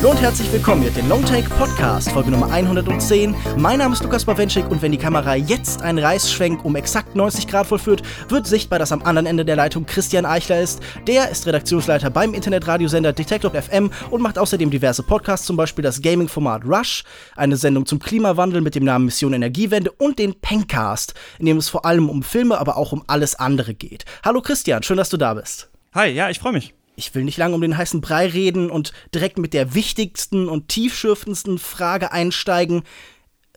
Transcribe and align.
Hallo 0.00 0.12
und 0.12 0.22
herzlich 0.22 0.50
willkommen 0.50 0.82
mit 0.82 0.96
dem 0.96 1.10
Longtake 1.10 1.50
Podcast, 1.50 2.10
Folge 2.10 2.30
Nummer 2.30 2.50
110. 2.50 3.36
Mein 3.58 3.80
Name 3.80 3.92
ist 3.92 4.02
Lukas 4.02 4.24
Bawenschik 4.24 4.66
und 4.70 4.80
wenn 4.80 4.92
die 4.92 4.98
Kamera 4.98 5.34
jetzt 5.34 5.82
einen 5.82 5.98
Reißschwenk 5.98 6.64
um 6.64 6.74
exakt 6.74 7.14
90 7.14 7.46
Grad 7.46 7.66
vollführt, 7.66 8.00
wird 8.30 8.46
sichtbar, 8.46 8.78
dass 8.78 8.92
am 8.92 9.02
anderen 9.02 9.26
Ende 9.26 9.44
der 9.44 9.56
Leitung 9.56 9.84
Christian 9.84 10.24
Eichler 10.24 10.58
ist. 10.58 10.80
Der 11.06 11.28
ist 11.28 11.46
Redaktionsleiter 11.46 12.08
beim 12.08 12.32
Internetradiosender 12.32 13.12
Detector 13.12 13.50
FM 13.50 13.90
und 14.08 14.22
macht 14.22 14.38
außerdem 14.38 14.70
diverse 14.70 15.02
Podcasts, 15.02 15.46
zum 15.46 15.58
Beispiel 15.58 15.82
das 15.82 16.00
Gaming-Format 16.00 16.64
Rush, 16.64 17.04
eine 17.36 17.58
Sendung 17.58 17.84
zum 17.84 17.98
Klimawandel 17.98 18.62
mit 18.62 18.76
dem 18.76 18.84
Namen 18.84 19.04
Mission 19.04 19.34
Energiewende 19.34 19.92
und 19.92 20.18
den 20.18 20.32
Pencast, 20.40 21.12
in 21.38 21.44
dem 21.44 21.58
es 21.58 21.68
vor 21.68 21.84
allem 21.84 22.08
um 22.08 22.22
Filme, 22.22 22.56
aber 22.56 22.78
auch 22.78 22.92
um 22.92 23.04
alles 23.06 23.34
andere 23.34 23.74
geht. 23.74 24.06
Hallo 24.24 24.40
Christian, 24.40 24.82
schön, 24.82 24.96
dass 24.96 25.10
du 25.10 25.18
da 25.18 25.34
bist. 25.34 25.68
Hi, 25.92 26.08
ja, 26.08 26.30
ich 26.30 26.38
freue 26.38 26.54
mich 26.54 26.72
ich 27.00 27.14
will 27.14 27.24
nicht 27.24 27.38
lange 27.38 27.54
um 27.54 27.62
den 27.62 27.76
heißen 27.76 28.02
Brei 28.02 28.26
reden 28.26 28.70
und 28.70 28.92
direkt 29.14 29.38
mit 29.38 29.54
der 29.54 29.74
wichtigsten 29.74 30.48
und 30.48 30.68
tiefschürfendsten 30.68 31.58
Frage 31.58 32.12
einsteigen. 32.12 32.82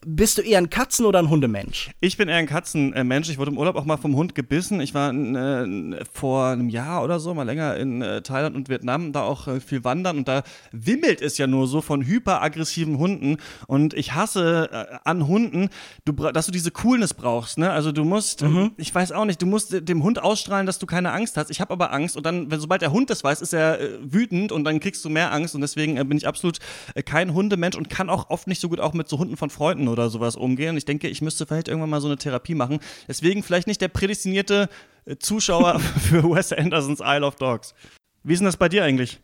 Bist 0.06 0.38
du 0.38 0.42
eher 0.42 0.58
ein 0.58 0.70
Katzen- 0.70 1.06
oder 1.06 1.20
ein 1.20 1.30
Hundemensch? 1.30 1.92
Ich 2.00 2.18
bin 2.18 2.28
eher 2.28 2.38
ein 2.38 2.48
Katzenmensch. 2.48 3.30
Ich 3.30 3.38
wurde 3.38 3.52
im 3.52 3.58
Urlaub 3.58 3.76
auch 3.76 3.86
mal 3.86 3.98
vom 3.98 4.16
Hund 4.16 4.36
gebissen. 4.36 4.82
Ich 4.82 4.94
war 4.94 5.14
äh, 5.14 6.04
vor 6.12 6.48
einem 6.48 6.70
Jahr 6.70 7.04
oder 7.04 7.20
so 7.20 7.34
mal 7.34 7.44
länger 7.44 7.78
in 7.78 8.02
äh, 8.02 8.22
Thailand 8.22 8.56
und 8.56 8.70
Vietnam, 8.70 9.14
da 9.14 9.24
auch 9.24 9.48
äh, 9.48 9.60
viel 9.60 9.84
wandern 9.84 10.18
und 10.18 10.28
da 10.28 10.44
wimmelt 10.72 11.22
es 11.22 11.38
ja 11.38 11.48
nur 11.48 11.68
so 11.68 11.82
von 11.82 12.06
hyperaggressiven 12.06 12.98
Hunden 12.98 13.38
und 13.68 13.94
ich 13.94 14.14
hasse 14.14 14.70
äh, 14.72 14.98
an 15.04 15.28
Hunden, 15.28 15.70
du, 16.06 16.14
dass 16.14 16.46
du 16.46 16.52
diese 16.52 16.72
Coolness 16.72 17.14
brauchst. 17.14 17.58
Ne? 17.58 17.72
Also 17.72 17.92
du 17.92 18.04
musst, 18.04 18.42
mhm. 18.42 18.72
ich 18.78 18.94
weiß 18.94 19.12
auch 19.12 19.26
nicht, 19.26 19.42
du 19.42 19.46
musst 19.46 19.88
dem 19.88 20.04
Hund 20.04 20.22
ausstrahlen, 20.22 20.66
dass 20.66 20.80
du 20.80 20.86
keine 20.86 21.12
Angst 21.12 21.38
hast. 21.38 21.50
Ich 21.50 21.62
habe 21.62 21.72
aber 21.72 21.94
Angst 21.94 22.18
und 22.18 22.26
dann, 22.26 22.52
wenn 22.52 22.60
sobald 22.60 22.82
der 22.82 22.92
Hund 22.92 23.10
das 23.10 23.24
weiß, 23.24 23.42
ist 23.42 23.54
er 23.54 23.80
äh, 23.80 24.00
wütend 24.02 24.52
und 24.52 24.64
dann 24.64 24.80
kriegst 24.80 25.04
du 25.06 25.10
mehr 25.10 25.32
Angst 25.32 25.56
und 25.56 25.62
deswegen 25.62 25.98
äh, 25.98 26.04
bin 26.04 26.18
ich 26.18 26.28
absolut 26.28 26.60
kein 27.06 27.34
Hundemensch 27.34 27.78
und 27.78 27.90
kann 27.90 28.10
auch 28.10 28.30
oft 28.30 28.48
nicht 28.48 28.60
so 28.60 28.70
gut 28.70 28.80
auch 28.80 28.94
mit 28.94 29.08
so 29.08 29.18
Hunden 29.18 29.38
von 29.38 29.50
Freunden 29.50 29.88
oder 29.94 30.10
sowas 30.10 30.36
umgehen. 30.36 30.76
Ich 30.76 30.86
denke, 30.86 31.08
ich 31.08 31.22
müsste 31.22 31.46
vielleicht 31.46 31.70
irgendwann 31.70 31.90
mal 31.90 32.02
so 32.02 32.08
eine 32.08 32.18
Therapie 32.18 32.56
machen. 32.56 32.80
Deswegen 33.08 33.44
vielleicht 33.44 33.68
nicht 33.68 33.80
der 33.80 33.88
prädestinierte 33.88 34.68
äh, 35.06 35.16
Zuschauer 35.16 35.80
für 36.10 36.24
Wes 36.24 36.52
Andersons 36.52 37.00
Isle 37.00 37.26
of 37.26 37.36
Dogs. 37.36 37.74
Wie 38.24 38.34
ist 38.34 38.40
denn 38.40 38.46
das 38.46 38.58
bei 38.58 38.70
dir 38.70 38.84
eigentlich? 38.84 39.20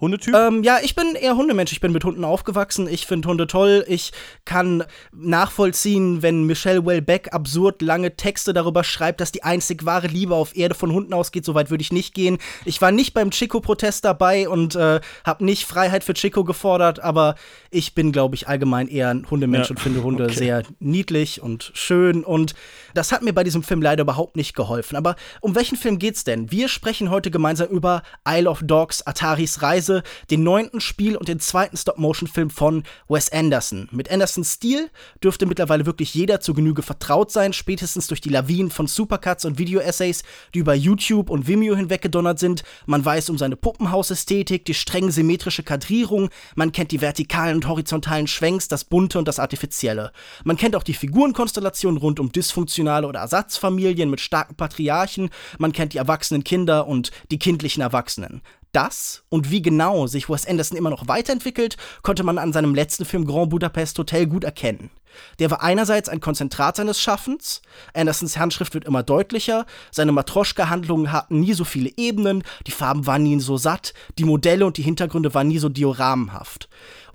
Hundetyp? 0.00 0.34
Ähm, 0.34 0.62
ja, 0.62 0.78
ich 0.82 0.94
bin 0.94 1.14
eher 1.14 1.36
Hundemensch. 1.36 1.72
Ich 1.72 1.80
bin 1.80 1.92
mit 1.92 2.04
Hunden 2.04 2.24
aufgewachsen. 2.24 2.86
Ich 2.86 3.06
finde 3.06 3.28
Hunde 3.28 3.46
toll. 3.46 3.84
Ich 3.88 4.12
kann 4.44 4.84
nachvollziehen, 5.12 6.20
wenn 6.20 6.44
Michelle 6.44 6.84
Welbeck 6.84 7.32
absurd 7.32 7.80
lange 7.80 8.14
Texte 8.14 8.52
darüber 8.52 8.84
schreibt, 8.84 9.22
dass 9.22 9.32
die 9.32 9.42
einzig 9.42 9.86
wahre 9.86 10.08
Liebe 10.08 10.34
auf 10.34 10.54
Erde 10.54 10.74
von 10.74 10.92
Hunden 10.92 11.14
ausgeht. 11.14 11.46
Soweit 11.46 11.70
würde 11.70 11.80
ich 11.80 11.92
nicht 11.92 12.14
gehen. 12.14 12.36
Ich 12.66 12.82
war 12.82 12.92
nicht 12.92 13.14
beim 13.14 13.30
Chico-Protest 13.30 14.04
dabei 14.04 14.48
und 14.50 14.74
äh, 14.74 15.00
habe 15.24 15.44
nicht 15.44 15.64
Freiheit 15.64 16.04
für 16.04 16.12
Chico 16.12 16.44
gefordert, 16.44 17.00
aber 17.00 17.34
ich 17.70 17.94
bin, 17.94 18.12
glaube 18.12 18.34
ich, 18.34 18.48
allgemein 18.48 18.88
eher 18.88 19.08
ein 19.08 19.30
Hundemensch 19.30 19.68
ja. 19.68 19.70
und 19.70 19.80
finde 19.80 20.02
Hunde 20.02 20.24
okay. 20.24 20.34
sehr 20.34 20.62
niedlich 20.78 21.40
und 21.40 21.70
schön. 21.74 22.22
Und 22.22 22.54
das 22.92 23.12
hat 23.12 23.22
mir 23.22 23.32
bei 23.32 23.44
diesem 23.44 23.62
Film 23.62 23.80
leider 23.80 24.02
überhaupt 24.02 24.36
nicht 24.36 24.54
geholfen. 24.54 24.96
Aber 24.96 25.16
um 25.40 25.54
welchen 25.54 25.76
Film 25.76 25.98
geht's 25.98 26.24
denn? 26.24 26.50
Wir 26.50 26.68
sprechen 26.68 27.10
heute 27.10 27.30
gemeinsam 27.30 27.68
über 27.68 28.02
Isle 28.28 28.50
of 28.50 28.60
Dogs, 28.62 29.06
Ataris 29.06 29.62
Reise 29.62 29.85
Weise 29.86 30.02
den 30.30 30.42
neunten 30.42 30.80
Spiel- 30.80 31.16
und 31.16 31.28
den 31.28 31.40
zweiten 31.40 31.76
Stop-Motion-Film 31.76 32.50
von 32.50 32.82
Wes 33.08 33.30
Anderson. 33.32 33.88
Mit 33.92 34.10
Andersons 34.10 34.54
Stil 34.54 34.90
dürfte 35.22 35.46
mittlerweile 35.46 35.86
wirklich 35.86 36.14
jeder 36.14 36.40
zu 36.40 36.54
Genüge 36.54 36.82
vertraut 36.82 37.30
sein, 37.30 37.52
spätestens 37.52 38.06
durch 38.08 38.20
die 38.20 38.28
Lawinen 38.28 38.70
von 38.70 38.86
Supercuts 38.86 39.44
und 39.44 39.58
Video-Essays, 39.58 40.22
die 40.54 40.58
über 40.58 40.74
YouTube 40.74 41.30
und 41.30 41.46
Vimeo 41.46 41.76
hinweggedonnert 41.76 42.38
sind. 42.38 42.64
Man 42.86 43.04
weiß 43.04 43.30
um 43.30 43.38
seine 43.38 43.56
Puppenhausästhetik, 43.56 44.64
die 44.64 44.74
streng 44.74 45.10
symmetrische 45.10 45.62
Kadrierung, 45.62 46.30
man 46.54 46.72
kennt 46.72 46.90
die 46.90 47.00
vertikalen 47.00 47.56
und 47.56 47.68
horizontalen 47.68 48.26
Schwenks, 48.26 48.68
das 48.68 48.84
Bunte 48.84 49.18
und 49.18 49.28
das 49.28 49.38
Artifizielle. 49.38 50.12
Man 50.44 50.56
kennt 50.56 50.74
auch 50.74 50.82
die 50.82 50.94
Figurenkonstellation 50.94 51.96
rund 51.96 52.18
um 52.18 52.32
dysfunktionale 52.32 53.06
oder 53.06 53.20
Ersatzfamilien 53.20 54.10
mit 54.10 54.20
starken 54.20 54.56
Patriarchen, 54.56 55.30
man 55.58 55.72
kennt 55.72 55.94
die 55.94 55.98
erwachsenen 55.98 56.44
Kinder 56.44 56.86
und 56.86 57.10
die 57.30 57.38
kindlichen 57.38 57.82
Erwachsenen. 57.82 58.42
Das 58.76 59.22
und 59.30 59.50
wie 59.50 59.62
genau 59.62 60.06
sich 60.06 60.28
Wes 60.28 60.46
Anderson 60.46 60.76
immer 60.76 60.90
noch 60.90 61.08
weiterentwickelt, 61.08 61.78
konnte 62.02 62.24
man 62.24 62.36
an 62.36 62.52
seinem 62.52 62.74
letzten 62.74 63.06
Film 63.06 63.24
Grand 63.24 63.48
Budapest 63.48 63.98
Hotel 63.98 64.26
gut 64.26 64.44
erkennen. 64.44 64.90
Der 65.38 65.50
war 65.50 65.62
einerseits 65.62 66.10
ein 66.10 66.20
Konzentrat 66.20 66.76
seines 66.76 67.00
Schaffens, 67.00 67.62
Andersons 67.94 68.36
Handschrift 68.36 68.74
wird 68.74 68.84
immer 68.84 69.02
deutlicher, 69.02 69.64
seine 69.90 70.12
Matroschka-Handlungen 70.12 71.10
hatten 71.10 71.40
nie 71.40 71.54
so 71.54 71.64
viele 71.64 71.90
Ebenen, 71.96 72.44
die 72.66 72.70
Farben 72.70 73.06
waren 73.06 73.22
nie 73.22 73.40
so 73.40 73.56
satt, 73.56 73.94
die 74.18 74.24
Modelle 74.24 74.66
und 74.66 74.76
die 74.76 74.82
Hintergründe 74.82 75.32
waren 75.32 75.48
nie 75.48 75.58
so 75.58 75.70
dioramenhaft. 75.70 76.68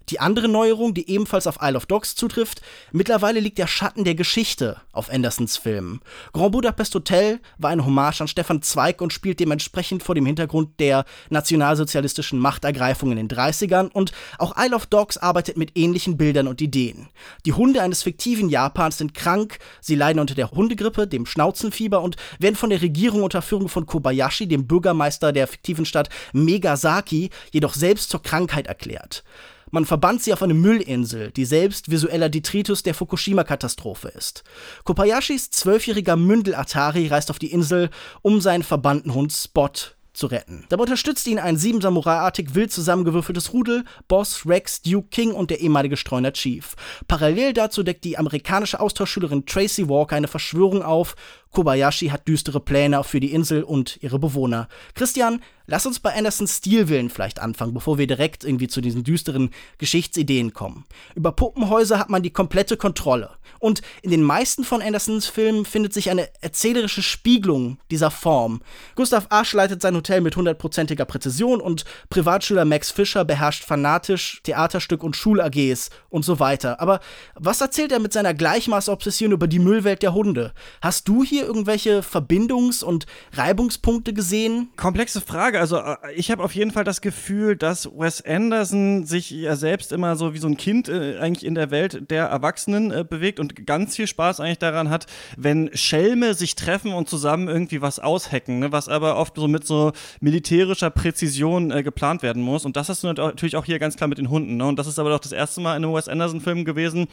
Die 0.09 0.19
andere 0.19 0.47
Neuerung, 0.47 0.93
die 0.93 1.09
ebenfalls 1.09 1.47
auf 1.47 1.59
Isle 1.61 1.77
of 1.77 1.85
Dogs 1.85 2.15
zutrifft, 2.15 2.61
mittlerweile 2.91 3.39
liegt 3.39 3.57
der 3.57 3.67
Schatten 3.67 4.03
der 4.03 4.15
Geschichte 4.15 4.81
auf 4.91 5.09
Andersons 5.09 5.57
Film. 5.57 6.01
Grand 6.33 6.51
Budapest 6.51 6.93
Hotel 6.95 7.39
war 7.57 7.69
eine 7.69 7.85
Hommage 7.85 8.21
an 8.21 8.27
Stefan 8.27 8.61
Zweig 8.61 9.01
und 9.01 9.13
spielt 9.13 9.39
dementsprechend 9.39 10.03
vor 10.03 10.15
dem 10.15 10.25
Hintergrund 10.25 10.79
der 10.79 11.05
nationalsozialistischen 11.29 12.39
Machtergreifung 12.39 13.11
in 13.11 13.17
den 13.17 13.29
30ern 13.29 13.89
und 13.89 14.11
auch 14.37 14.55
Isle 14.57 14.75
of 14.75 14.85
Dogs 14.87 15.17
arbeitet 15.17 15.57
mit 15.57 15.77
ähnlichen 15.77 16.17
Bildern 16.17 16.47
und 16.47 16.61
Ideen. 16.61 17.07
Die 17.45 17.53
Hunde 17.53 17.81
eines 17.81 18.03
fiktiven 18.03 18.49
Japans 18.49 18.97
sind 18.97 19.13
krank, 19.13 19.59
sie 19.79 19.95
leiden 19.95 20.19
unter 20.19 20.35
der 20.35 20.51
Hundegrippe, 20.51 21.07
dem 21.07 21.25
Schnauzenfieber 21.25 22.01
und 22.01 22.17
werden 22.39 22.55
von 22.55 22.69
der 22.69 22.81
Regierung 22.81 23.23
unter 23.23 23.41
Führung 23.41 23.69
von 23.69 23.85
Kobayashi, 23.85 24.47
dem 24.47 24.67
Bürgermeister 24.67 25.31
der 25.31 25.47
fiktiven 25.47 25.85
Stadt 25.85 26.09
Megasaki, 26.33 27.29
jedoch 27.51 27.73
selbst 27.73 28.09
zur 28.09 28.21
Krankheit 28.21 28.67
erklärt. 28.67 29.23
Man 29.71 29.85
verbannt 29.85 30.21
sie 30.21 30.33
auf 30.33 30.43
eine 30.43 30.53
Müllinsel, 30.53 31.31
die 31.31 31.45
selbst 31.45 31.89
visueller 31.89 32.29
Detritus 32.29 32.83
der 32.83 32.93
Fukushima-Katastrophe 32.93 34.09
ist. 34.09 34.43
Kobayashis 34.83 35.49
zwölfjähriger 35.49 36.17
Mündel 36.17 36.55
Atari 36.55 37.07
reist 37.07 37.31
auf 37.31 37.39
die 37.39 37.51
Insel, 37.51 37.89
um 38.21 38.41
seinen 38.41 38.63
verbannten 38.63 39.13
Hund 39.13 39.31
Spot 39.31 39.71
zu 40.13 40.27
retten. 40.27 40.65
Dabei 40.69 40.83
unterstützt 40.83 41.25
ihn 41.27 41.39
ein 41.39 41.57
sieben 41.57 41.79
Samurai-artig 41.79 42.53
wild 42.53 42.71
zusammengewürfeltes 42.71 43.53
Rudel, 43.53 43.85
Boss, 44.07 44.45
Rex, 44.45 44.81
Duke 44.81 45.07
King 45.09 45.31
und 45.31 45.49
der 45.49 45.61
ehemalige 45.61 45.95
Streuner 45.95 46.33
Chief. 46.33 46.75
Parallel 47.07 47.53
dazu 47.53 47.81
deckt 47.81 48.03
die 48.03 48.17
amerikanische 48.17 48.79
Austauschschülerin 48.79 49.45
Tracy 49.45 49.87
Walker 49.87 50.15
eine 50.15 50.27
Verschwörung 50.27 50.83
auf 50.83 51.15
Kobayashi 51.51 52.07
hat 52.07 52.27
düstere 52.27 52.59
Pläne 52.59 53.03
für 53.03 53.19
die 53.19 53.33
Insel 53.33 53.63
und 53.63 53.97
ihre 54.01 54.19
Bewohner. 54.19 54.67
Christian, 54.95 55.41
lass 55.65 55.85
uns 55.85 55.99
bei 55.99 56.13
Andersons 56.15 56.57
Stilwillen 56.57 57.09
vielleicht 57.09 57.39
anfangen, 57.39 57.73
bevor 57.73 57.97
wir 57.97 58.07
direkt 58.07 58.43
irgendwie 58.43 58.67
zu 58.67 58.81
diesen 58.81 59.03
düsteren 59.03 59.51
Geschichtsideen 59.77 60.53
kommen. 60.53 60.85
Über 61.15 61.31
Puppenhäuser 61.31 61.99
hat 61.99 62.09
man 62.09 62.23
die 62.23 62.31
komplette 62.31 62.77
Kontrolle. 62.77 63.31
Und 63.59 63.81
in 64.01 64.11
den 64.11 64.23
meisten 64.23 64.63
von 64.63 64.81
Andersons 64.81 65.27
Filmen 65.27 65.65
findet 65.65 65.93
sich 65.93 66.09
eine 66.09 66.29
erzählerische 66.41 67.03
Spiegelung 67.03 67.77
dieser 67.91 68.11
Form. 68.11 68.61
Gustav 68.95 69.27
Asch 69.29 69.53
leitet 69.53 69.81
sein 69.81 69.95
Hotel 69.95 70.21
mit 70.21 70.35
hundertprozentiger 70.35 71.05
Präzision 71.05 71.61
und 71.61 71.85
Privatschüler 72.09 72.65
Max 72.65 72.91
Fischer 72.91 73.25
beherrscht 73.25 73.63
fanatisch 73.63 74.41
Theaterstück 74.43 75.03
und 75.03 75.15
Schul-AGs 75.15 75.89
und 76.09 76.23
so 76.23 76.39
weiter. 76.39 76.79
Aber 76.79 77.01
was 77.35 77.61
erzählt 77.61 77.91
er 77.91 77.99
mit 77.99 78.13
seiner 78.13 78.33
Gleichmaßobsession 78.33 79.31
über 79.31 79.47
die 79.47 79.59
Müllwelt 79.59 80.01
der 80.01 80.13
Hunde? 80.13 80.53
Hast 80.81 81.07
du 81.07 81.23
hier 81.23 81.40
hier 81.41 81.47
irgendwelche 81.47 82.01
Verbindungs- 82.01 82.83
und 82.83 83.05
Reibungspunkte 83.33 84.13
gesehen? 84.13 84.69
Komplexe 84.75 85.21
Frage. 85.21 85.59
Also 85.59 85.77
äh, 85.77 85.95
ich 86.15 86.31
habe 86.31 86.43
auf 86.43 86.53
jeden 86.53 86.71
Fall 86.71 86.83
das 86.83 87.01
Gefühl, 87.01 87.55
dass 87.55 87.87
Wes 87.87 88.23
Anderson 88.23 89.05
sich 89.05 89.31
ja 89.31 89.55
selbst 89.55 89.91
immer 89.91 90.15
so 90.15 90.33
wie 90.33 90.37
so 90.37 90.47
ein 90.47 90.57
Kind 90.57 90.87
äh, 90.87 91.17
eigentlich 91.19 91.45
in 91.45 91.55
der 91.55 91.71
Welt 91.71 92.09
der 92.09 92.25
Erwachsenen 92.25 92.91
äh, 92.91 93.03
bewegt 93.07 93.39
und 93.39 93.65
ganz 93.65 93.95
viel 93.95 94.07
Spaß 94.07 94.39
eigentlich 94.39 94.59
daran 94.59 94.89
hat, 94.89 95.07
wenn 95.37 95.69
Schelme 95.73 96.33
sich 96.33 96.55
treffen 96.55 96.93
und 96.93 97.09
zusammen 97.09 97.47
irgendwie 97.47 97.81
was 97.81 97.99
aushacken, 97.99 98.59
ne? 98.59 98.71
was 98.71 98.87
aber 98.87 99.17
oft 99.17 99.35
so 99.35 99.47
mit 99.47 99.65
so 99.65 99.91
militärischer 100.19 100.91
Präzision 100.91 101.71
äh, 101.71 101.83
geplant 101.83 102.21
werden 102.21 102.43
muss. 102.43 102.65
Und 102.65 102.75
das 102.75 102.89
hast 102.89 103.03
du 103.03 103.11
natürlich 103.11 103.55
auch 103.55 103.65
hier 103.65 103.79
ganz 103.79 103.95
klar 103.95 104.07
mit 104.07 104.19
den 104.19 104.29
Hunden. 104.29 104.57
Ne? 104.57 104.65
Und 104.65 104.77
das 104.77 104.87
ist 104.87 104.99
aber 104.99 105.09
doch 105.09 105.19
das 105.19 105.31
erste 105.31 105.61
Mal 105.61 105.75
in 105.75 105.83
einem 105.83 105.93
Wes 105.93 106.07
Anderson-Film 106.07 106.65
gewesen, 106.65 107.07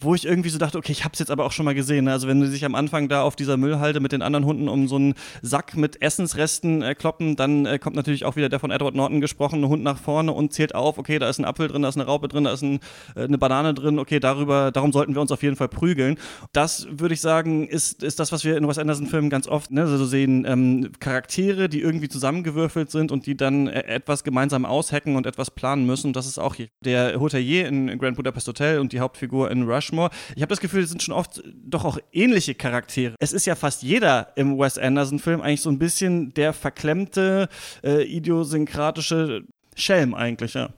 wo 0.00 0.14
ich 0.14 0.24
irgendwie 0.24 0.48
so 0.48 0.58
dachte, 0.58 0.78
okay, 0.78 0.92
ich 0.92 1.04
hab's 1.04 1.18
jetzt 1.18 1.30
aber 1.30 1.44
auch 1.44 1.52
schon 1.52 1.64
mal 1.64 1.74
gesehen. 1.74 2.06
Ne? 2.06 2.12
Also 2.12 2.26
wenn 2.26 2.40
sie 2.42 2.48
sich 2.48 2.64
am 2.64 2.74
Anfang 2.74 3.08
da 3.08 3.22
auf 3.22 3.36
dieser 3.36 3.56
Müllhalde 3.56 4.00
mit 4.00 4.12
den 4.12 4.22
anderen 4.22 4.46
Hunden 4.46 4.68
um 4.68 4.88
so 4.88 4.96
einen 4.96 5.14
Sack 5.42 5.76
mit 5.76 6.00
Essensresten 6.00 6.82
äh, 6.82 6.94
kloppen, 6.94 7.36
dann 7.36 7.66
äh, 7.66 7.78
kommt 7.78 7.96
natürlich 7.96 8.24
auch 8.24 8.36
wieder 8.36 8.48
der 8.48 8.60
von 8.60 8.70
Edward 8.70 8.94
Norton 8.94 9.20
gesprochene 9.20 9.68
Hund 9.68 9.82
nach 9.82 9.98
vorne 9.98 10.32
und 10.32 10.52
zählt 10.52 10.74
auf, 10.74 10.98
okay, 10.98 11.18
da 11.18 11.28
ist 11.28 11.38
ein 11.38 11.44
Apfel 11.44 11.68
drin, 11.68 11.82
da 11.82 11.88
ist 11.88 11.96
eine 11.96 12.06
Raupe 12.06 12.28
drin, 12.28 12.44
da 12.44 12.52
ist 12.52 12.62
ein, 12.62 12.80
äh, 13.14 13.24
eine 13.24 13.36
Banane 13.36 13.74
drin, 13.74 13.98
okay, 13.98 14.20
darüber, 14.20 14.72
darum 14.72 14.92
sollten 14.92 15.14
wir 15.14 15.20
uns 15.20 15.32
auf 15.32 15.42
jeden 15.42 15.56
Fall 15.56 15.68
prügeln. 15.68 16.16
Das 16.52 16.86
würde 16.90 17.14
ich 17.14 17.20
sagen, 17.20 17.68
ist, 17.68 18.02
ist 18.02 18.20
das, 18.20 18.32
was 18.32 18.44
wir 18.44 18.56
in 18.56 18.66
Wes 18.66 18.78
Anderson-Filmen 18.78 19.28
ganz 19.28 19.46
oft 19.48 19.70
ne, 19.70 19.86
so 19.86 20.04
sehen, 20.06 20.46
ähm, 20.48 20.92
Charaktere, 20.98 21.68
die 21.68 21.80
irgendwie 21.80 22.08
zusammengewürfelt 22.08 22.90
sind 22.90 23.12
und 23.12 23.26
die 23.26 23.36
dann 23.36 23.66
äh, 23.66 23.82
etwas 23.84 24.24
gemeinsam 24.24 24.64
aushacken 24.64 25.16
und 25.16 25.26
etwas 25.26 25.50
planen 25.50 25.84
müssen. 25.84 26.12
Das 26.14 26.26
ist 26.26 26.38
auch 26.38 26.54
hier 26.54 26.68
der 26.84 27.20
Hotelier 27.20 27.68
in 27.68 27.98
Grand 27.98 28.16
Budapest 28.16 28.48
Hotel 28.48 28.78
und 28.78 28.92
die 28.92 29.00
Hauptfigur 29.00 29.50
in 29.50 29.64
Rush 29.64 29.89
Rushmore. 29.90 30.10
Ich 30.34 30.42
habe 30.42 30.50
das 30.50 30.60
Gefühl, 30.60 30.82
es 30.82 30.90
sind 30.90 31.02
schon 31.02 31.14
oft 31.14 31.42
doch 31.64 31.84
auch 31.84 31.98
ähnliche 32.12 32.54
Charaktere. 32.54 33.14
Es 33.18 33.32
ist 33.32 33.46
ja 33.46 33.54
fast 33.54 33.82
jeder 33.82 34.32
im 34.36 34.58
Wes 34.58 34.78
Anderson-Film 34.78 35.40
eigentlich 35.40 35.62
so 35.62 35.70
ein 35.70 35.78
bisschen 35.78 36.32
der 36.34 36.52
verklemmte, 36.52 37.48
äh, 37.82 38.04
idiosynkratische 38.04 39.42
Schelm 39.76 40.14
eigentlich, 40.14 40.54
ja. 40.54 40.70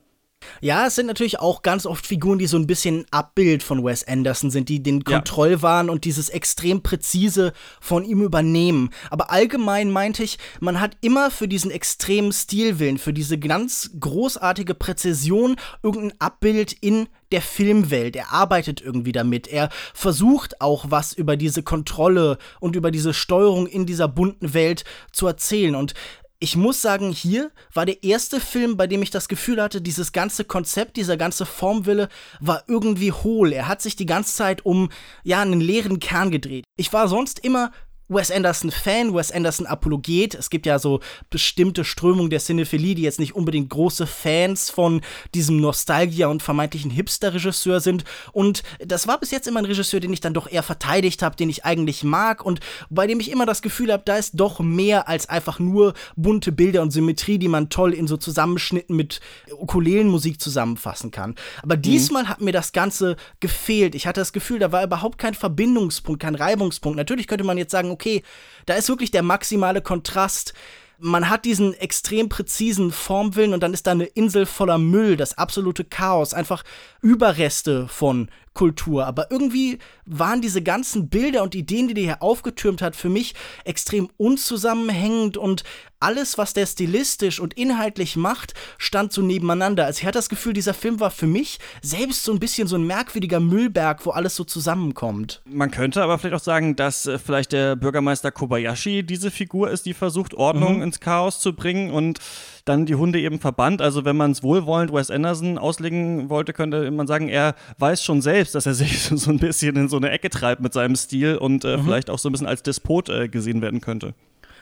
Ja, 0.64 0.86
es 0.86 0.94
sind 0.94 1.06
natürlich 1.06 1.40
auch 1.40 1.62
ganz 1.62 1.86
oft 1.86 2.06
Figuren, 2.06 2.38
die 2.38 2.46
so 2.46 2.56
ein 2.56 2.68
bisschen 2.68 3.04
Abbild 3.10 3.64
von 3.64 3.84
Wes 3.84 4.06
Anderson 4.06 4.52
sind, 4.52 4.68
die 4.68 4.80
den 4.80 5.02
Kontrollwahn 5.02 5.86
ja. 5.86 5.92
und 5.92 6.04
dieses 6.04 6.28
extrem 6.28 6.84
präzise 6.84 7.52
von 7.80 8.04
ihm 8.04 8.22
übernehmen. 8.22 8.90
Aber 9.10 9.32
allgemein 9.32 9.90
meinte 9.90 10.22
ich, 10.22 10.38
man 10.60 10.78
hat 10.78 10.96
immer 11.00 11.32
für 11.32 11.48
diesen 11.48 11.72
extremen 11.72 12.30
Stilwillen, 12.30 12.98
für 12.98 13.12
diese 13.12 13.40
ganz 13.40 13.90
großartige 13.98 14.74
Präzision 14.74 15.56
irgendein 15.82 16.20
Abbild 16.20 16.76
in 16.80 17.08
der 17.32 17.42
Filmwelt. 17.42 18.14
Er 18.14 18.32
arbeitet 18.32 18.80
irgendwie 18.80 19.12
damit. 19.12 19.48
Er 19.48 19.68
versucht 19.94 20.60
auch 20.60 20.86
was 20.90 21.12
über 21.12 21.36
diese 21.36 21.64
Kontrolle 21.64 22.38
und 22.60 22.76
über 22.76 22.92
diese 22.92 23.14
Steuerung 23.14 23.66
in 23.66 23.84
dieser 23.84 24.06
bunten 24.06 24.54
Welt 24.54 24.84
zu 25.10 25.26
erzählen. 25.26 25.74
Und 25.74 25.94
ich 26.42 26.56
muss 26.56 26.82
sagen, 26.82 27.12
hier 27.12 27.52
war 27.72 27.86
der 27.86 28.02
erste 28.02 28.40
Film, 28.40 28.76
bei 28.76 28.88
dem 28.88 29.00
ich 29.00 29.10
das 29.10 29.28
Gefühl 29.28 29.62
hatte, 29.62 29.80
dieses 29.80 30.10
ganze 30.10 30.44
Konzept, 30.44 30.96
dieser 30.96 31.16
ganze 31.16 31.46
Formwille 31.46 32.08
war 32.40 32.64
irgendwie 32.66 33.12
hohl. 33.12 33.52
Er 33.52 33.68
hat 33.68 33.80
sich 33.80 33.94
die 33.94 34.06
ganze 34.06 34.34
Zeit 34.34 34.66
um, 34.66 34.90
ja, 35.22 35.40
einen 35.40 35.60
leeren 35.60 36.00
Kern 36.00 36.32
gedreht. 36.32 36.64
Ich 36.76 36.92
war 36.92 37.06
sonst 37.06 37.38
immer 37.38 37.70
Wes 38.12 38.30
Anderson-Fan, 38.30 39.14
Wes 39.14 39.32
Anderson-Apologet. 39.32 40.34
Es 40.34 40.50
gibt 40.50 40.66
ja 40.66 40.78
so 40.78 41.00
bestimmte 41.30 41.84
Strömungen 41.84 42.30
der 42.30 42.40
Cinephilie, 42.40 42.94
die 42.94 43.02
jetzt 43.02 43.20
nicht 43.20 43.34
unbedingt 43.34 43.70
große 43.70 44.06
Fans 44.06 44.70
von 44.70 45.00
diesem 45.34 45.60
Nostalgia- 45.60 46.28
und 46.28 46.42
vermeintlichen 46.42 46.90
Hipster-Regisseur 46.90 47.80
sind. 47.80 48.04
Und 48.32 48.62
das 48.78 49.06
war 49.08 49.18
bis 49.18 49.30
jetzt 49.30 49.48
immer 49.48 49.60
ein 49.60 49.66
Regisseur, 49.66 50.00
den 50.00 50.12
ich 50.12 50.20
dann 50.20 50.34
doch 50.34 50.50
eher 50.50 50.62
verteidigt 50.62 51.22
habe, 51.22 51.36
den 51.36 51.48
ich 51.48 51.64
eigentlich 51.64 52.04
mag 52.04 52.44
und 52.44 52.60
bei 52.90 53.06
dem 53.06 53.20
ich 53.20 53.30
immer 53.30 53.46
das 53.46 53.62
Gefühl 53.62 53.92
habe, 53.92 54.02
da 54.04 54.16
ist 54.16 54.32
doch 54.34 54.60
mehr 54.60 55.08
als 55.08 55.28
einfach 55.28 55.58
nur 55.58 55.94
bunte 56.16 56.52
Bilder 56.52 56.82
und 56.82 56.90
Symmetrie, 56.90 57.38
die 57.38 57.48
man 57.48 57.68
toll 57.68 57.94
in 57.94 58.06
so 58.06 58.16
Zusammenschnitten 58.16 58.96
mit 58.96 59.20
Ukulelenmusik 59.58 60.40
zusammenfassen 60.40 61.10
kann. 61.10 61.34
Aber 61.62 61.76
mhm. 61.76 61.82
diesmal 61.82 62.28
hat 62.28 62.40
mir 62.40 62.52
das 62.52 62.72
Ganze 62.72 63.16
gefehlt. 63.40 63.94
Ich 63.94 64.06
hatte 64.06 64.20
das 64.20 64.32
Gefühl, 64.32 64.58
da 64.58 64.72
war 64.72 64.84
überhaupt 64.84 65.18
kein 65.18 65.34
Verbindungspunkt, 65.34 66.22
kein 66.22 66.34
Reibungspunkt. 66.34 66.96
Natürlich 66.96 67.26
könnte 67.26 67.44
man 67.44 67.58
jetzt 67.58 67.70
sagen, 67.70 67.90
okay, 67.90 68.01
okay, 68.02 68.22
da 68.66 68.74
ist 68.74 68.88
wirklich 68.88 69.12
der 69.12 69.22
maximale 69.22 69.80
Kontrast. 69.80 70.54
Man 70.98 71.28
hat 71.28 71.44
diesen 71.44 71.74
extrem 71.74 72.28
präzisen 72.28 72.92
Formwillen 72.92 73.54
und 73.54 73.62
dann 73.62 73.74
ist 73.74 73.86
da 73.86 73.92
eine 73.92 74.04
Insel 74.04 74.46
voller 74.46 74.78
Müll, 74.78 75.16
das 75.16 75.36
absolute 75.38 75.84
Chaos, 75.84 76.32
einfach 76.32 76.62
Überreste 77.00 77.88
von 77.88 78.28
Kultur. 78.54 79.06
Aber 79.06 79.30
irgendwie 79.30 79.78
waren 80.04 80.42
diese 80.42 80.62
ganzen 80.62 81.08
Bilder 81.08 81.42
und 81.42 81.54
Ideen, 81.54 81.88
die 81.88 81.94
der 81.94 82.04
hier 82.04 82.22
aufgetürmt 82.22 82.82
hat, 82.82 82.94
für 82.94 83.08
mich 83.08 83.34
extrem 83.64 84.10
unzusammenhängend 84.16 85.36
und 85.36 85.64
alles, 86.02 86.36
was 86.38 86.52
der 86.52 86.66
stilistisch 86.66 87.40
und 87.40 87.54
inhaltlich 87.54 88.16
macht, 88.16 88.54
stand 88.78 89.12
so 89.12 89.22
nebeneinander. 89.22 89.86
Also 89.86 90.00
ich 90.00 90.06
hatte 90.06 90.18
das 90.18 90.28
Gefühl, 90.28 90.52
dieser 90.52 90.74
Film 90.74 91.00
war 91.00 91.10
für 91.10 91.26
mich 91.26 91.58
selbst 91.80 92.24
so 92.24 92.32
ein 92.32 92.40
bisschen 92.40 92.68
so 92.68 92.76
ein 92.76 92.86
merkwürdiger 92.86 93.40
Müllberg, 93.40 94.04
wo 94.04 94.10
alles 94.10 94.34
so 94.36 94.44
zusammenkommt. 94.44 95.42
Man 95.44 95.70
könnte 95.70 96.02
aber 96.02 96.18
vielleicht 96.18 96.34
auch 96.34 96.44
sagen, 96.44 96.76
dass 96.76 97.06
äh, 97.06 97.18
vielleicht 97.18 97.52
der 97.52 97.76
Bürgermeister 97.76 98.30
Kobayashi 98.30 99.02
diese 99.02 99.30
Figur 99.30 99.70
ist, 99.70 99.86
die 99.86 99.94
versucht, 99.94 100.34
Ordnung 100.34 100.76
mhm. 100.76 100.82
ins 100.82 101.00
Chaos 101.00 101.40
zu 101.40 101.54
bringen 101.54 101.90
und 101.90 102.18
dann 102.64 102.86
die 102.86 102.94
Hunde 102.94 103.20
eben 103.20 103.38
verbannt. 103.38 103.82
Also 103.82 104.04
wenn 104.04 104.16
man 104.16 104.32
es 104.32 104.42
wohlwollend 104.42 104.92
Wes 104.92 105.10
Anderson 105.10 105.58
auslegen 105.58 106.28
wollte, 106.30 106.52
könnte 106.52 106.90
man 106.90 107.06
sagen, 107.06 107.28
er 107.28 107.54
weiß 107.78 108.02
schon 108.02 108.22
selbst, 108.22 108.54
dass 108.54 108.66
er 108.66 108.74
sich 108.82 109.02
so 109.04 109.30
ein 109.30 109.38
bisschen 109.38 109.76
in 109.76 109.88
so 109.88 109.96
eine 109.96 110.10
Ecke 110.10 110.30
treibt 110.30 110.62
mit 110.62 110.72
seinem 110.72 110.96
Stil 110.96 111.36
und 111.36 111.64
äh, 111.64 111.76
mhm. 111.76 111.84
vielleicht 111.84 112.10
auch 112.10 112.18
so 112.18 112.28
ein 112.28 112.32
bisschen 112.32 112.46
als 112.46 112.62
Despot 112.62 113.08
äh, 113.08 113.28
gesehen 113.28 113.62
werden 113.62 113.80
könnte. 113.80 114.14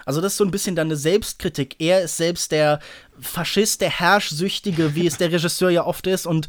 Also 0.07 0.21
das 0.21 0.33
ist 0.33 0.39
so 0.39 0.45
ein 0.45 0.51
bisschen 0.51 0.77
dann 0.77 0.89
eine 0.89 0.97
Selbstkritik. 0.97 1.77
Er 1.79 2.03
ist 2.03 2.17
selbst 2.17 2.53
der 2.53 2.81
Faschist, 3.21 3.81
der 3.81 3.91
Herrschsüchtige, 3.91 4.95
wie 4.95 5.07
es 5.07 5.19
der 5.19 5.33
Regisseur 5.33 5.71
ja 5.71 5.87
oft 5.87 6.07
ist. 6.07 6.27
Und 6.27 6.49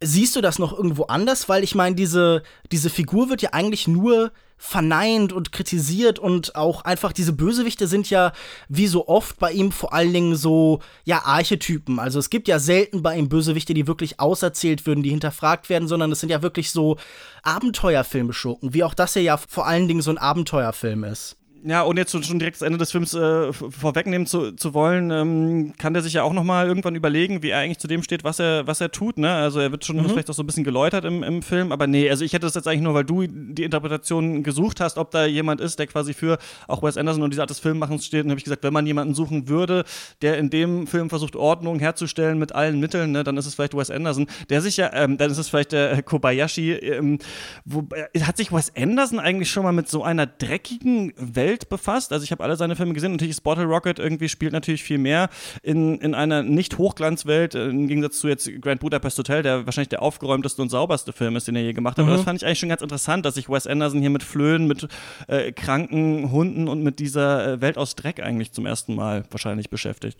siehst 0.00 0.36
du 0.36 0.40
das 0.40 0.58
noch 0.58 0.72
irgendwo 0.72 1.04
anders? 1.04 1.48
Weil 1.48 1.64
ich 1.64 1.74
meine, 1.74 1.96
diese, 1.96 2.42
diese 2.72 2.90
Figur 2.90 3.28
wird 3.28 3.42
ja 3.42 3.50
eigentlich 3.52 3.88
nur 3.88 4.32
verneint 4.56 5.32
und 5.32 5.52
kritisiert 5.52 6.18
und 6.18 6.56
auch 6.56 6.84
einfach 6.84 7.12
diese 7.12 7.32
Bösewichte 7.32 7.86
sind 7.86 8.08
ja 8.08 8.32
wie 8.68 8.86
so 8.86 9.08
oft 9.08 9.38
bei 9.38 9.52
ihm 9.52 9.72
vor 9.72 9.92
allen 9.92 10.12
Dingen 10.12 10.36
so 10.36 10.80
ja 11.04 11.22
Archetypen. 11.24 11.98
Also 11.98 12.18
es 12.18 12.30
gibt 12.30 12.48
ja 12.48 12.58
selten 12.58 13.02
bei 13.02 13.16
ihm 13.16 13.28
Bösewichte, 13.28 13.74
die 13.74 13.86
wirklich 13.86 14.20
auserzählt 14.20 14.86
würden, 14.86 15.02
die 15.02 15.10
hinterfragt 15.10 15.68
werden, 15.68 15.88
sondern 15.88 16.12
es 16.12 16.20
sind 16.20 16.30
ja 16.30 16.40
wirklich 16.40 16.70
so 16.70 16.96
Abenteuerfilme 17.42 18.32
Schurken, 18.32 18.72
wie 18.72 18.84
auch 18.84 18.94
das 18.94 19.12
hier 19.12 19.22
ja 19.22 19.36
vor 19.36 19.66
allen 19.66 19.88
Dingen 19.88 20.02
so 20.02 20.10
ein 20.10 20.18
Abenteuerfilm 20.18 21.04
ist. 21.04 21.36
Ja, 21.66 21.80
und 21.80 21.96
jetzt 21.96 22.10
schon 22.10 22.38
direkt 22.38 22.56
das 22.56 22.62
Ende 22.62 22.76
des 22.76 22.92
Films 22.92 23.14
äh, 23.14 23.50
vorwegnehmen 23.54 24.26
zu, 24.26 24.52
zu 24.52 24.74
wollen, 24.74 25.10
ähm, 25.10 25.72
kann 25.78 25.94
der 25.94 26.02
sich 26.02 26.12
ja 26.12 26.22
auch 26.22 26.34
nochmal 26.34 26.66
irgendwann 26.66 26.94
überlegen, 26.94 27.42
wie 27.42 27.48
er 27.48 27.60
eigentlich 27.60 27.78
zu 27.78 27.88
dem 27.88 28.02
steht, 28.02 28.22
was 28.22 28.38
er, 28.38 28.66
was 28.66 28.82
er 28.82 28.92
tut. 28.92 29.16
Ne? 29.16 29.32
Also 29.32 29.60
er 29.60 29.70
wird 29.70 29.82
schon 29.82 29.96
mhm. 29.96 30.10
vielleicht 30.10 30.28
auch 30.28 30.34
so 30.34 30.42
ein 30.42 30.46
bisschen 30.46 30.64
geläutert 30.64 31.06
im, 31.06 31.22
im 31.22 31.40
Film, 31.40 31.72
aber 31.72 31.86
nee, 31.86 32.10
also 32.10 32.22
ich 32.22 32.34
hätte 32.34 32.44
das 32.44 32.54
jetzt 32.54 32.68
eigentlich 32.68 32.82
nur, 32.82 32.92
weil 32.92 33.04
du 33.04 33.26
die 33.26 33.62
Interpretation 33.62 34.42
gesucht 34.42 34.78
hast, 34.80 34.98
ob 34.98 35.10
da 35.10 35.24
jemand 35.24 35.62
ist, 35.62 35.78
der 35.78 35.86
quasi 35.86 36.12
für 36.12 36.36
auch 36.68 36.82
Wes 36.82 36.98
Anderson 36.98 37.22
und 37.22 37.30
diese 37.30 37.40
Art 37.40 37.48
des 37.48 37.60
Filmmachens 37.60 38.04
steht. 38.04 38.24
Und 38.24 38.30
habe 38.30 38.38
ich 38.38 38.44
gesagt, 38.44 38.62
wenn 38.62 38.74
man 38.74 38.86
jemanden 38.86 39.14
suchen 39.14 39.48
würde, 39.48 39.84
der 40.20 40.36
in 40.36 40.50
dem 40.50 40.86
Film 40.86 41.08
versucht, 41.08 41.34
Ordnung 41.34 41.78
herzustellen 41.78 42.38
mit 42.38 42.54
allen 42.54 42.78
Mitteln, 42.78 43.12
ne, 43.12 43.24
dann 43.24 43.38
ist 43.38 43.46
es 43.46 43.54
vielleicht 43.54 43.74
Wes 43.74 43.90
Anderson. 43.90 44.26
Der 44.50 44.60
sich 44.60 44.76
ja, 44.76 44.92
ähm, 44.92 45.16
dann 45.16 45.30
ist 45.30 45.38
es 45.38 45.48
vielleicht 45.48 45.72
der 45.72 46.02
Kobayashi. 46.02 46.72
Ähm, 46.72 47.20
wo, 47.64 47.88
äh, 48.12 48.20
hat 48.20 48.36
sich 48.36 48.52
Wes 48.52 48.70
Anderson 48.76 49.18
eigentlich 49.18 49.50
schon 49.50 49.62
mal 49.62 49.72
mit 49.72 49.88
so 49.88 50.02
einer 50.04 50.26
dreckigen 50.26 51.14
Welt 51.16 51.53
Welt 51.54 51.68
befasst. 51.68 52.12
Also 52.12 52.24
ich 52.24 52.32
habe 52.32 52.42
alle 52.42 52.56
seine 52.56 52.74
Filme 52.74 52.94
gesehen. 52.94 53.12
Natürlich 53.12 53.32
ist 53.32 53.42
Bottle 53.42 53.64
Rocket 53.64 53.98
irgendwie 53.98 54.28
spielt 54.28 54.52
natürlich 54.52 54.82
viel 54.82 54.98
mehr 54.98 55.28
in, 55.62 55.98
in 56.00 56.14
einer 56.14 56.42
nicht 56.42 56.78
Hochglanzwelt, 56.78 57.54
äh, 57.54 57.68
im 57.68 57.86
Gegensatz 57.86 58.18
zu 58.18 58.28
jetzt 58.28 58.50
Grand 58.60 58.80
Budapest 58.80 59.18
Hotel, 59.18 59.42
der 59.42 59.66
wahrscheinlich 59.66 59.90
der 59.90 60.02
aufgeräumteste 60.02 60.60
und 60.60 60.70
sauberste 60.70 61.12
Film 61.12 61.36
ist, 61.36 61.46
den 61.46 61.56
er 61.56 61.62
je 61.62 61.72
gemacht 61.72 61.96
hat. 61.96 62.04
Mhm. 62.04 62.10
Aber 62.10 62.16
das 62.16 62.24
fand 62.24 62.40
ich 62.40 62.46
eigentlich 62.46 62.58
schon 62.58 62.68
ganz 62.68 62.82
interessant, 62.82 63.24
dass 63.24 63.34
sich 63.36 63.48
Wes 63.48 63.66
Anderson 63.66 64.00
hier 64.00 64.10
mit 64.10 64.22
Flöhen, 64.22 64.66
mit 64.66 64.88
äh, 65.28 65.52
kranken 65.52 66.32
Hunden 66.32 66.68
und 66.68 66.82
mit 66.82 66.98
dieser 66.98 67.54
äh, 67.54 67.60
Welt 67.60 67.78
aus 67.78 67.94
Dreck 67.94 68.20
eigentlich 68.20 68.52
zum 68.52 68.66
ersten 68.66 68.94
Mal 68.94 69.24
wahrscheinlich 69.30 69.70
beschäftigt. 69.70 70.18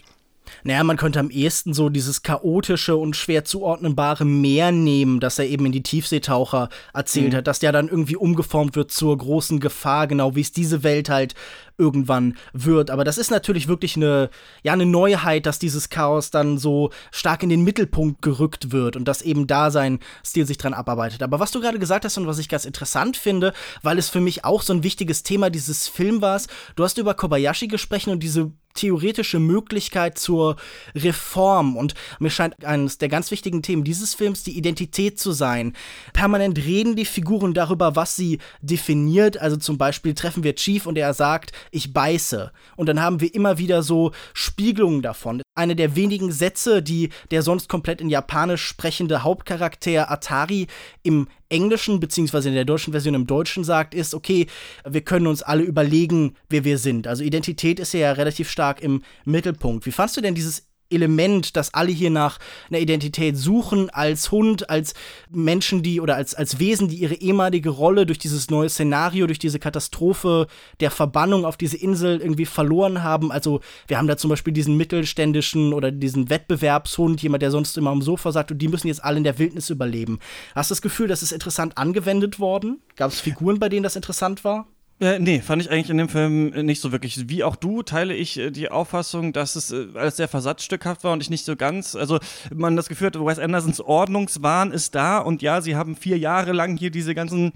Naja, 0.63 0.85
man 0.85 0.97
könnte 0.97 1.21
am 1.21 1.31
ehesten 1.31 1.75
so 1.75 1.89
dieses 1.89 2.23
chaotische 2.23 2.97
und 2.97 3.17
schwer 3.17 3.45
zuordnenbare 3.45 4.25
Meer 4.25 4.73
nehmen, 4.73 5.21
das 5.21 5.39
er 5.39 5.47
eben 5.47 5.67
in 5.67 5.73
die 5.73 5.83
Tiefseetaucher 5.83 6.69
erzählt 6.93 7.33
mhm. 7.33 7.37
hat, 7.37 7.47
dass 7.47 7.59
der 7.59 7.73
dann 7.73 7.89
irgendwie 7.89 8.17
umgeformt 8.17 8.77
wird 8.77 8.91
zur 8.91 9.17
großen 9.17 9.61
Gefahr, 9.61 10.07
genau 10.07 10.35
wie 10.35 10.41
es 10.41 10.53
diese 10.53 10.83
Welt 10.83 11.09
halt 11.09 11.35
irgendwann 11.79 12.37
wird. 12.53 12.91
Aber 12.91 13.05
das 13.05 13.19
ist 13.19 13.31
natürlich 13.31 13.69
wirklich 13.69 13.97
eine, 13.97 14.31
ja, 14.63 14.73
eine 14.73 14.87
Neuheit, 14.87 15.47
dass 15.47 15.59
dieses 15.59 15.89
Chaos 15.89 16.31
dann 16.31 16.59
so 16.59 16.91
stark 17.11 17.43
in 17.43 17.49
den 17.49 17.65
Mittelpunkt 17.65 18.23
gerückt 18.23 18.73
wird 18.73 18.97
und 18.97 19.07
dass 19.07 19.23
eben 19.23 19.47
da 19.47 19.71
sein 19.71 19.99
Stil 20.25 20.47
sich 20.47 20.59
dran 20.59 20.75
abarbeitet. 20.75 21.23
Aber 21.23 21.41
was 21.41 21.51
du 21.51 21.61
gerade 21.61 21.79
gesagt 21.79 22.05
hast 22.05 22.19
und 22.19 22.27
was 22.27 22.39
ich 22.39 22.49
ganz 22.49 22.65
interessant 22.65 23.17
finde, 23.17 23.53
weil 23.83 23.99
es 23.99 24.11
für 24.11 24.21
mich 24.21 24.45
auch 24.45 24.63
so 24.63 24.73
ein 24.73 24.83
wichtiges 24.83 25.23
Thema 25.23 25.51
dieses 25.51 25.89
Film 25.89 26.21
war, 26.21 26.35
du 26.75 26.83
hast 26.83 26.99
über 26.99 27.15
Kobayashi 27.15 27.69
gesprochen 27.69 28.11
und 28.11 28.23
diese 28.25 28.51
theoretische 28.75 29.39
Möglichkeit 29.39 30.19
zur 30.19 30.57
Reform. 30.95 31.77
Und 31.77 31.95
mir 32.19 32.31
scheint 32.31 32.65
eines 32.65 32.99
der 32.99 33.09
ganz 33.09 33.31
wichtigen 33.31 33.63
Themen 33.63 33.85
dieses 33.85 34.15
Films 34.15 34.43
die 34.43 34.57
Identität 34.59 35.19
zu 35.19 35.33
sein. 35.33 35.75
Permanent 36.13 36.59
reden 36.59 36.97
die 36.97 37.05
Figuren 37.05 37.55
darüber, 37.55 37.97
was 37.97 38.17
sie 38.17 38.39
definiert. 38.61 39.39
Also 39.39 39.57
zum 39.57 39.79
Beispiel 39.79 40.15
treffen 40.15 40.43
wir 40.43 40.57
Chief 40.57 40.87
und 40.87 40.99
er 40.99 41.15
sagt, 41.15 41.53
ich 41.71 41.93
beiße. 41.93 42.53
Und 42.77 42.89
dann 42.89 43.01
haben 43.01 43.21
wir 43.21 43.35
immer 43.35 43.59
wieder 43.59 43.83
so 43.83 44.13
Spiegelungen 44.33 45.03
davon. 45.03 45.43
Eine 45.57 45.77
der 45.77 45.97
wenigen 45.97 46.33
Sätze, 46.33 46.83
die 46.83 47.11
der 47.31 47.43
sonst 47.43 47.69
komplett 47.69 48.01
in 48.01 48.11
Japanisch 48.11 48.65
sprechende 48.65 49.23
Hauptcharakter 49.23 50.11
Atari 50.11 50.67
im 51.03 51.29
Englischen 51.49 52.01
beziehungsweise 52.01 52.49
in 52.49 52.55
der 52.55 52.65
deutschen 52.65 52.93
Version 52.93 53.15
im 53.15 53.27
Deutschen 53.27 53.65
sagt, 53.65 53.95
ist, 53.95 54.15
okay, 54.15 54.47
wir 54.89 55.03
können 55.03 55.27
uns 55.27 55.43
alle 55.43 55.63
überlegen, 55.63 56.35
wer 56.49 56.65
wir 56.65 56.79
sind. 56.79 57.07
Also 57.07 57.23
Identität 57.23 57.79
ist 57.79 57.95
ja 57.95 58.13
relativ 58.13 58.51
stark 58.51 58.83
im 58.83 59.03
Mittelpunkt. 59.25 59.87
Wie 59.87 59.93
fandst 59.93 60.17
du 60.17 60.21
denn 60.21 60.35
dieses 60.35 60.67
Element, 60.95 61.57
dass 61.57 61.75
alle 61.75 61.91
hier 61.91 62.11
nach 62.11 62.39
einer 62.69 62.79
Identität 62.79 63.37
suchen, 63.37 63.91
als 63.91 64.31
Hund, 64.31 64.71
als 64.71 64.95
Menschen, 65.31 65.83
die 65.83 66.01
oder 66.01 66.17
als, 66.17 66.35
als 66.35 66.59
Wesen, 66.59 66.89
die 66.89 66.97
ihre 66.97 67.15
ehemalige 67.15 67.71
Rolle 67.71 68.07
durch 68.07 68.19
dieses 68.19 68.51
neue 68.51 68.69
Szenario, 68.69 69.27
durch 69.27 69.39
diese 69.39 69.59
Katastrophe 69.59 70.47
der 70.81 70.91
Verbannung 70.91 71.45
auf 71.45 71.57
diese 71.57 71.77
Insel 71.77 72.21
irgendwie 72.21 72.47
verloren 72.47 73.03
haben. 73.03 73.33
Also, 73.33 73.61
wir 73.87 73.99
haben 73.99 74.09
da 74.09 74.17
zum 74.17 74.31
Beispiel 74.31 74.53
diesen 74.53 74.77
mittelständischen 74.77 75.73
oder 75.73 75.91
diesen 75.91 76.31
Wettbewerbshund, 76.31 77.23
jemand, 77.23 77.43
der 77.43 77.51
sonst 77.51 77.77
immer 77.77 77.91
am 77.91 78.03
Sofa 78.03 78.33
sagt, 78.33 78.53
und 78.53 78.59
die 78.59 78.69
müssen 78.69 78.89
jetzt 78.89 79.05
alle 79.05 79.19
in 79.19 79.25
der 79.25 79.39
Wildnis 79.39 79.71
überleben. 79.71 80.19
Hast 80.55 80.71
du 80.71 80.75
das 80.75 80.83
Gefühl, 80.83 81.09
das 81.09 81.23
ist 81.23 81.33
interessant 81.33 81.79
angewendet 81.79 82.39
worden? 82.39 82.81
Gab 82.97 83.11
es 83.11 83.21
Figuren, 83.21 83.59
bei 83.59 83.69
denen 83.69 83.83
das 83.83 83.97
interessant 83.97 84.45
war? 84.45 84.67
Äh, 85.01 85.19
nee, 85.19 85.41
fand 85.41 85.61
ich 85.61 85.71
eigentlich 85.71 85.91
in 85.91 85.99
dem 85.99 86.09
Film 86.09 86.51
nicht 86.67 86.81
so 86.81 86.93
wirklich. 86.93 87.29
Wie 87.29 87.43
auch 87.43 87.57
du 87.57 87.83
teile 87.83 88.15
ich 88.15 88.39
äh, 88.39 88.51
die 88.51 88.71
Auffassung, 88.71 89.33
dass 89.33 89.57
es 89.57 89.73
äh, 89.73 89.87
alles 89.95 90.17
sehr 90.17 90.29
versatzstückhaft 90.29 91.03
war 91.03 91.13
und 91.13 91.21
ich 91.21 91.31
nicht 91.31 91.45
so 91.45 91.57
ganz, 91.57 91.97
also 91.97 92.21
man 92.55 92.77
das 92.77 92.89
Gefühl 92.89 93.09
hat, 93.09 93.17
Wes 93.17 93.41
Andersons 93.41 93.81
Ordnungswahn 93.81 94.71
ist 94.71 94.95
da 94.95 95.19
und 95.19 95.43
ja, 95.43 95.61
sie 95.61 95.75
haben 95.75 95.97
vier 95.97 96.19
Jahre 96.19 96.53
lang 96.53 96.77
hier 96.77 96.91
diese 96.91 97.15
ganzen 97.15 97.53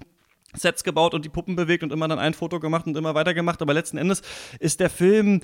Sets 0.55 0.83
gebaut 0.83 1.13
und 1.13 1.25
die 1.25 1.29
Puppen 1.29 1.55
bewegt 1.55 1.83
und 1.83 1.93
immer 1.93 2.07
dann 2.07 2.19
ein 2.19 2.33
Foto 2.33 2.59
gemacht 2.59 2.87
und 2.87 2.97
immer 2.97 3.15
weitergemacht. 3.15 3.61
Aber 3.61 3.73
letzten 3.73 3.97
Endes 3.97 4.21
ist 4.59 4.79
der 4.79 4.89
Film 4.89 5.41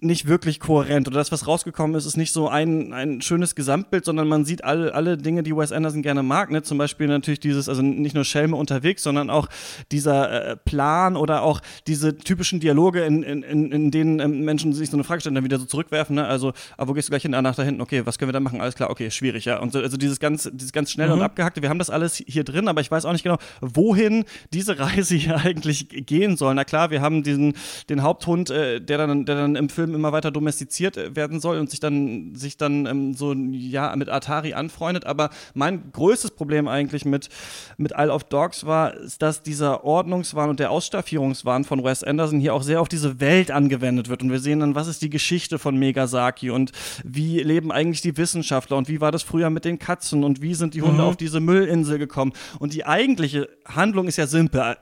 nicht 0.00 0.26
wirklich 0.26 0.60
kohärent. 0.60 1.06
Oder 1.08 1.18
das, 1.18 1.32
was 1.32 1.46
rausgekommen 1.46 1.96
ist, 1.96 2.06
ist 2.06 2.16
nicht 2.16 2.32
so 2.32 2.48
ein, 2.48 2.92
ein 2.92 3.20
schönes 3.22 3.54
Gesamtbild, 3.54 4.04
sondern 4.04 4.28
man 4.28 4.44
sieht 4.44 4.64
alle, 4.64 4.94
alle 4.94 5.16
Dinge, 5.16 5.42
die 5.42 5.56
Wes 5.56 5.72
Anderson 5.72 6.02
gerne 6.02 6.22
mag. 6.22 6.50
Ne? 6.50 6.62
Zum 6.62 6.78
Beispiel 6.78 7.06
natürlich 7.06 7.40
dieses, 7.40 7.68
also 7.68 7.82
nicht 7.82 8.14
nur 8.14 8.24
Schelme 8.24 8.56
unterwegs, 8.56 9.02
sondern 9.02 9.30
auch 9.30 9.48
dieser 9.92 10.50
äh, 10.50 10.56
Plan 10.56 11.16
oder 11.16 11.42
auch 11.42 11.60
diese 11.86 12.16
typischen 12.16 12.60
Dialoge, 12.60 13.04
in, 13.04 13.22
in, 13.22 13.42
in, 13.42 13.72
in 13.72 13.90
denen 13.90 14.20
ähm, 14.20 14.44
Menschen 14.44 14.72
sich 14.72 14.90
so 14.90 14.96
eine 14.96 15.04
Frage 15.04 15.20
stellen, 15.20 15.34
dann 15.34 15.44
wieder 15.44 15.58
so 15.58 15.66
zurückwerfen. 15.66 16.16
Ne? 16.16 16.26
Also, 16.26 16.48
aber 16.48 16.56
ah, 16.76 16.88
wo 16.88 16.92
gehst 16.94 17.08
du 17.08 17.10
gleich 17.10 17.22
hin? 17.22 17.34
Ah, 17.34 17.42
nach 17.42 17.54
da 17.54 17.62
hinten. 17.62 17.80
Okay, 17.80 18.04
was 18.04 18.18
können 18.18 18.28
wir 18.28 18.32
da 18.32 18.40
machen? 18.40 18.60
Alles 18.60 18.74
klar, 18.74 18.90
okay, 18.90 19.10
schwierig, 19.10 19.44
ja. 19.44 19.58
Und 19.58 19.72
so, 19.72 19.78
also 19.78 19.96
dieses 19.96 20.18
ganz, 20.20 20.50
dieses 20.52 20.72
ganz 20.72 20.90
schnelle 20.90 21.12
mhm. 21.12 21.20
und 21.20 21.24
abgehackte, 21.24 21.62
wir 21.62 21.68
haben 21.68 21.78
das 21.78 21.90
alles 21.90 22.22
hier 22.26 22.44
drin, 22.44 22.68
aber 22.68 22.80
ich 22.80 22.90
weiß 22.90 23.04
auch 23.04 23.12
nicht 23.12 23.22
genau, 23.22 23.38
wohin 23.60 24.24
diese 24.52 24.78
Reise 24.78 25.14
hier 25.16 25.36
eigentlich 25.36 25.88
gehen 26.06 26.36
soll. 26.36 26.54
Na 26.54 26.64
klar, 26.64 26.90
wir 26.90 27.00
haben 27.00 27.22
diesen, 27.22 27.54
den 27.88 28.02
Haupthund, 28.02 28.50
äh, 28.50 28.80
der, 28.80 28.98
dann, 28.98 29.24
der 29.24 29.36
dann 29.36 29.56
im 29.56 29.68
Film 29.68 29.94
immer 29.94 30.12
weiter 30.12 30.30
domestiziert 30.30 30.96
äh, 30.96 31.16
werden 31.16 31.40
soll 31.40 31.58
und 31.58 31.70
sich 31.70 31.80
dann, 31.80 32.34
sich 32.34 32.56
dann 32.56 32.86
ähm, 32.86 33.14
so 33.14 33.32
ja, 33.32 33.94
mit 33.96 34.08
Atari 34.08 34.54
anfreundet. 34.54 35.06
Aber 35.06 35.30
mein 35.54 35.92
größtes 35.92 36.32
Problem 36.32 36.68
eigentlich 36.68 37.04
mit, 37.04 37.28
mit 37.76 37.92
Isle 37.96 38.12
of 38.12 38.24
Dogs 38.24 38.66
war, 38.66 38.94
dass 39.18 39.42
dieser 39.42 39.84
Ordnungswahn 39.84 40.50
und 40.50 40.60
der 40.60 40.70
Ausstaffierungswahn 40.70 41.64
von 41.64 41.84
Wes 41.84 42.04
Anderson 42.04 42.40
hier 42.40 42.54
auch 42.54 42.62
sehr 42.62 42.80
auf 42.80 42.88
diese 42.88 43.20
Welt 43.20 43.50
angewendet 43.50 44.08
wird. 44.08 44.22
Und 44.22 44.30
wir 44.30 44.40
sehen 44.40 44.60
dann, 44.60 44.74
was 44.74 44.88
ist 44.88 45.02
die 45.02 45.10
Geschichte 45.10 45.58
von 45.58 45.76
Megasaki 45.76 46.50
und 46.50 46.72
wie 47.04 47.40
leben 47.42 47.72
eigentlich 47.72 48.00
die 48.00 48.16
Wissenschaftler 48.16 48.76
und 48.76 48.88
wie 48.88 49.00
war 49.00 49.12
das 49.12 49.22
früher 49.22 49.50
mit 49.50 49.64
den 49.64 49.78
Katzen 49.78 50.24
und 50.24 50.42
wie 50.42 50.54
sind 50.54 50.74
die 50.74 50.82
Hunde 50.82 51.02
mhm. 51.02 51.08
auf 51.08 51.16
diese 51.16 51.40
Müllinsel 51.40 51.98
gekommen. 51.98 52.32
Und 52.58 52.74
die 52.74 52.86
eigentliche 52.86 53.48
Handlung 53.66 54.06
ist 54.06 54.16
ja 54.16 54.26
simpel. 54.30 54.76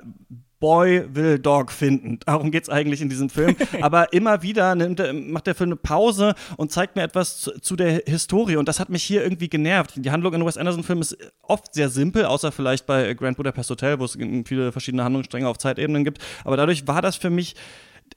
Boy 0.60 1.04
will 1.14 1.38
Dog 1.38 1.70
finden. 1.70 2.18
Darum 2.26 2.50
geht 2.50 2.64
es 2.64 2.68
eigentlich 2.68 3.00
in 3.00 3.08
diesem 3.08 3.30
Film. 3.30 3.54
Aber 3.80 4.12
immer 4.12 4.42
wieder 4.42 4.74
nimmt, 4.74 5.00
macht 5.30 5.46
der 5.46 5.54
Film 5.54 5.70
eine 5.70 5.76
Pause 5.76 6.34
und 6.56 6.72
zeigt 6.72 6.96
mir 6.96 7.02
etwas 7.02 7.40
zu, 7.40 7.52
zu, 7.60 7.76
der 7.76 8.02
Historie. 8.06 8.56
Und 8.56 8.66
das 8.66 8.80
hat 8.80 8.88
mich 8.88 9.04
hier 9.04 9.22
irgendwie 9.22 9.48
genervt. 9.48 9.92
Die 9.96 10.10
Handlung 10.10 10.34
in 10.34 10.44
Wes 10.44 10.56
Anderson-Filmen 10.56 11.02
ist 11.02 11.16
oft 11.42 11.72
sehr 11.74 11.88
simpel, 11.88 12.24
außer 12.24 12.50
vielleicht 12.50 12.86
bei 12.86 13.14
Grand 13.14 13.36
Budapest 13.36 13.70
Hotel, 13.70 14.00
wo 14.00 14.04
es 14.04 14.18
viele 14.46 14.72
verschiedene 14.72 15.04
Handlungsstränge 15.04 15.48
auf 15.48 15.58
Zeitebenen 15.58 16.04
gibt. 16.04 16.18
Aber 16.44 16.56
dadurch 16.56 16.88
war 16.88 17.02
das 17.02 17.16
für 17.16 17.30
mich 17.30 17.54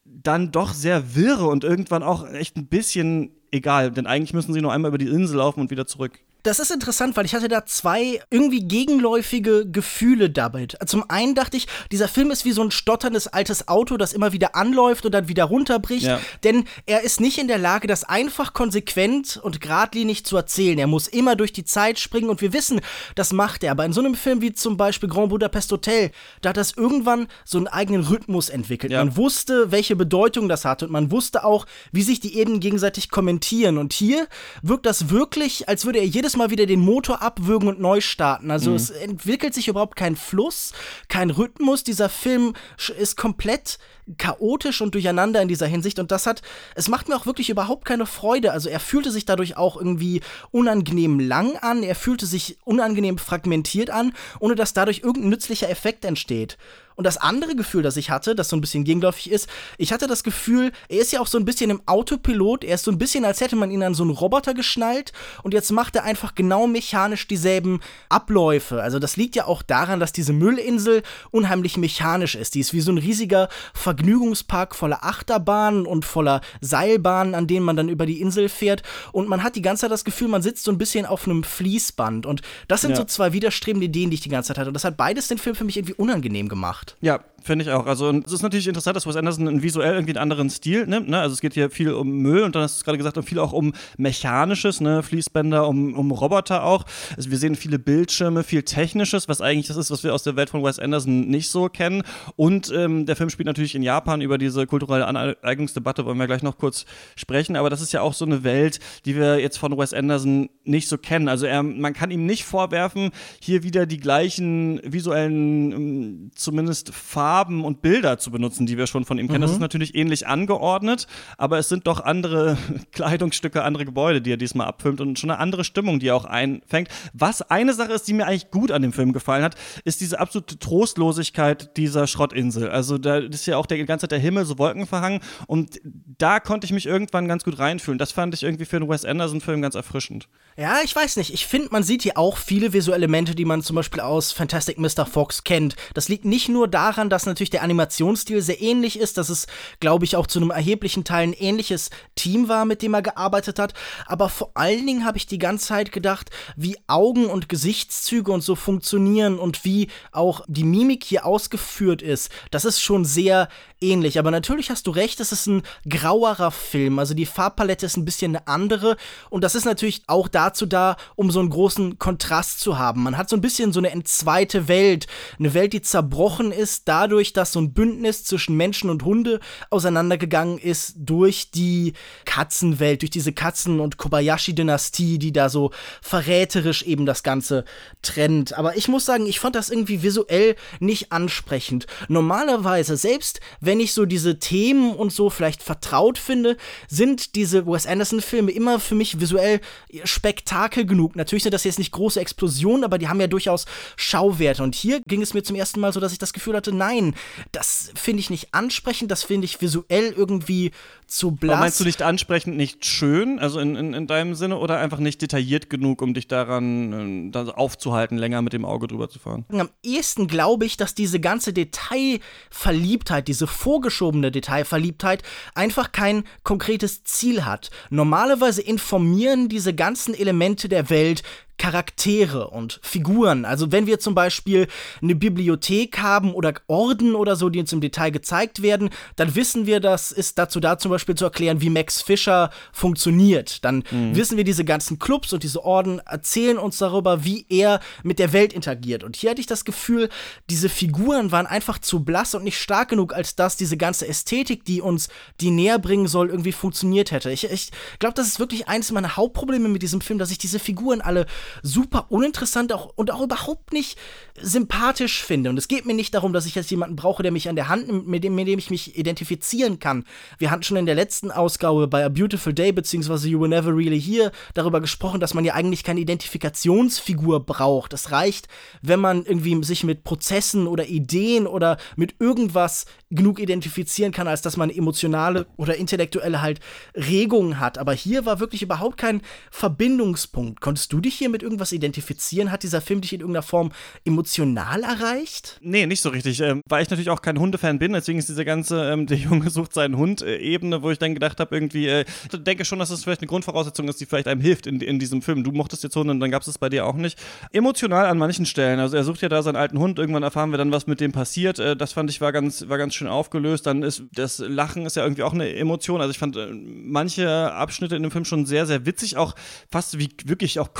dann 0.04 0.52
doch 0.52 0.74
sehr 0.74 1.16
wirre 1.16 1.46
und 1.46 1.64
irgendwann 1.64 2.02
auch 2.02 2.28
echt 2.28 2.58
ein 2.58 2.68
bisschen 2.68 3.32
egal. 3.52 3.92
Denn 3.92 4.08
eigentlich 4.08 4.34
müssen 4.34 4.54
sie 4.54 4.62
nur 4.62 4.74
einmal 4.74 4.90
über 4.90 4.98
die 4.98 5.08
Insel 5.08 5.38
laufen 5.38 5.60
und 5.60 5.70
wieder 5.70 5.86
zurück. 5.86 6.20
Das 6.44 6.60
ist 6.60 6.72
interessant, 6.72 7.16
weil 7.16 7.26
ich 7.26 7.36
hatte 7.36 7.48
da 7.48 7.66
zwei 7.66 8.22
irgendwie 8.30 8.62
gegenläufige 8.62 9.70
Gefühle 9.70 10.30
damit. 10.30 10.78
Zum 10.86 11.10
einen 11.10 11.36
dachte 11.36 11.58
ich, 11.58 11.68
dieser 11.92 12.08
Film 12.08 12.32
ist 12.32 12.46
wie 12.46 12.52
so 12.52 12.64
ein 12.64 12.72
stotterndes 12.72 13.28
altes 13.28 13.68
Auto, 13.68 13.98
das 13.98 14.14
immer 14.14 14.32
wieder 14.32 14.56
anläuft 14.56 15.06
und 15.06 15.12
dann 15.12 15.28
wieder 15.28 15.46
runterbricht. 15.46 16.06
Ja. 16.06 16.20
Denn 16.44 16.66
er 16.86 17.02
ist 17.02 17.22
nicht 17.22 17.38
in 17.38 17.48
der 17.48 17.58
Lage, 17.58 17.88
das 17.88 18.04
einfach 18.04 18.54
konsequent 18.54 19.40
und 19.42 19.62
geradlinig 19.62 20.26
zu 20.26 20.36
erzählen. 20.36 20.80
Er 20.80 20.88
muss 20.88 21.08
immer 21.08 21.36
durch 21.36 21.54
die 21.54 21.64
Zeit 21.64 22.00
springen 22.00 22.30
und 22.30 22.42
wir 22.42 22.54
wissen, 22.54 22.82
das 23.16 23.34
macht 23.34 23.64
er. 23.64 23.72
Aber 23.72 23.86
in 23.86 23.94
so 23.94 24.02
einem 24.02 24.16
Film 24.16 24.42
wie 24.42 24.54
zum 24.54 24.78
Beispiel 24.78 25.10
Grand 25.10 25.30
Budapest 25.30 25.72
Hotel, 25.72 26.12
da 26.42 26.50
hat 26.50 26.58
das 26.58 26.74
irgendwann 26.76 27.28
so 27.46 27.58
einen 27.58 27.68
eigenen 27.68 28.04
Rhythmus 28.04 28.50
entwickelt. 28.50 28.92
Ja. 28.92 29.04
Man 29.04 29.16
wusste, 29.16 29.72
welche 29.72 29.96
Bedeutung 29.96 30.50
das 30.50 30.66
hat 30.66 30.84
und 30.84 30.92
man 30.92 31.12
wusste 31.12 31.44
auch, 31.44 31.66
wie 31.92 32.02
sich 32.02 32.20
die 32.20 32.38
Ebenen 32.38 32.60
gegenseitig 32.60 33.10
kommentieren. 33.10 33.78
Und 33.78 33.94
hier 33.94 34.28
wirkt 34.62 34.86
das 34.86 35.10
wirklich, 35.10 35.70
als 35.70 35.86
würde 35.86 36.00
er 36.00 36.06
jedes 36.06 36.31
jedes 36.32 36.38
Mal 36.38 36.50
wieder 36.50 36.66
den 36.66 36.80
Motor 36.80 37.22
abwürgen 37.22 37.68
und 37.68 37.80
neu 37.82 38.00
starten. 38.00 38.52
Also 38.52 38.70
mhm. 38.70 38.76
es 38.78 38.90
entwickelt 38.90 39.54
sich 39.54 39.68
überhaupt 39.68 39.98
kein 39.98 40.16
Fluss, 40.16 40.72
kein 41.10 41.30
Rhythmus. 41.30 41.84
Dieser 41.84 42.08
Film 42.08 42.54
ist 42.98 43.18
komplett 43.18 43.80
chaotisch 44.18 44.82
und 44.82 44.94
durcheinander 44.94 45.42
in 45.42 45.48
dieser 45.48 45.68
Hinsicht 45.68 46.00
und 46.00 46.12
das 46.12 46.26
hat, 46.26 46.42
es 46.76 46.88
macht 46.88 47.10
mir 47.10 47.16
auch 47.16 47.26
wirklich 47.26 47.50
überhaupt 47.50 47.86
keine 47.86 48.06
Freude. 48.06 48.52
Also 48.52 48.70
er 48.70 48.80
fühlte 48.80 49.12
sich 49.12 49.26
dadurch 49.26 49.58
auch 49.58 49.78
irgendwie 49.78 50.22
unangenehm 50.52 51.20
lang 51.20 51.58
an, 51.58 51.84
er 51.84 51.96
fühlte 51.96 52.26
sich 52.26 52.58
unangenehm 52.64 53.18
fragmentiert 53.18 53.90
an, 53.90 54.14
ohne 54.40 54.56
dass 54.56 54.74
dadurch 54.74 55.00
irgendein 55.04 55.30
nützlicher 55.30 55.70
Effekt 55.70 56.06
entsteht. 56.06 56.58
Und 56.96 57.06
das 57.06 57.18
andere 57.18 57.56
Gefühl, 57.56 57.82
das 57.82 57.98
ich 57.98 58.10
hatte, 58.12 58.36
das 58.36 58.50
so 58.50 58.56
ein 58.56 58.62
bisschen 58.62 58.84
gegenläufig 58.84 59.32
ist, 59.32 59.50
ich 59.78 59.92
hatte 59.92 60.08
das 60.08 60.24
Gefühl, 60.24 60.72
er 60.90 61.00
ist 61.00 61.12
ja 61.12 61.20
auch 61.20 61.28
so 61.28 61.38
ein 61.38 61.46
bisschen 61.46 61.70
im 61.72 61.82
Autopilot, 61.88 62.64
er 62.64 62.76
ist 62.76 62.84
so 62.84 62.92
ein 62.92 62.98
bisschen, 62.98 63.26
als 63.26 63.42
hätte 63.42 63.56
man 63.56 63.72
ihn 63.72 63.82
an 63.82 63.96
so 63.96 64.04
einen 64.04 64.12
Roboter 64.12 64.54
geschnallt 64.54 65.12
und 65.42 65.54
jetzt 65.54 65.72
macht 65.72 65.96
er 65.96 66.04
einfach 66.04 66.36
genau 66.36 66.68
mechanisch 66.68 67.28
dieselben 67.28 67.80
Abläufe. 68.10 68.84
Also 68.84 69.00
das 69.00 69.18
liegt 69.18 69.36
ja 69.36 69.46
auch 69.46 69.64
daran, 69.64 70.00
dass 70.00 70.12
diese 70.12 70.34
Müllinsel 70.34 71.02
unheimlich 71.32 71.78
mechanisch 71.78 72.36
ist. 72.36 72.56
Die 72.56 72.60
ist 72.60 72.74
wie 72.74 72.82
so 72.82 72.92
ein 72.92 72.98
riesiger 72.98 73.50
Ver 73.74 73.96
Vergnügungspark 74.02 74.74
voller 74.76 75.04
Achterbahnen 75.04 75.86
und 75.86 76.06
voller 76.06 76.42
Seilbahnen, 76.60 77.36
an 77.36 77.46
denen 77.46 77.64
man 77.64 77.76
dann 77.76 77.88
über 77.88 78.08
die 78.08 78.20
Insel 78.20 78.50
fährt. 78.50 78.82
Und 79.12 79.30
man 79.30 79.44
hat 79.44 79.56
die 79.56 79.62
ganze 79.62 79.82
Zeit 79.82 79.92
das 79.92 80.04
Gefühl, 80.04 80.28
man 80.28 80.42
sitzt 80.42 80.64
so 80.64 80.72
ein 80.72 80.80
bisschen 80.80 81.06
auf 81.06 81.28
einem 81.28 81.44
Fließband. 81.44 82.26
Und 82.26 82.42
das 82.68 82.82
sind 82.82 82.92
ja. 82.92 82.96
so 82.96 83.04
zwei 83.04 83.32
widerstrebende 83.32 83.86
Ideen, 83.86 84.10
die 84.10 84.16
ich 84.16 84.22
die 84.22 84.30
ganze 84.30 84.48
Zeit 84.48 84.58
hatte. 84.58 84.70
Und 84.70 84.74
das 84.74 84.86
hat 84.86 84.98
beides 84.98 85.28
den 85.28 85.38
Film 85.38 85.56
für 85.56 85.66
mich 85.66 85.78
irgendwie 85.78 85.94
unangenehm 85.94 86.50
gemacht. 86.50 86.98
Ja, 87.02 87.20
Finde 87.44 87.66
ich 87.66 87.72
auch. 87.72 87.88
Also, 87.88 88.12
es 88.12 88.32
ist 88.32 88.44
natürlich 88.44 88.68
interessant, 88.68 88.96
dass 88.96 89.08
Wes 89.08 89.16
Anderson 89.16 89.48
einen 89.48 89.64
visuell 89.64 89.94
irgendwie 89.94 90.12
einen 90.12 90.22
anderen 90.22 90.50
Stil 90.52 90.86
nimmt. 90.86 91.10
Ne? 91.10 91.20
Also, 91.20 91.34
es 91.34 91.42
geht 91.42 91.56
hier 91.56 91.72
viel 91.72 91.92
um 91.92 92.10
Müll 92.10 92.44
und 92.44 92.56
dann 92.56 92.62
hast 92.62 92.80
du 92.80 92.86
gerade 92.86 93.00
gesagt, 93.00 93.18
viel 93.26 93.40
auch 93.40 93.52
um 93.52 93.74
Mechanisches, 93.98 94.80
ne? 94.80 95.02
Fließbänder, 95.02 95.68
um, 95.68 95.96
um 95.96 96.12
Roboter 96.12 96.64
auch. 96.64 96.86
Also, 97.18 97.32
wir 97.32 97.40
sehen 97.40 97.56
viele 97.56 97.80
Bildschirme, 97.80 98.44
viel 98.44 98.62
Technisches, 98.62 99.28
was 99.28 99.42
eigentlich 99.42 99.68
das 99.68 99.78
ist, 99.78 99.90
was 99.90 100.04
wir 100.04 100.14
aus 100.14 100.22
der 100.22 100.36
Welt 100.36 100.52
von 100.52 100.64
Wes 100.64 100.78
Anderson 100.78 101.28
nicht 101.30 101.50
so 101.50 101.68
kennen. 101.68 102.04
Und 102.36 102.72
ähm, 102.76 103.08
der 103.08 103.16
Film 103.16 103.32
spielt 103.32 103.48
natürlich 103.48 103.74
in 103.74 103.82
Japan 103.82 104.22
über 104.22 104.38
diese 104.38 104.68
kulturelle 104.68 105.08
Aneignungsdebatte, 105.08 106.06
wollen 106.06 106.20
wir 106.20 106.28
gleich 106.28 106.44
noch 106.44 106.60
kurz 106.60 106.86
sprechen. 107.16 107.56
Aber 107.56 107.72
das 107.72 107.82
ist 107.82 107.92
ja 107.92 108.02
auch 108.02 108.14
so 108.14 108.26
eine 108.26 108.44
Welt, 108.44 108.80
die 109.06 109.16
wir 109.16 109.40
jetzt 109.40 109.58
von 109.58 109.76
Wes 109.80 109.94
Anderson 109.94 110.50
nicht 110.64 110.88
so 110.88 111.00
kennen. 111.00 111.28
Also, 111.28 111.48
er, 111.48 111.64
man 111.64 111.94
kann 111.94 112.12
ihm 112.12 112.28
nicht 112.28 112.44
vorwerfen, 112.44 113.10
hier 113.40 113.64
wieder 113.64 113.88
die 113.88 114.00
gleichen 114.00 114.80
visuellen, 114.84 115.72
ähm, 115.72 116.32
zumindest 116.36 116.94
Farben 116.94 117.31
Farben 117.32 117.64
und 117.64 117.82
Bilder 117.82 118.18
zu 118.18 118.30
benutzen, 118.30 118.66
die 118.66 118.78
wir 118.78 118.88
schon 118.88 119.06
von 119.06 119.18
ihm 119.18 119.28
kennen. 119.28 119.40
Mhm. 119.40 119.44
Das 119.44 119.52
ist 119.52 119.62
natürlich 119.62 119.96
ähnlich 119.96 120.28
angeordnet, 120.28 121.08
aber 121.38 121.60
es 121.60 121.70
sind 121.70 121.88
doch 121.88 122.02
andere 122.02 122.58
Kleidungsstücke, 122.92 123.64
andere 123.64 123.86
Gebäude, 123.86 124.22
die 124.22 124.34
er 124.34 124.38
diesmal 124.38 124.68
abfilmt 124.68 125.00
und 125.00 125.18
schon 125.18 125.32
eine 125.32 125.40
andere 125.40 125.64
Stimmung, 125.64 126.02
die 126.02 126.08
er 126.08 126.18
auch 126.18 126.26
einfängt. 126.26 126.90
Was 127.14 127.42
eine 127.42 127.74
Sache 127.74 127.94
ist, 127.94 128.06
die 128.10 128.14
mir 128.14 128.28
eigentlich 128.28 128.52
gut 128.52 128.70
an 128.70 128.82
dem 128.82 128.92
Film 128.92 129.14
gefallen 129.14 129.46
hat, 129.46 129.56
ist 129.86 130.02
diese 130.02 130.20
absolute 130.20 130.60
Trostlosigkeit 130.60 131.78
dieser 131.78 132.06
Schrottinsel. 132.06 132.70
Also 132.70 132.98
da 132.98 133.20
ist 133.20 133.46
ja 133.46 133.56
auch 133.56 133.66
der 133.66 133.82
ganze 133.86 134.04
Zeit 134.04 134.12
der 134.12 134.20
Himmel 134.20 134.44
so 134.44 134.58
wolkenverhangen 134.58 135.22
und 135.48 135.80
da 135.86 136.42
konnte 136.42 136.66
ich 136.66 136.74
mich 136.74 136.86
irgendwann 136.86 137.30
ganz 137.30 137.46
gut 137.46 137.60
reinfühlen. 137.60 137.98
Das 137.98 138.12
fand 138.12 138.34
ich 138.34 138.44
irgendwie 138.44 138.66
für 138.66 138.76
einen 138.76 138.90
Wes 138.90 139.06
Anderson-Film 139.06 139.62
ganz 139.62 139.76
erfrischend. 139.76 140.28
Ja, 140.58 140.82
ich 140.84 140.94
weiß 140.94 141.16
nicht. 141.16 141.34
Ich 141.34 141.48
finde, 141.48 141.70
man 141.72 141.82
sieht 141.82 142.04
hier 142.04 142.18
auch 142.18 142.36
viele 142.36 142.74
visuelle 142.74 143.02
Elemente, 143.02 143.36
die 143.36 143.46
man 143.46 143.64
zum 143.64 143.78
Beispiel 143.78 144.02
aus 144.02 144.34
Fantastic 144.34 144.78
Mr. 144.78 145.06
Fox 145.06 145.46
kennt. 145.46 145.76
Das 145.94 146.10
liegt 146.10 146.26
nicht 146.26 146.50
nur 146.50 146.68
daran, 146.68 147.10
dass 147.10 147.26
natürlich 147.26 147.50
der 147.50 147.64
Animationsstil 147.64 148.42
sehr 148.42 148.62
ähnlich 148.62 149.00
ist, 149.00 149.18
dass 149.18 149.30
es, 149.30 149.48
glaube 149.80 150.04
ich, 150.04 150.18
auch 150.18 150.28
zu 150.28 150.40
einem 150.40 150.52
erheblichen 150.52 151.06
Teil 151.06 151.30
ein 151.30 151.34
ähnliches 151.34 151.90
Team 152.16 152.50
war, 152.50 152.66
mit 152.66 152.82
dem 152.82 152.94
er 152.94 153.02
gearbeitet 153.02 153.60
hat. 153.60 153.74
Aber 154.06 154.28
vor 154.28 154.52
allen 154.56 154.86
Dingen 154.86 155.06
habe 155.06 155.18
ich 155.18 155.26
die 155.26 155.40
ganze 155.40 155.68
Zeit 155.68 155.94
gedacht, 155.94 156.30
wie 156.58 156.78
Augen 156.88 157.28
und 157.28 157.48
Gesichtszüge 157.48 158.32
und 158.32 158.42
so 158.42 158.56
funktionieren 158.56 159.40
und 159.40 159.64
wie 159.64 159.88
auch 160.12 160.42
die 160.48 160.66
Mimik 160.66 161.06
hier 161.06 161.26
ausgeführt 161.26 162.02
ist. 162.02 162.30
Das 162.52 162.66
ist 162.66 162.82
schon 162.82 163.06
sehr 163.06 163.48
ähnlich. 163.80 164.20
Aber 164.20 164.32
natürlich 164.32 164.70
hast 164.70 164.86
du 164.88 164.92
recht, 164.92 165.20
es 165.20 165.32
ist 165.32 165.48
ein 165.48 165.64
grauerer 165.90 166.52
Film. 166.52 167.00
Also 167.00 167.14
die 167.14 167.26
Farbpalette 167.26 167.86
ist 167.86 167.98
ein 167.98 168.06
bisschen 168.06 168.36
eine 168.36 168.48
andere. 168.48 168.98
Und 169.30 169.44
das 169.44 169.56
ist 169.56 169.66
natürlich 169.66 170.04
auch 170.08 170.28
dazu 170.42 170.66
da, 170.66 170.98
um 171.16 171.30
so 171.30 171.40
einen 171.40 171.50
großen 171.50 172.00
Kontrast 172.00 172.60
zu 172.60 172.78
haben. 172.78 173.04
Man 173.04 173.18
hat 173.18 173.30
so 173.30 173.36
ein 173.36 173.42
bisschen 173.42 173.74
so 173.74 173.80
eine 173.80 173.92
entzweite 173.92 174.68
Welt. 174.68 175.08
Eine 175.38 175.54
Welt, 175.54 175.74
die 175.74 175.82
zerbrochen 175.82 176.52
ist 176.52 176.88
dadurch, 176.88 177.34
dass 177.34 177.52
so 177.52 177.62
ein 177.62 177.74
Bündnis 177.74 178.24
zwischen 178.24 178.58
Menschen 178.58 178.90
und 178.90 179.04
Hunde 179.04 179.40
auseinandergegangen 179.70 180.58
ist 180.58 180.94
durch 180.98 181.52
die 181.52 181.94
Katzenwelt, 182.26 183.02
durch 183.02 183.12
diese 183.12 183.32
Katzen- 183.32 183.80
und 183.80 183.98
Kobayashi-Dynastie, 183.98 185.20
die 185.20 185.32
da 185.32 185.50
so 185.50 185.72
verräterisch 186.02 186.84
eben 186.84 187.06
das 187.06 187.22
Ganze 187.24 187.66
trennt. 188.02 188.54
Aber 188.54 188.76
ich 188.76 188.88
muss 188.88 189.06
sagen, 189.06 189.28
ich 189.28 189.40
fand 189.40 189.56
das 189.56 189.70
irgendwie 189.70 190.02
visuell 190.02 190.56
nicht 190.80 191.12
ansprechend. 191.12 191.86
Normalerweise, 192.08 192.98
selbst 192.98 193.42
wenn 193.60 193.80
ich 193.80 193.94
so 193.94 194.06
diese 194.06 194.40
Themen 194.40 194.96
und 194.96 195.14
so 195.14 195.30
vielleicht 195.30 195.62
vertraut 195.62 196.18
finde, 196.18 196.58
sind 196.88 197.36
diese 197.36 197.68
Wes 197.68 197.86
Anderson-Filme 197.86 198.52
immer 198.52 198.80
für 198.80 198.96
mich 198.96 199.20
visuell 199.20 199.62
spektakulär 200.04 200.31
Spektakel 200.32 200.86
genug. 200.86 201.18
Natürlich 201.18 201.44
sind 201.44 201.54
das 201.54 201.66
jetzt 201.66 201.78
nicht 201.78 201.92
große 201.92 202.20
Explosionen, 202.20 202.86
aber 202.86 202.98
die 202.98 203.10
haben 203.10 203.20
ja 203.20 203.28
durchaus 203.28 203.66
Schauwerte. 203.98 204.64
Und 204.64 204.76
hier 204.76 205.02
ging 205.02 205.22
es 205.22 205.34
mir 205.34 205.44
zum 205.44 205.58
ersten 205.58 205.82
Mal 205.82 205.92
so, 205.92 206.00
dass 206.00 206.14
ich 206.14 206.20
das 206.20 206.32
Gefühl 206.32 206.56
hatte, 206.56 206.72
nein, 206.72 207.16
das 207.52 207.92
finde 207.96 208.22
ich 208.22 208.30
nicht 208.30 208.54
ansprechend, 208.54 209.12
das 209.12 209.24
finde 209.24 209.44
ich 209.44 209.60
visuell 209.60 210.14
irgendwie 210.16 210.72
zu 211.12 211.32
blass. 211.32 211.54
Aber 211.54 211.62
meinst 211.62 211.80
du 211.80 211.84
nicht 211.84 212.02
ansprechend, 212.02 212.56
nicht 212.56 212.86
schön, 212.86 213.38
also 213.38 213.60
in, 213.60 213.76
in, 213.76 213.94
in 213.94 214.08
deinem 214.08 214.34
Sinne, 214.34 214.58
oder 214.58 214.80
einfach 214.80 215.00
nicht 215.00 215.22
detailliert 215.22 215.70
genug, 215.70 216.02
um 216.02 216.14
dich 216.14 216.28
daran 216.28 217.34
äh, 217.34 217.52
aufzuhalten, 217.52 218.18
länger 218.18 218.42
mit 218.42 218.54
dem 218.54 218.64
Auge 218.64 218.88
drüber 218.88 219.10
zu 219.10 219.20
fahren? 219.20 219.46
Am 219.50 219.70
ehesten 219.84 220.28
glaube 220.28 220.66
ich, 220.66 220.78
dass 220.78 220.96
diese 220.96 221.20
ganze 221.20 221.52
Detailverliebtheit, 221.52 223.28
diese 223.28 223.46
vorgeschobene 223.46 224.32
Detailverliebtheit 224.32 225.24
einfach 225.54 225.92
kein 225.92 226.24
konkretes 226.44 227.04
Ziel 227.04 227.44
hat. 227.44 227.72
Normalerweise 227.90 228.62
informieren 228.62 229.50
diese 229.50 229.74
ganzen 229.74 230.14
Elemente 230.14 230.70
der 230.70 230.90
Welt 230.90 231.24
Charaktere 231.62 232.48
und 232.48 232.80
Figuren. 232.82 233.46
Also 233.46 233.72
wenn 233.72 233.86
wir 233.86 234.00
zum 234.00 234.16
Beispiel 234.16 234.68
eine 235.00 235.14
Bibliothek 235.14 236.00
haben 236.00 236.34
oder 236.34 236.56
Orden 236.66 237.14
oder 237.14 237.36
so, 237.36 237.50
die 237.50 237.60
uns 237.60 237.72
im 237.72 237.82
Detail 237.82 238.10
gezeigt 238.10 238.64
werden, 238.64 238.90
dann 239.16 239.36
wissen 239.36 239.68
wir, 239.68 239.80
das 239.80 240.12
ist 240.12 240.40
dazu 240.40 240.60
da 240.60 240.80
zum 240.80 240.90
Beispiel 240.90 241.14
zu 241.14 241.26
erklären, 241.26 241.62
wie 241.62 241.70
Max 241.70 242.02
Fischer 242.02 242.50
funktioniert. 242.74 243.64
Dann 243.64 243.84
mhm. 243.92 244.16
wissen 244.16 244.38
wir, 244.38 244.44
diese 244.44 244.66
ganzen 244.66 244.98
Clubs 244.98 245.34
und 245.34 245.44
diese 245.44 245.64
Orden 245.64 246.00
erzählen 246.00 246.58
uns 246.58 246.80
darüber, 246.80 247.26
wie 247.26 247.46
er 247.48 247.80
mit 248.02 248.18
der 248.18 248.34
Welt 248.34 248.54
interagiert. 248.54 249.04
Und 249.04 249.16
hier 249.16 249.30
hatte 249.30 249.42
ich 249.42 249.46
das 249.46 249.64
Gefühl, 249.64 250.10
diese 250.50 250.68
Figuren 250.68 251.32
waren 251.32 251.46
einfach 251.46 251.78
zu 251.78 252.04
blass 252.04 252.34
und 252.34 252.44
nicht 252.44 252.58
stark 252.58 252.90
genug, 252.90 253.14
als 253.14 253.36
dass 253.36 253.56
diese 253.56 253.78
ganze 253.78 254.08
Ästhetik, 254.08 254.66
die 254.66 254.82
uns 254.82 255.10
die 255.40 255.52
näher 255.52 255.78
bringen 255.78 256.08
soll, 256.08 256.32
irgendwie 256.32 256.54
funktioniert 256.54 257.12
hätte. 257.12 257.30
Ich, 257.30 257.44
ich 257.44 257.70
glaube, 258.00 258.16
das 258.16 258.26
ist 258.26 258.40
wirklich 258.40 258.68
eines 258.68 258.92
meiner 258.92 259.16
Hauptprobleme 259.16 259.70
mit 259.70 259.84
diesem 259.84 260.02
Film, 260.02 260.18
dass 260.18 260.32
ich 260.32 260.40
diese 260.40 260.58
Figuren 260.58 261.02
alle 261.02 261.28
super 261.62 262.08
uninteressant 262.10 262.74
auch, 262.74 262.92
und 262.96 263.12
auch 263.12 263.22
überhaupt 263.22 263.74
nicht 263.74 263.98
sympathisch 264.40 265.24
finde. 265.24 265.50
Und 265.50 265.58
es 265.58 265.68
geht 265.68 265.86
mir 265.86 265.94
nicht 265.94 266.14
darum, 266.14 266.34
dass 266.34 266.46
ich 266.46 266.56
jetzt 266.56 266.72
jemanden 266.72 266.96
brauche, 266.96 267.24
der 267.24 267.32
mich 267.32 267.50
an 267.50 267.56
der 267.56 267.70
Hand 267.70 267.88
nimmt, 267.88 268.08
mit 268.08 268.24
dem, 268.24 268.36
mit 268.36 268.48
dem 268.48 268.60
ich 268.60 268.70
mich 268.70 268.98
identifizieren 268.98 269.80
kann. 269.80 270.06
Wir 270.38 270.52
hatten 270.52 270.64
schon 270.64 270.78
in 270.78 270.86
der 270.86 270.96
letzten 270.96 271.32
Ausgabe 271.32 271.88
bei 271.88 272.06
A 272.06 272.10
Beautiful 272.10 272.54
Day 272.54 272.72
beziehungsweise 272.72 273.30
You 273.30 273.40
Were 273.40 273.50
Never 273.50 273.76
Really 273.76 274.02
Here 274.02 274.32
darüber 274.54 274.82
gesprochen, 274.82 275.20
dass 275.20 275.34
man 275.34 275.46
ja 275.46 275.54
eigentlich 275.54 275.84
keine 275.84 276.00
Identifikationsfigur 276.00 277.46
braucht. 277.46 277.94
Es 277.94 278.12
reicht, 278.12 278.48
wenn 278.82 279.00
man 279.00 279.26
irgendwie 279.26 279.64
sich 279.64 279.84
mit 279.84 280.04
Prozessen 280.04 280.68
oder 280.68 280.88
Ideen 280.88 281.48
oder 281.48 281.78
mit 281.96 282.16
irgendwas 282.20 282.86
genug 283.10 283.40
identifizieren 283.40 284.12
kann, 284.12 284.28
als 284.28 284.42
dass 284.42 284.58
man 284.58 284.70
emotionale 284.70 285.48
oder 285.58 285.76
intellektuelle 285.76 286.42
halt 286.42 286.60
Regungen 286.96 287.60
hat. 287.60 287.78
Aber 287.78 287.94
hier 287.94 288.26
war 288.26 288.40
wirklich 288.40 288.62
überhaupt 288.62 288.98
kein 288.98 289.22
Verbindungspunkt. 289.52 290.62
Konntest 290.62 290.94
du 290.94 291.02
dich 291.02 291.16
hier 291.16 291.30
mit 291.30 291.41
irgendwas 291.44 291.72
identifizieren? 291.72 292.52
Hat 292.52 292.64
dieser 292.64 292.82
Film 292.82 293.02
dich 293.02 293.14
in 293.14 293.22
irgendeiner 293.22 293.44
Form 293.44 293.72
emotional 294.06 294.84
erreicht? 294.84 295.58
Nee, 295.62 295.86
nicht 295.86 296.02
so 296.02 296.10
richtig. 296.10 296.40
Ähm, 296.42 296.62
weil 296.68 296.84
ich 296.84 296.90
natürlich 296.90 297.10
auch 297.10 297.22
kein 297.22 297.40
Hundefan 297.40 297.80
bin, 297.80 297.94
deswegen 297.94 298.20
ist 298.20 298.30
diese 298.30 298.46
ganze 298.46 298.92
ähm, 298.92 299.06
Der 299.12 299.18
Junge 299.18 299.50
sucht 299.50 299.74
seinen 299.74 299.98
Hund-Ebene, 299.98 300.78
äh, 300.78 300.82
wo 300.82 300.92
ich 300.92 301.00
dann 301.00 301.14
gedacht 301.14 301.40
habe, 301.40 301.54
irgendwie, 301.54 301.88
äh, 301.88 302.06
ich 302.32 302.44
denke 302.44 302.66
schon, 302.66 302.80
dass 302.80 302.90
das 302.90 303.04
vielleicht 303.04 303.22
eine 303.22 303.28
Grundvoraussetzung 303.28 303.88
ist, 303.88 304.00
die 304.00 304.06
vielleicht 304.06 304.28
einem 304.28 304.42
hilft 304.42 304.68
in, 304.68 304.80
in 304.80 305.00
diesem 305.00 305.22
Film. 305.22 305.44
Du 305.44 305.52
mochtest 305.52 305.84
jetzt 305.84 305.96
Hunde 305.96 306.12
und 306.12 306.20
dann 306.20 306.32
gab 306.32 306.42
es 306.42 306.48
es 306.48 306.58
bei 306.58 306.70
dir 306.70 306.86
auch 306.86 306.96
nicht. 306.96 307.20
Emotional 307.52 308.06
an 308.06 308.18
manchen 308.18 308.46
Stellen. 308.46 308.80
Also 308.80 308.96
er 308.96 309.04
sucht 309.04 309.22
ja 309.22 309.30
da 309.30 309.44
seinen 309.44 309.56
alten 309.56 309.80
Hund, 309.80 310.00
irgendwann 310.00 310.24
erfahren 310.24 310.52
wir 310.52 310.58
dann, 310.58 310.72
was 310.72 310.88
mit 310.88 311.02
dem 311.02 311.12
passiert. 311.12 311.60
Äh, 311.60 311.76
das 311.76 311.94
fand 311.94 312.10
ich 312.10 312.22
war 312.22 312.32
ganz, 312.32 312.68
war 312.70 312.78
ganz 312.78 312.94
schön 312.94 313.08
aufgelöst. 313.08 313.66
Dann 313.66 313.84
ist 313.84 314.04
das 314.14 314.40
Lachen 314.40 314.86
ist 314.86 314.96
ja 314.96 315.04
irgendwie 315.04 315.24
auch 315.24 315.34
eine 315.34 315.54
Emotion. 315.54 316.00
Also 316.00 316.12
ich 316.12 316.20
fand 316.20 316.38
äh, 316.38 316.48
manche 316.52 317.52
Abschnitte 317.54 317.96
in 317.96 318.04
dem 318.04 318.12
Film 318.12 318.26
schon 318.26 318.46
sehr, 318.46 318.66
sehr 318.66 318.86
witzig, 318.86 319.18
auch 319.18 319.36
fast 319.70 320.00
wie 320.00 320.10
wirklich 320.26 320.60
auch 320.60 320.74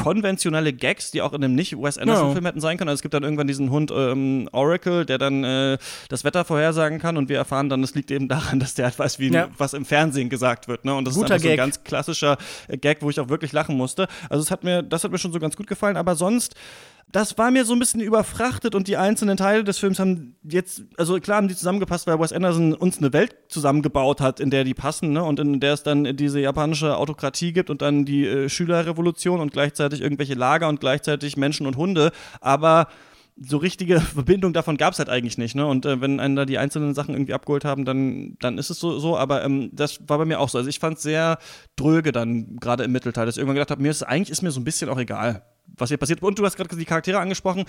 konventionelle 0.52 0.74
Gags, 0.74 1.12
die 1.12 1.22
auch 1.22 1.34
in 1.34 1.44
einem 1.44 1.56
nicht 1.56 1.78
Wes 1.78 1.98
Anderson-Film 1.98 2.46
hätten 2.46 2.60
sein 2.60 2.78
können. 2.78 2.90
Also 2.90 3.00
es 3.00 3.02
gibt 3.02 3.14
dann 3.14 3.24
irgendwann 3.24 3.48
diesen 3.48 3.72
Hund 3.72 3.92
ähm, 3.96 4.50
Oracle, 4.52 5.06
der 5.06 5.18
dann 5.18 5.44
äh, 5.44 5.78
das 6.10 6.24
Wetter 6.24 6.46
vorhersagen 6.46 7.00
kann 7.00 7.18
und 7.18 7.30
wir 7.30 7.38
erfahren 7.38 7.70
dann, 7.70 7.84
es 7.84 7.96
liegt 7.96 8.12
eben 8.12 8.28
daran, 8.28 8.60
dass 8.60 8.76
der 8.76 8.86
halt 8.86 9.00
weiß, 9.00 9.20
wie 9.20 9.30
ja. 9.32 9.48
was 9.58 9.74
im 9.74 9.86
Fernsehen 9.86 10.30
gesagt 10.30 10.68
wird. 10.68 10.86
Ne? 10.86 10.94
Und 10.94 11.06
das 11.06 11.16
Guter 11.16 11.36
ist 11.36 11.46
einfach 11.46 11.46
so 11.46 11.52
ein 11.52 11.58
ganz 11.58 11.84
klassischer 11.84 12.38
äh, 12.68 12.78
Gag, 12.78 13.02
wo 13.02 13.10
ich 13.10 13.20
auch 13.20 13.30
wirklich 13.30 13.52
lachen 13.52 13.78
musste. 13.78 14.08
Also 14.30 14.44
es 14.44 14.52
hat 14.52 14.64
mir, 14.64 14.84
das 14.84 15.04
hat 15.04 15.12
mir 15.12 15.18
schon 15.18 15.32
so 15.32 15.40
ganz 15.40 15.56
gut 15.56 15.68
gefallen, 15.68 15.98
aber 15.98 16.16
sonst 16.16 16.56
das 17.12 17.38
war 17.38 17.52
mir 17.52 17.66
so 17.66 17.74
ein 17.74 17.80
bisschen 17.80 18.02
überfrachtet 18.02 18.76
und 18.76 18.88
die 18.88 18.98
einzelnen 18.98 19.38
Teile 19.38 19.64
des 19.64 19.78
Films 19.78 20.00
haben 20.00 20.36
jetzt, 20.44 20.84
also 20.98 21.20
klar 21.20 21.38
haben 21.38 21.48
die 21.48 21.56
zusammengepasst, 21.56 22.08
weil 22.08 22.20
Wes 22.20 22.32
Anderson 22.32 22.74
uns 22.74 23.00
eine 23.00 23.12
Welt 23.14 23.36
zusammengebaut 23.50 24.22
hat, 24.22 24.40
in 24.40 24.50
der 24.50 24.64
die 24.64 24.74
passen, 24.74 25.12
ne? 25.12 25.24
Und 25.24 25.40
in 25.40 25.60
der 25.60 25.74
es 25.74 25.84
dann 25.84 26.16
diese 26.16 26.40
japanische 26.40 26.98
Autokratie 26.98 27.54
gibt 27.54 27.70
und 27.70 27.82
dann 27.82 28.06
die 28.06 28.26
äh, 28.26 28.50
Schülerrevolution 28.50 29.40
und 29.40 29.52
gleichzeitig 29.52 30.02
irgendwelche 30.02 30.36
Lager 30.36 30.70
und 30.70 30.80
gleichzeitig 30.80 31.38
Menschen 31.38 31.68
und 31.68 31.76
Hunde. 31.76 32.12
Aber 32.40 32.88
so 33.40 33.58
richtige 33.58 34.00
Verbindung 34.02 34.54
davon 34.54 34.78
gab 34.78 34.94
es 34.94 35.00
halt 35.00 35.10
eigentlich 35.10 35.38
nicht. 35.38 35.56
Ne? 35.56 35.66
Und 35.66 35.86
äh, 35.86 36.00
wenn 36.02 36.20
einen 36.20 36.36
da 36.36 36.46
die 36.46 36.58
einzelnen 36.58 36.94
Sachen 36.94 37.16
irgendwie 37.16 37.34
abgeholt 37.34 37.66
haben, 37.66 37.86
dann, 37.86 38.38
dann 38.40 38.58
ist 38.58 38.70
es 38.70 38.80
so. 38.80 39.00
so. 39.00 39.18
Aber 39.18 39.44
ähm, 39.44 39.70
das 39.74 40.00
war 40.08 40.18
bei 40.18 40.26
mir 40.26 40.40
auch 40.40 40.50
so. 40.50 40.58
Also 40.58 40.70
ich 40.70 40.80
fand 40.80 40.98
es 40.98 41.04
sehr 41.04 41.38
dröge 41.76 42.12
dann, 42.12 42.58
gerade 42.58 42.84
im 42.84 42.92
Mittelteil, 42.92 43.26
dass 43.26 43.36
ich 43.36 43.40
irgendwann 43.40 43.56
gedacht 43.56 43.72
habe, 43.72 43.82
mir 43.82 43.92
ist 43.92 44.04
eigentlich 44.04 44.30
ist 44.30 44.42
mir 44.42 44.52
so 44.52 44.60
ein 44.60 44.66
bisschen 44.66 44.90
auch 44.90 45.00
egal, 45.00 45.44
was 45.82 45.90
hier 45.90 45.98
passiert. 45.98 46.22
Und 46.22 46.40
du 46.40 46.46
hast 46.46 46.56
gerade 46.56 46.76
die 46.76 46.86
Charaktere 46.86 47.20
angesprochen. 47.20 47.66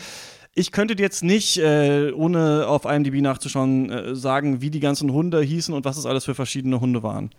Ich 0.55 0.71
könnte 0.71 0.95
dir 0.95 1.03
jetzt 1.03 1.25
nicht, 1.25 1.59
äh, 1.59 2.13
ohne 2.13 2.67
auf 2.69 2.85
IMDb 2.85 3.21
nachzuschauen, 3.21 3.91
äh, 3.91 4.15
sagen, 4.15 4.61
wie 4.61 4.71
die 4.71 4.81
ganzen 4.81 5.13
Hunde 5.13 5.41
hießen 5.41 5.75
und 5.75 5.85
was 5.85 5.97
es 5.97 6.07
alles 6.07 6.25
für 6.25 6.35
verschiedene 6.35 6.81
Hunde 6.81 7.03
waren. 7.03 7.31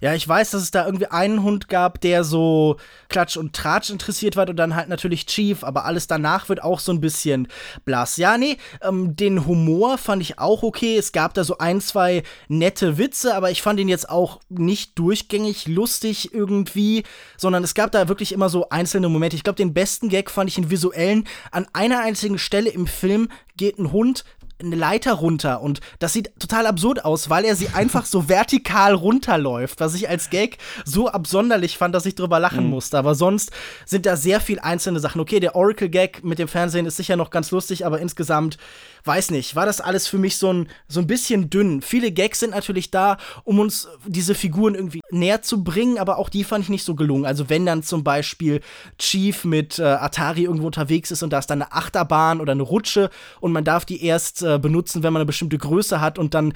Ja, 0.00 0.14
ich 0.14 0.26
weiß, 0.26 0.50
dass 0.50 0.62
es 0.62 0.70
da 0.70 0.84
irgendwie 0.84 1.06
einen 1.06 1.42
Hund 1.42 1.68
gab, 1.68 2.00
der 2.00 2.24
so 2.24 2.76
Klatsch 3.08 3.36
und 3.36 3.54
Tratsch 3.54 3.90
interessiert 3.90 4.36
war 4.36 4.48
und 4.48 4.56
dann 4.56 4.74
halt 4.74 4.88
natürlich 4.88 5.26
Chief, 5.26 5.62
aber 5.64 5.84
alles 5.84 6.06
danach 6.06 6.48
wird 6.48 6.62
auch 6.62 6.80
so 6.80 6.92
ein 6.92 7.00
bisschen 7.00 7.48
blass. 7.84 8.16
Ja, 8.16 8.36
nee, 8.38 8.56
ähm, 8.82 9.16
den 9.16 9.46
Humor 9.46 9.98
fand 9.98 10.22
ich 10.22 10.38
auch 10.38 10.62
okay. 10.62 10.96
Es 10.96 11.12
gab 11.12 11.34
da 11.34 11.44
so 11.44 11.58
ein, 11.58 11.80
zwei 11.80 12.22
nette 12.48 12.98
Witze, 12.98 13.34
aber 13.34 13.50
ich 13.50 13.62
fand 13.62 13.78
ihn 13.80 13.88
jetzt 13.88 14.08
auch 14.08 14.40
nicht 14.48 14.98
durchgängig 14.98 15.68
lustig 15.68 16.34
irgendwie, 16.34 17.04
sondern 17.36 17.62
es 17.64 17.74
gab 17.74 17.92
da 17.92 18.08
wirklich 18.08 18.32
immer 18.32 18.48
so 18.48 18.68
einzelne 18.70 19.08
Momente. 19.08 19.36
Ich 19.36 19.44
glaube, 19.44 19.56
den 19.56 19.74
besten 19.74 20.08
Gag 20.08 20.30
fand 20.30 20.50
ich 20.50 20.58
in 20.58 20.70
visuellen. 20.70 21.28
An 21.50 21.66
einer 21.72 22.00
einzigen 22.00 22.38
Stelle 22.38 22.70
im 22.70 22.86
Film 22.86 23.28
geht 23.56 23.78
ein 23.78 23.92
Hund 23.92 24.24
eine 24.62 24.76
Leiter 24.76 25.14
runter 25.14 25.60
und 25.60 25.80
das 25.98 26.12
sieht 26.12 26.32
total 26.38 26.66
absurd 26.66 27.04
aus, 27.04 27.30
weil 27.30 27.44
er 27.44 27.56
sie 27.56 27.68
einfach 27.74 28.04
so 28.04 28.28
vertikal 28.28 28.94
runterläuft, 28.94 29.80
was 29.80 29.94
ich 29.94 30.08
als 30.08 30.30
Gag 30.30 30.58
so 30.84 31.08
absonderlich 31.08 31.78
fand, 31.78 31.94
dass 31.94 32.06
ich 32.06 32.14
drüber 32.14 32.40
lachen 32.40 32.64
mhm. 32.64 32.70
musste. 32.70 32.98
Aber 32.98 33.14
sonst 33.14 33.50
sind 33.86 34.06
da 34.06 34.16
sehr 34.16 34.40
viel 34.40 34.60
einzelne 34.60 35.00
Sachen. 35.00 35.20
Okay, 35.20 35.40
der 35.40 35.56
Oracle-Gag 35.56 36.24
mit 36.24 36.38
dem 36.38 36.48
Fernsehen 36.48 36.86
ist 36.86 36.96
sicher 36.96 37.16
noch 37.16 37.30
ganz 37.30 37.50
lustig, 37.50 37.86
aber 37.86 38.00
insgesamt 38.00 38.58
weiß 39.04 39.30
nicht, 39.32 39.56
war 39.56 39.66
das 39.66 39.80
alles 39.80 40.06
für 40.06 40.18
mich 40.18 40.36
so 40.36 40.52
ein, 40.52 40.68
so 40.86 41.00
ein 41.00 41.06
bisschen 41.06 41.50
dünn. 41.50 41.82
Viele 41.82 42.12
Gags 42.12 42.40
sind 42.40 42.50
natürlich 42.50 42.90
da, 42.90 43.16
um 43.44 43.58
uns 43.58 43.88
diese 44.06 44.34
Figuren 44.34 44.74
irgendwie 44.74 45.00
näher 45.10 45.42
zu 45.42 45.64
bringen, 45.64 45.98
aber 45.98 46.18
auch 46.18 46.28
die 46.28 46.44
fand 46.44 46.64
ich 46.64 46.70
nicht 46.70 46.84
so 46.84 46.94
gelungen. 46.94 47.26
Also 47.26 47.48
wenn 47.48 47.66
dann 47.66 47.82
zum 47.82 48.04
Beispiel 48.04 48.60
Chief 48.98 49.44
mit 49.44 49.78
äh, 49.78 49.82
Atari 49.82 50.44
irgendwo 50.44 50.66
unterwegs 50.66 51.10
ist 51.10 51.22
und 51.22 51.32
da 51.32 51.40
ist 51.40 51.48
dann 51.48 51.62
eine 51.62 51.72
Achterbahn 51.72 52.40
oder 52.40 52.52
eine 52.52 52.62
Rutsche 52.62 53.10
und 53.40 53.52
man 53.52 53.64
darf 53.64 53.84
die 53.84 54.04
erst 54.04 54.42
äh, 54.42 54.58
benutzen, 54.58 55.02
wenn 55.02 55.12
man 55.12 55.20
eine 55.20 55.26
bestimmte 55.26 55.58
Größe 55.58 56.00
hat 56.00 56.18
und 56.18 56.34
dann 56.34 56.54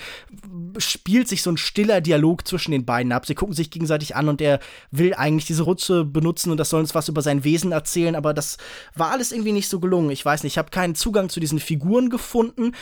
spielt 0.78 1.28
sich 1.28 1.42
so 1.42 1.50
ein 1.50 1.56
stiller 1.56 2.00
Dialog 2.00 2.46
zwischen 2.46 2.70
den 2.70 2.85
beiden 2.85 3.12
ab. 3.12 3.26
Sie 3.26 3.35
gucken 3.35 3.54
sich 3.54 3.70
gegenseitig 3.70 4.14
an 4.14 4.28
und 4.28 4.40
er 4.40 4.61
will 4.92 5.14
eigentlich 5.14 5.46
diese 5.46 5.64
Rutsche 5.64 6.04
benutzen 6.04 6.52
und 6.52 6.59
das 6.59 6.70
soll 6.70 6.80
uns 6.80 6.94
was 6.94 7.09
über 7.09 7.22
sein 7.22 7.42
Wesen 7.42 7.72
erzählen, 7.72 8.14
aber 8.14 8.35
das 8.35 8.56
war 8.94 9.11
alles 9.11 9.32
irgendwie 9.32 9.52
nicht 9.52 9.68
so 9.68 9.80
gelungen. 9.80 10.11
Ich 10.11 10.24
weiß 10.24 10.44
nicht, 10.44 10.54
ich 10.54 10.59
habe 10.59 10.70
keinen 10.70 10.94
Zugang 10.94 11.28
zu 11.28 11.40
diesen 11.40 11.59
Figuren 11.59 12.09
gefunden 12.09 12.36
gefunden. 12.37 12.72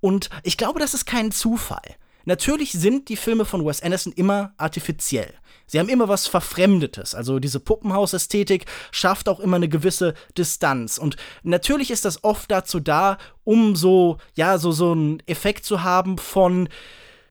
Und 0.00 0.30
ich 0.42 0.56
glaube, 0.56 0.80
das 0.80 0.94
ist 0.94 1.04
kein 1.04 1.32
Zufall. 1.32 1.96
Natürlich 2.24 2.72
sind 2.72 3.08
die 3.08 3.16
Filme 3.16 3.44
von 3.44 3.64
Wes 3.64 3.82
Anderson 3.82 4.12
immer 4.12 4.52
artifiziell. 4.56 5.34
Sie 5.66 5.78
haben 5.78 5.88
immer 5.88 6.08
was 6.08 6.26
Verfremdetes. 6.26 7.14
Also 7.14 7.38
diese 7.38 7.60
Puppenhausästhetik 7.60 8.66
schafft 8.90 9.28
auch 9.28 9.40
immer 9.40 9.56
eine 9.56 9.68
gewisse 9.68 10.14
Distanz. 10.36 10.98
Und 10.98 11.16
natürlich 11.42 11.90
ist 11.90 12.04
das 12.04 12.24
oft 12.24 12.50
dazu 12.50 12.80
da, 12.80 13.18
um 13.44 13.76
so, 13.76 14.18
ja, 14.34 14.58
so, 14.58 14.72
so 14.72 14.92
einen 14.92 15.22
Effekt 15.26 15.64
zu 15.64 15.82
haben 15.82 16.18
von, 16.18 16.68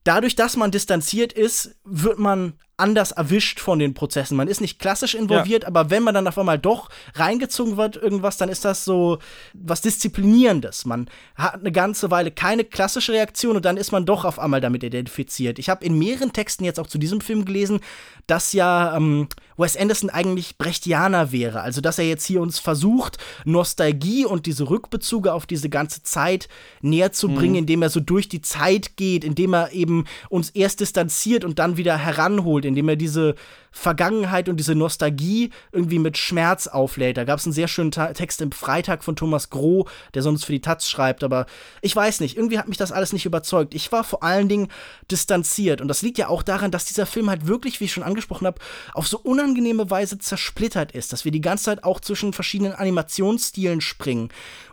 dadurch, 0.04 0.36
dass 0.36 0.58
man 0.58 0.72
distanziert 0.72 1.34
ist, 1.34 1.76
wird 1.84 2.18
man 2.18 2.54
anders 2.80 3.12
erwischt 3.12 3.60
von 3.60 3.80
den 3.80 3.94
Prozessen. 3.94 4.38
Man 4.38 4.48
ist 4.48 4.62
nicht 4.62 4.80
klassisch 4.80 5.16
involviert, 5.16 5.64
ja. 5.64 5.68
aber 5.68 5.90
wenn 5.90 6.04
man 6.04 6.14
dann 6.14 6.28
auf 6.28 6.38
einmal 6.38 6.60
doch 6.60 6.90
reingezogen 7.16 7.78
wird, 7.78 7.96
irgendwas, 7.96 8.38
dann 8.38 8.50
ist 8.50 8.66
das 8.66 8.86
so 8.86 9.20
was 9.54 9.82
Disziplinierendes. 9.82 10.86
Man 10.86 11.10
hat 11.36 11.56
eine 11.56 11.72
ganze 11.72 12.12
Weile 12.12 12.32
keine 12.32 12.64
klassische 12.64 13.14
Reaktion 13.14 13.56
und 13.56 13.66
dann 13.66 13.78
ist 13.78 13.92
man 13.92 14.06
doch 14.06 14.26
auf 14.26 14.40
einmal 14.40 14.62
damit 14.62 14.84
identifiziert. 14.84 15.60
Ich 15.60 15.70
habe 15.70 15.86
in 15.86 15.98
mehreren 15.98 16.34
Texten 16.34 16.64
jetzt 16.64 16.80
auch 16.80 16.88
zu 16.88 16.98
diesem 16.98 17.22
Film 17.22 17.46
gelesen, 17.46 17.80
dass 18.28 18.54
ja 18.54 18.96
ähm, 18.96 19.28
Wes 19.58 19.76
Anderson 19.76 20.10
eigentlich 20.10 20.58
Brechtianer 20.58 21.32
wäre. 21.32 21.62
Also, 21.62 21.82
dass 21.82 22.00
er 22.00 22.06
jetzt 22.06 22.26
hier 22.26 22.42
uns 22.42 22.60
versucht, 22.60 23.18
Nostalgie 23.44 24.26
und 24.26 24.46
diese 24.46 24.70
Rückbezüge 24.70 25.34
auf 25.34 25.46
diese 25.46 25.70
ganze 25.70 26.04
Zeit 26.04 26.48
näher 26.82 27.12
zu 27.12 27.28
bringen, 27.28 27.54
mhm. 27.54 27.60
indem 27.60 27.82
er 27.82 27.90
so 27.90 28.00
durch 28.00 28.30
die 28.30 28.42
Zeit 28.42 28.96
geht, 28.96 29.24
indem 29.24 29.54
er 29.54 29.74
eben 29.74 30.06
uns 30.30 30.50
erst 30.52 30.80
distanziert 30.80 31.44
und 31.44 31.60
dann 31.60 31.78
wieder 31.78 31.98
heranholt 31.98 32.66
indem 32.70 32.90
er 32.90 32.96
diese 32.96 33.36
Vergangenheit 33.72 34.50
und 34.50 34.58
diese 34.58 34.76
Nostalgie 34.76 35.52
irgendwie 35.72 36.00
mit 36.00 36.18
Schmerz 36.18 36.68
auflädt. 36.68 37.18
Da 37.18 37.24
gab 37.24 37.40
es 37.40 37.46
einen 37.46 37.54
sehr 37.54 37.68
schönen 37.68 37.92
Ta 37.92 38.14
Text 38.14 38.42
im 38.42 38.52
Freitag 38.52 39.04
von 39.04 39.16
Thomas 39.16 39.50
Groh, 39.50 39.88
der 40.14 40.22
sonst 40.22 40.46
für 40.46 40.52
die 40.52 40.62
Taz 40.62 40.90
schreibt, 40.90 41.24
aber 41.24 41.46
ich 41.82 41.96
weiß 41.96 42.20
nicht, 42.22 42.38
irgendwie 42.38 42.58
hat 42.58 42.68
mich 42.68 42.78
das 42.78 42.92
alles 42.92 43.14
nicht 43.14 43.26
überzeugt. 43.26 43.76
Ich 43.76 43.92
war 43.92 44.04
vor 44.04 44.24
allen 44.24 44.50
Dingen 44.50 44.70
distanziert 45.12 45.82
und 45.82 45.88
das 45.88 46.02
liegt 46.02 46.18
ja 46.18 46.30
auch 46.30 46.44
daran, 46.44 46.72
dass 46.72 46.86
dieser 46.86 47.06
Film 47.06 47.30
halt 47.30 47.48
wirklich, 47.48 47.80
wie 47.80 47.86
ich 47.86 47.94
schon 47.94 48.04
angesprochen 48.04 48.48
habe, 48.48 48.60
auf 48.94 49.08
so 49.08 49.20
unangenehme 49.20 49.90
Weise 49.90 50.18
zersplittert 50.18 50.94
ist, 50.94 51.14
dass 51.14 51.26
wir 51.26 51.32
die 51.32 51.42
ganze 51.42 51.66
Zeit 51.66 51.84
auch 51.84 52.00
zwischen 52.00 52.34
verschiedenen 52.34 52.74
Animationsstilen 52.74 53.82
springen. 53.82 54.30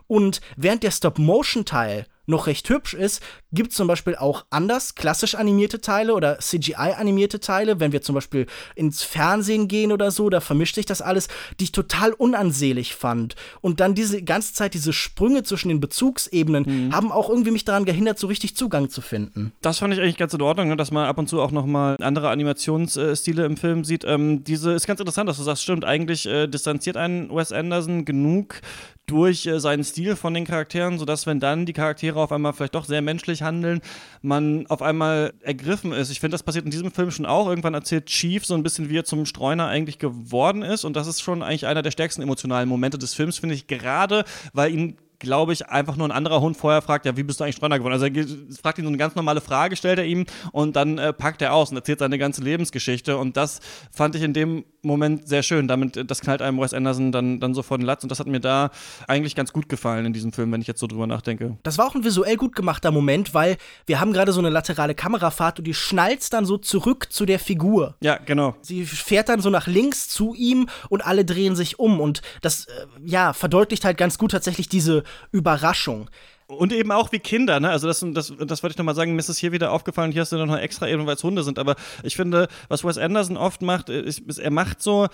Und 0.07 0.41
während 0.55 0.83
der 0.83 0.91
Stop-Motion-Teil 0.91 2.05
noch 2.27 2.47
recht 2.47 2.69
hübsch 2.69 2.93
ist, 2.93 3.21
gibt 3.51 3.71
es 3.71 3.77
zum 3.77 3.87
Beispiel 3.87 4.15
auch 4.15 4.45
anders 4.49 4.95
klassisch 4.95 5.35
animierte 5.35 5.81
Teile 5.81 6.13
oder 6.13 6.39
CGI-animierte 6.39 7.39
Teile, 7.39 7.79
wenn 7.79 7.91
wir 7.91 8.01
zum 8.01 8.15
Beispiel 8.15 8.45
ins 8.75 9.01
Fernsehen 9.01 9.67
gehen 9.67 9.91
oder 9.91 10.11
so, 10.11 10.29
da 10.29 10.41
vermischt 10.41 10.75
sich 10.75 10.85
das 10.85 11.01
alles, 11.01 11.29
die 11.59 11.65
ich 11.65 11.71
total 11.71 12.11
unansehlich 12.13 12.95
fand. 12.95 13.35
Und 13.61 13.79
dann 13.79 13.95
diese 13.95 14.21
ganze 14.21 14.53
Zeit 14.53 14.73
diese 14.73 14.93
Sprünge 14.93 15.43
zwischen 15.43 15.69
den 15.69 15.79
Bezugsebenen 15.79 16.63
mhm. 16.87 16.93
haben 16.93 17.11
auch 17.11 17.29
irgendwie 17.29 17.51
mich 17.51 17.65
daran 17.65 17.85
gehindert, 17.85 18.19
so 18.19 18.27
richtig 18.27 18.55
Zugang 18.55 18.89
zu 18.89 19.01
finden. 19.01 19.53
Das 19.61 19.79
fand 19.79 19.93
ich 19.93 20.01
eigentlich 20.01 20.17
ganz 20.17 20.33
in 20.33 20.41
Ordnung, 20.41 20.67
ne, 20.67 20.75
dass 20.75 20.91
man 20.91 21.07
ab 21.07 21.17
und 21.17 21.27
zu 21.27 21.41
auch 21.41 21.51
noch 21.51 21.65
mal 21.65 21.95
andere 22.01 22.29
Animationsstile 22.29 23.45
im 23.45 23.55
Film 23.55 23.85
sieht. 23.85 24.03
Ähm, 24.03 24.43
diese 24.43 24.73
ist 24.73 24.85
ganz 24.85 24.99
interessant, 24.99 25.29
dass 25.29 25.37
du 25.37 25.43
sagst, 25.43 25.63
stimmt, 25.63 25.85
eigentlich 25.85 26.25
äh, 26.25 26.47
distanziert 26.47 26.97
einen 26.97 27.33
Wes 27.33 27.51
Anderson 27.51 28.03
genug 28.03 28.61
durch 29.07 29.45
äh, 29.45 29.59
seinen 29.59 29.83
Stil 29.83 30.15
von 30.15 30.33
den 30.33 30.45
Charakteren, 30.45 30.99
sodass 30.99 31.25
wenn 31.25 31.39
dann 31.39 31.65
die 31.65 31.73
Charaktere 31.73 32.16
auf 32.23 32.31
einmal 32.31 32.53
vielleicht 32.53 32.75
doch 32.75 32.85
sehr 32.85 33.01
menschlich 33.01 33.41
handeln, 33.41 33.81
man 34.21 34.67
auf 34.67 34.81
einmal 34.81 35.33
ergriffen 35.41 35.91
ist. 35.91 36.09
Ich 36.09 36.19
finde, 36.19 36.35
das 36.35 36.43
passiert 36.43 36.65
in 36.65 36.71
diesem 36.71 36.91
Film 36.91 37.11
schon 37.11 37.25
auch. 37.25 37.47
Irgendwann 37.47 37.73
erzählt 37.73 38.07
Chief 38.07 38.45
so 38.45 38.53
ein 38.53 38.63
bisschen, 38.63 38.89
wie 38.89 38.97
er 38.97 39.05
zum 39.05 39.25
Streuner 39.25 39.67
eigentlich 39.67 39.99
geworden 39.99 40.61
ist 40.61 40.85
und 40.85 40.95
das 40.95 41.07
ist 41.07 41.21
schon 41.21 41.43
eigentlich 41.43 41.67
einer 41.67 41.81
der 41.81 41.91
stärksten 41.91 42.21
emotionalen 42.21 42.69
Momente 42.69 42.97
des 42.97 43.13
Films, 43.13 43.37
finde 43.37 43.55
ich, 43.55 43.67
gerade 43.67 44.25
weil 44.53 44.73
ihn 44.73 44.97
glaube 45.19 45.53
ich, 45.53 45.67
einfach 45.67 45.95
nur 45.95 46.07
ein 46.07 46.11
anderer 46.11 46.41
Hund 46.41 46.57
vorher 46.57 46.81
fragt, 46.81 47.05
ja, 47.05 47.17
wie 47.17 47.23
bist 47.23 47.39
du 47.39 47.43
eigentlich 47.43 47.55
Streuner 47.55 47.77
geworden? 47.77 47.93
Also 47.93 48.05
er 48.05 48.25
fragt 48.61 48.77
ihn 48.77 48.83
so 48.83 48.89
eine 48.89 48.97
ganz 48.97 49.15
normale 49.15 49.41
Frage, 49.41 49.75
stellt 49.75 49.99
er 49.99 50.05
ihm 50.05 50.25
und 50.51 50.75
dann 50.75 50.97
äh, 50.97 51.13
packt 51.13 51.41
er 51.41 51.53
aus 51.53 51.71
und 51.71 51.77
erzählt 51.77 51.99
seine 51.99 52.17
ganze 52.17 52.41
Lebensgeschichte 52.41 53.17
und 53.17 53.37
das 53.37 53.59
fand 53.91 54.15
ich 54.15 54.21
in 54.21 54.33
dem 54.33 54.65
Moment 54.83 55.27
sehr 55.27 55.43
schön. 55.43 55.67
Damit, 55.67 56.09
das 56.09 56.21
knallt 56.21 56.41
einem 56.41 56.59
Wes 56.59 56.73
Anderson 56.73 57.11
dann, 57.11 57.39
dann 57.39 57.53
so 57.53 57.63
vor 57.63 57.77
den 57.77 57.85
Latz 57.85 58.03
und 58.03 58.09
das 58.09 58.19
hat 58.19 58.27
mir 58.27 58.39
da 58.39 58.71
eigentlich 59.07 59.35
ganz 59.35 59.53
gut 59.53 59.69
gefallen 59.69 60.05
in 60.05 60.13
diesem 60.13 60.31
Film, 60.31 60.51
wenn 60.51 60.61
ich 60.61 60.67
jetzt 60.67 60.79
so 60.79 60.87
drüber 60.87 61.07
nachdenke. 61.07 61.57
Das 61.63 61.77
war 61.77 61.87
auch 61.87 61.95
ein 61.95 62.03
visuell 62.03 62.37
gut 62.37 62.55
gemachter 62.55 62.91
Moment, 62.91 63.33
weil 63.33 63.57
wir 63.85 63.99
haben 63.99 64.13
gerade 64.13 64.31
so 64.31 64.39
eine 64.39 64.49
laterale 64.49 64.95
Kamerafahrt 64.95 65.59
und 65.59 65.65
die 65.65 65.73
schnallt 65.73 66.31
dann 66.33 66.45
so 66.45 66.57
zurück 66.57 67.07
zu 67.11 67.25
der 67.25 67.39
Figur. 67.39 67.95
Ja, 68.01 68.17
genau. 68.17 68.55
Sie 68.61 68.85
fährt 68.85 69.29
dann 69.29 69.41
so 69.41 69.49
nach 69.49 69.67
links 69.67 70.09
zu 70.09 70.33
ihm 70.33 70.67
und 70.89 71.05
alle 71.05 71.25
drehen 71.25 71.55
sich 71.55 71.79
um 71.79 71.99
und 71.99 72.21
das, 72.41 72.65
äh, 72.65 72.85
ja, 73.03 73.33
verdeutlicht 73.33 73.85
halt 73.85 73.97
ganz 73.97 74.17
gut 74.17 74.31
tatsächlich 74.31 74.69
diese 74.69 75.03
Überraschung. 75.31 76.09
Und 76.47 76.71
eben 76.71 76.93
auch 76.93 77.11
wie 77.11 77.19
Kinder, 77.19 77.59
ne? 77.59 77.69
Also 77.69 77.87
das, 77.87 78.05
das, 78.13 78.33
das 78.39 78.63
wollte 78.63 78.71
ich 78.71 78.77
nochmal 78.77 78.95
sagen, 78.95 79.11
mir 79.11 79.19
ist 79.19 79.27
es 79.27 79.37
hier 79.37 79.51
wieder 79.51 79.71
aufgefallen, 79.73 80.13
hier 80.13 80.21
hast 80.21 80.31
du 80.31 80.37
noch 80.45 80.57
extra 80.57 80.87
eben, 80.87 81.05
weil 81.05 81.15
es 81.15 81.23
Hunde 81.23 81.43
sind, 81.43 81.59
aber 81.59 81.75
ich 82.03 82.15
finde, 82.15 82.47
was 82.69 82.85
Wes 82.85 82.97
Anderson 82.97 83.35
oft 83.35 83.61
macht, 83.61 83.89
ist, 83.89 84.19
ist 84.19 84.39
er 84.39 84.51
macht 84.51 84.81
so 84.81 85.07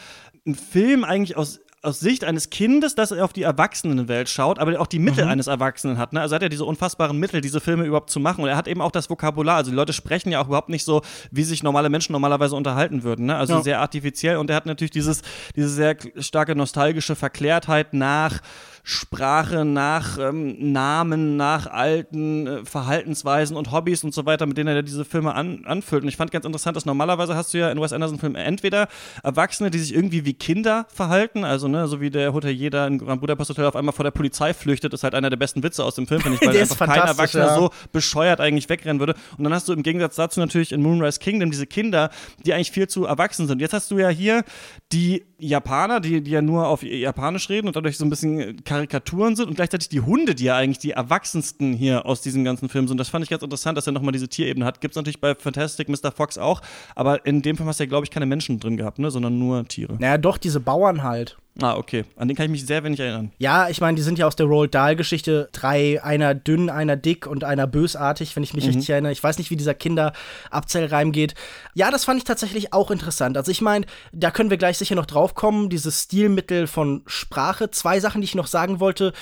einen 0.46 0.54
Film 0.54 1.04
eigentlich 1.04 1.36
aus 1.36 1.60
aus 1.84 2.00
Sicht 2.00 2.24
eines 2.24 2.50
Kindes, 2.50 2.96
das 2.96 3.12
auf 3.12 3.34
die 3.34 3.44
Erwachsenenwelt 3.44 4.30
schaut, 4.30 4.58
aber 4.58 4.80
auch 4.80 4.88
die 4.88 5.00
Mittel 5.00 5.26
mhm. 5.26 5.32
eines 5.32 5.48
Erwachsenen 5.48 5.98
hat. 5.98 6.14
Ne? 6.14 6.22
Also 6.22 6.34
hat 6.34 6.42
er 6.42 6.48
diese 6.48 6.64
unfassbaren 6.64 7.20
Mittel, 7.20 7.42
diese 7.42 7.60
Filme 7.60 7.84
überhaupt 7.84 8.10
zu 8.10 8.22
machen. 8.22 8.42
Und 8.42 8.50
er 8.50 8.56
hat 8.56 8.70
eben 8.70 8.82
auch 8.82 8.92
das 8.92 9.10
Vokabular. 9.10 9.58
Also 9.58 9.72
die 9.72 9.76
Leute 9.76 9.92
sprechen 9.92 10.32
ja 10.32 10.42
auch 10.42 10.48
überhaupt 10.48 10.70
nicht 10.70 10.86
so, 10.86 11.02
wie 11.30 11.44
sich 11.44 11.62
normale 11.62 11.90
Menschen 11.90 12.14
normalerweise 12.14 12.56
unterhalten 12.56 13.04
würden. 13.04 13.26
Ne? 13.26 13.36
Also 13.36 13.56
ja. 13.56 13.62
sehr 13.62 13.80
artifiziell. 13.82 14.38
Und 14.38 14.50
er 14.50 14.56
hat 14.56 14.66
natürlich 14.66 14.92
dieses, 14.92 15.24
diese 15.58 15.68
sehr 15.68 15.98
starke 16.20 16.56
nostalgische 16.56 17.16
Verklärtheit 17.16 17.94
nach 17.94 18.40
Sprache, 18.86 19.64
nach 19.64 20.18
ähm, 20.18 20.74
Namen, 20.74 21.38
nach 21.38 21.68
alten 21.68 22.48
äh, 22.48 22.66
Verhaltensweisen 22.66 23.56
und 23.56 23.72
Hobbys 23.72 24.04
und 24.04 24.14
so 24.14 24.26
weiter, 24.26 24.46
mit 24.46 24.58
denen 24.58 24.76
er 24.76 24.84
diese 24.84 25.06
Filme 25.06 25.34
an, 25.34 25.64
anfüllt. 25.64 26.04
Und 26.04 26.10
ich 26.10 26.18
fand 26.18 26.32
ganz 26.32 26.46
interessant, 26.46 26.76
dass 26.76 26.86
normalerweise 26.86 27.34
hast 27.34 27.54
du 27.54 27.60
ja 27.60 27.72
in 27.72 27.80
Wes 27.80 27.94
Anderson-Filmen 27.94 28.36
entweder 28.36 28.90
Erwachsene, 29.24 29.72
die 29.72 29.80
sich 29.80 29.96
irgendwie 29.96 30.26
wie 30.26 30.34
Kinder 30.34 30.86
verhalten, 30.90 31.46
also 31.46 31.70
ne, 31.70 31.88
so 31.88 32.02
wie 32.02 32.10
der 32.10 32.34
Hotelier 32.34 32.72
da 32.72 32.86
in 32.86 32.98
Grand 32.98 33.22
Budapest 33.22 33.52
Hotel 33.52 33.66
auf 33.66 33.78
einmal 33.78 33.94
vor 33.94 34.04
der 34.04 34.12
Polizei 34.12 34.54
flüchtet, 34.54 34.94
ist 34.94 35.04
halt 35.04 35.16
einer 35.16 35.30
der 35.30 35.38
besten 35.38 35.64
Witze 35.64 35.86
aus 35.86 35.96
dem 35.96 36.06
Film, 36.06 36.20
finde 36.20 36.40
ich, 36.42 36.48
weil 36.48 36.60
einfach 36.60 36.86
kein 36.86 37.08
Erwachsener 37.08 37.48
ja. 37.48 37.56
so 37.56 37.70
bescheuert 37.94 38.42
eigentlich 38.42 38.68
wegrennen 38.68 39.00
würde. 39.00 39.16
Und 39.38 39.46
dann 39.46 39.54
hast 39.54 39.70
du 39.70 39.74
im 39.74 39.84
Gegensatz 39.84 40.18
dazu 40.18 40.42
natürlich 40.42 40.74
in 40.74 40.82
Moonrise 40.82 41.20
Kingdom 41.20 41.52
diese 41.52 41.68
Kinder, 41.68 42.10
die 42.46 42.54
eigentlich 42.54 42.72
viel 42.72 42.90
zu 42.90 43.06
erwachsen 43.06 43.48
sind. 43.48 43.62
Jetzt 43.62 43.74
hast 43.74 43.92
du 43.92 43.98
ja 43.98 44.10
hier 44.10 44.44
die 44.92 45.24
Japaner, 45.48 46.00
die, 46.00 46.22
die 46.22 46.32
ja 46.32 46.42
nur 46.42 46.68
auf 46.68 46.84
Japanisch 46.84 47.50
reden 47.50 47.68
und 47.68 47.76
dadurch 47.76 47.98
so 47.98 48.06
ein 48.06 48.10
bisschen 48.10 48.64
Karikaturen 48.64 49.36
sind 49.36 49.48
und 49.48 49.56
gleichzeitig 49.56 49.90
die 49.90 50.02
Hunde, 50.02 50.36
die 50.36 50.46
ja 50.46 50.56
eigentlich 50.56 50.80
die 50.80 50.92
erwachsensten 50.92 51.74
hier 51.74 52.06
aus 52.06 52.22
diesem 52.22 52.44
ganzen 52.44 52.70
Film 52.70 52.88
sind. 52.88 52.98
Das 52.98 53.10
fand 53.10 53.24
ich 53.24 53.30
ganz 53.30 53.44
interessant, 53.44 53.78
dass 53.78 53.88
er 53.88 53.94
nochmal 53.94 54.12
diese 54.12 54.28
Tierebene 54.28 54.66
hat. 54.66 54.82
Gibt 54.82 54.94
es 54.94 54.96
natürlich 54.96 55.22
bei 55.22 55.36
Fantastic 55.36 55.90
Mr. 55.90 56.12
Fox 56.12 56.38
auch, 56.38 56.62
aber 56.96 57.26
in 57.26 57.42
dem 57.42 57.58
Film 57.58 57.68
hast 57.68 57.80
du 57.80 57.84
ja, 57.84 57.90
glaube 57.90 58.06
ich, 58.06 58.12
keine 58.12 58.26
Menschen 58.26 58.60
drin 58.60 58.78
gehabt, 58.78 59.00
ne? 59.00 59.12
sondern 59.12 59.38
nur 59.38 59.68
Tiere. 59.68 59.96
Naja, 60.00 60.18
doch, 60.18 60.38
diese 60.38 60.60
Bauern 60.60 61.04
halt. 61.04 61.38
Ah, 61.62 61.76
okay. 61.76 62.04
An 62.16 62.28
den 62.28 62.36
kann 62.36 62.46
ich 62.46 62.52
mich 62.52 62.66
sehr 62.66 62.84
wenig 62.84 63.00
erinnern. 63.00 63.32
Ja, 63.38 63.70
ich 63.70 63.80
meine, 63.80 63.96
die 63.96 64.02
sind 64.02 64.18
ja 64.18 64.26
aus 64.26 64.36
der 64.36 64.48
Roald 64.48 64.74
Dahl-Geschichte. 64.74 65.50
Drei, 65.52 66.04
einer 66.04 66.34
dünn, 66.34 66.70
einer 66.72 66.96
dick 66.96 67.28
und 67.28 67.44
einer 67.44 67.68
bösartig, 67.68 68.36
wenn 68.36 68.42
ich 68.42 68.56
mich 68.56 68.64
mhm. 68.64 68.72
richtig 68.72 68.90
erinnere. 68.90 69.12
Ich 69.12 69.24
weiß 69.24 69.38
nicht, 69.38 69.52
wie 69.52 69.56
dieser 69.56 69.76
Kinderabzellreim 69.76 71.12
geht. 71.12 71.36
Ja, 71.76 71.92
das 71.92 72.06
fand 72.06 72.18
ich 72.18 72.24
tatsächlich 72.24 72.74
auch 72.74 72.90
interessant. 72.90 73.38
Also 73.38 73.52
ich 73.52 73.62
meine, 73.62 73.86
da 74.12 74.32
können 74.32 74.50
wir 74.50 74.58
gleich 74.58 74.80
sicher 74.80 74.96
noch 74.96 75.06
drauf 75.06 75.36
kommen, 75.36 75.70
dieses 75.70 76.04
Stilmittel 76.04 76.66
von 76.66 77.04
Sprache. 77.06 77.70
Zwei 77.70 78.00
Sachen, 78.00 78.22
die 78.22 78.26
ich 78.26 78.36
noch 78.36 78.48
sagen 78.48 78.80
wollte, 78.80 79.14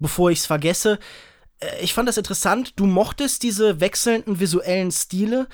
bevor 0.00 0.30
ich 0.30 0.40
es 0.40 0.46
vergesse. 0.46 0.98
Äh, 1.60 1.66
ich 1.82 1.94
fand 1.94 2.08
das 2.08 2.16
interessant. 2.16 2.72
Du 2.76 2.86
mochtest 2.86 3.44
diese 3.44 3.80
wechselnden 3.80 4.40
visuellen 4.40 4.90
Stile 4.90 5.46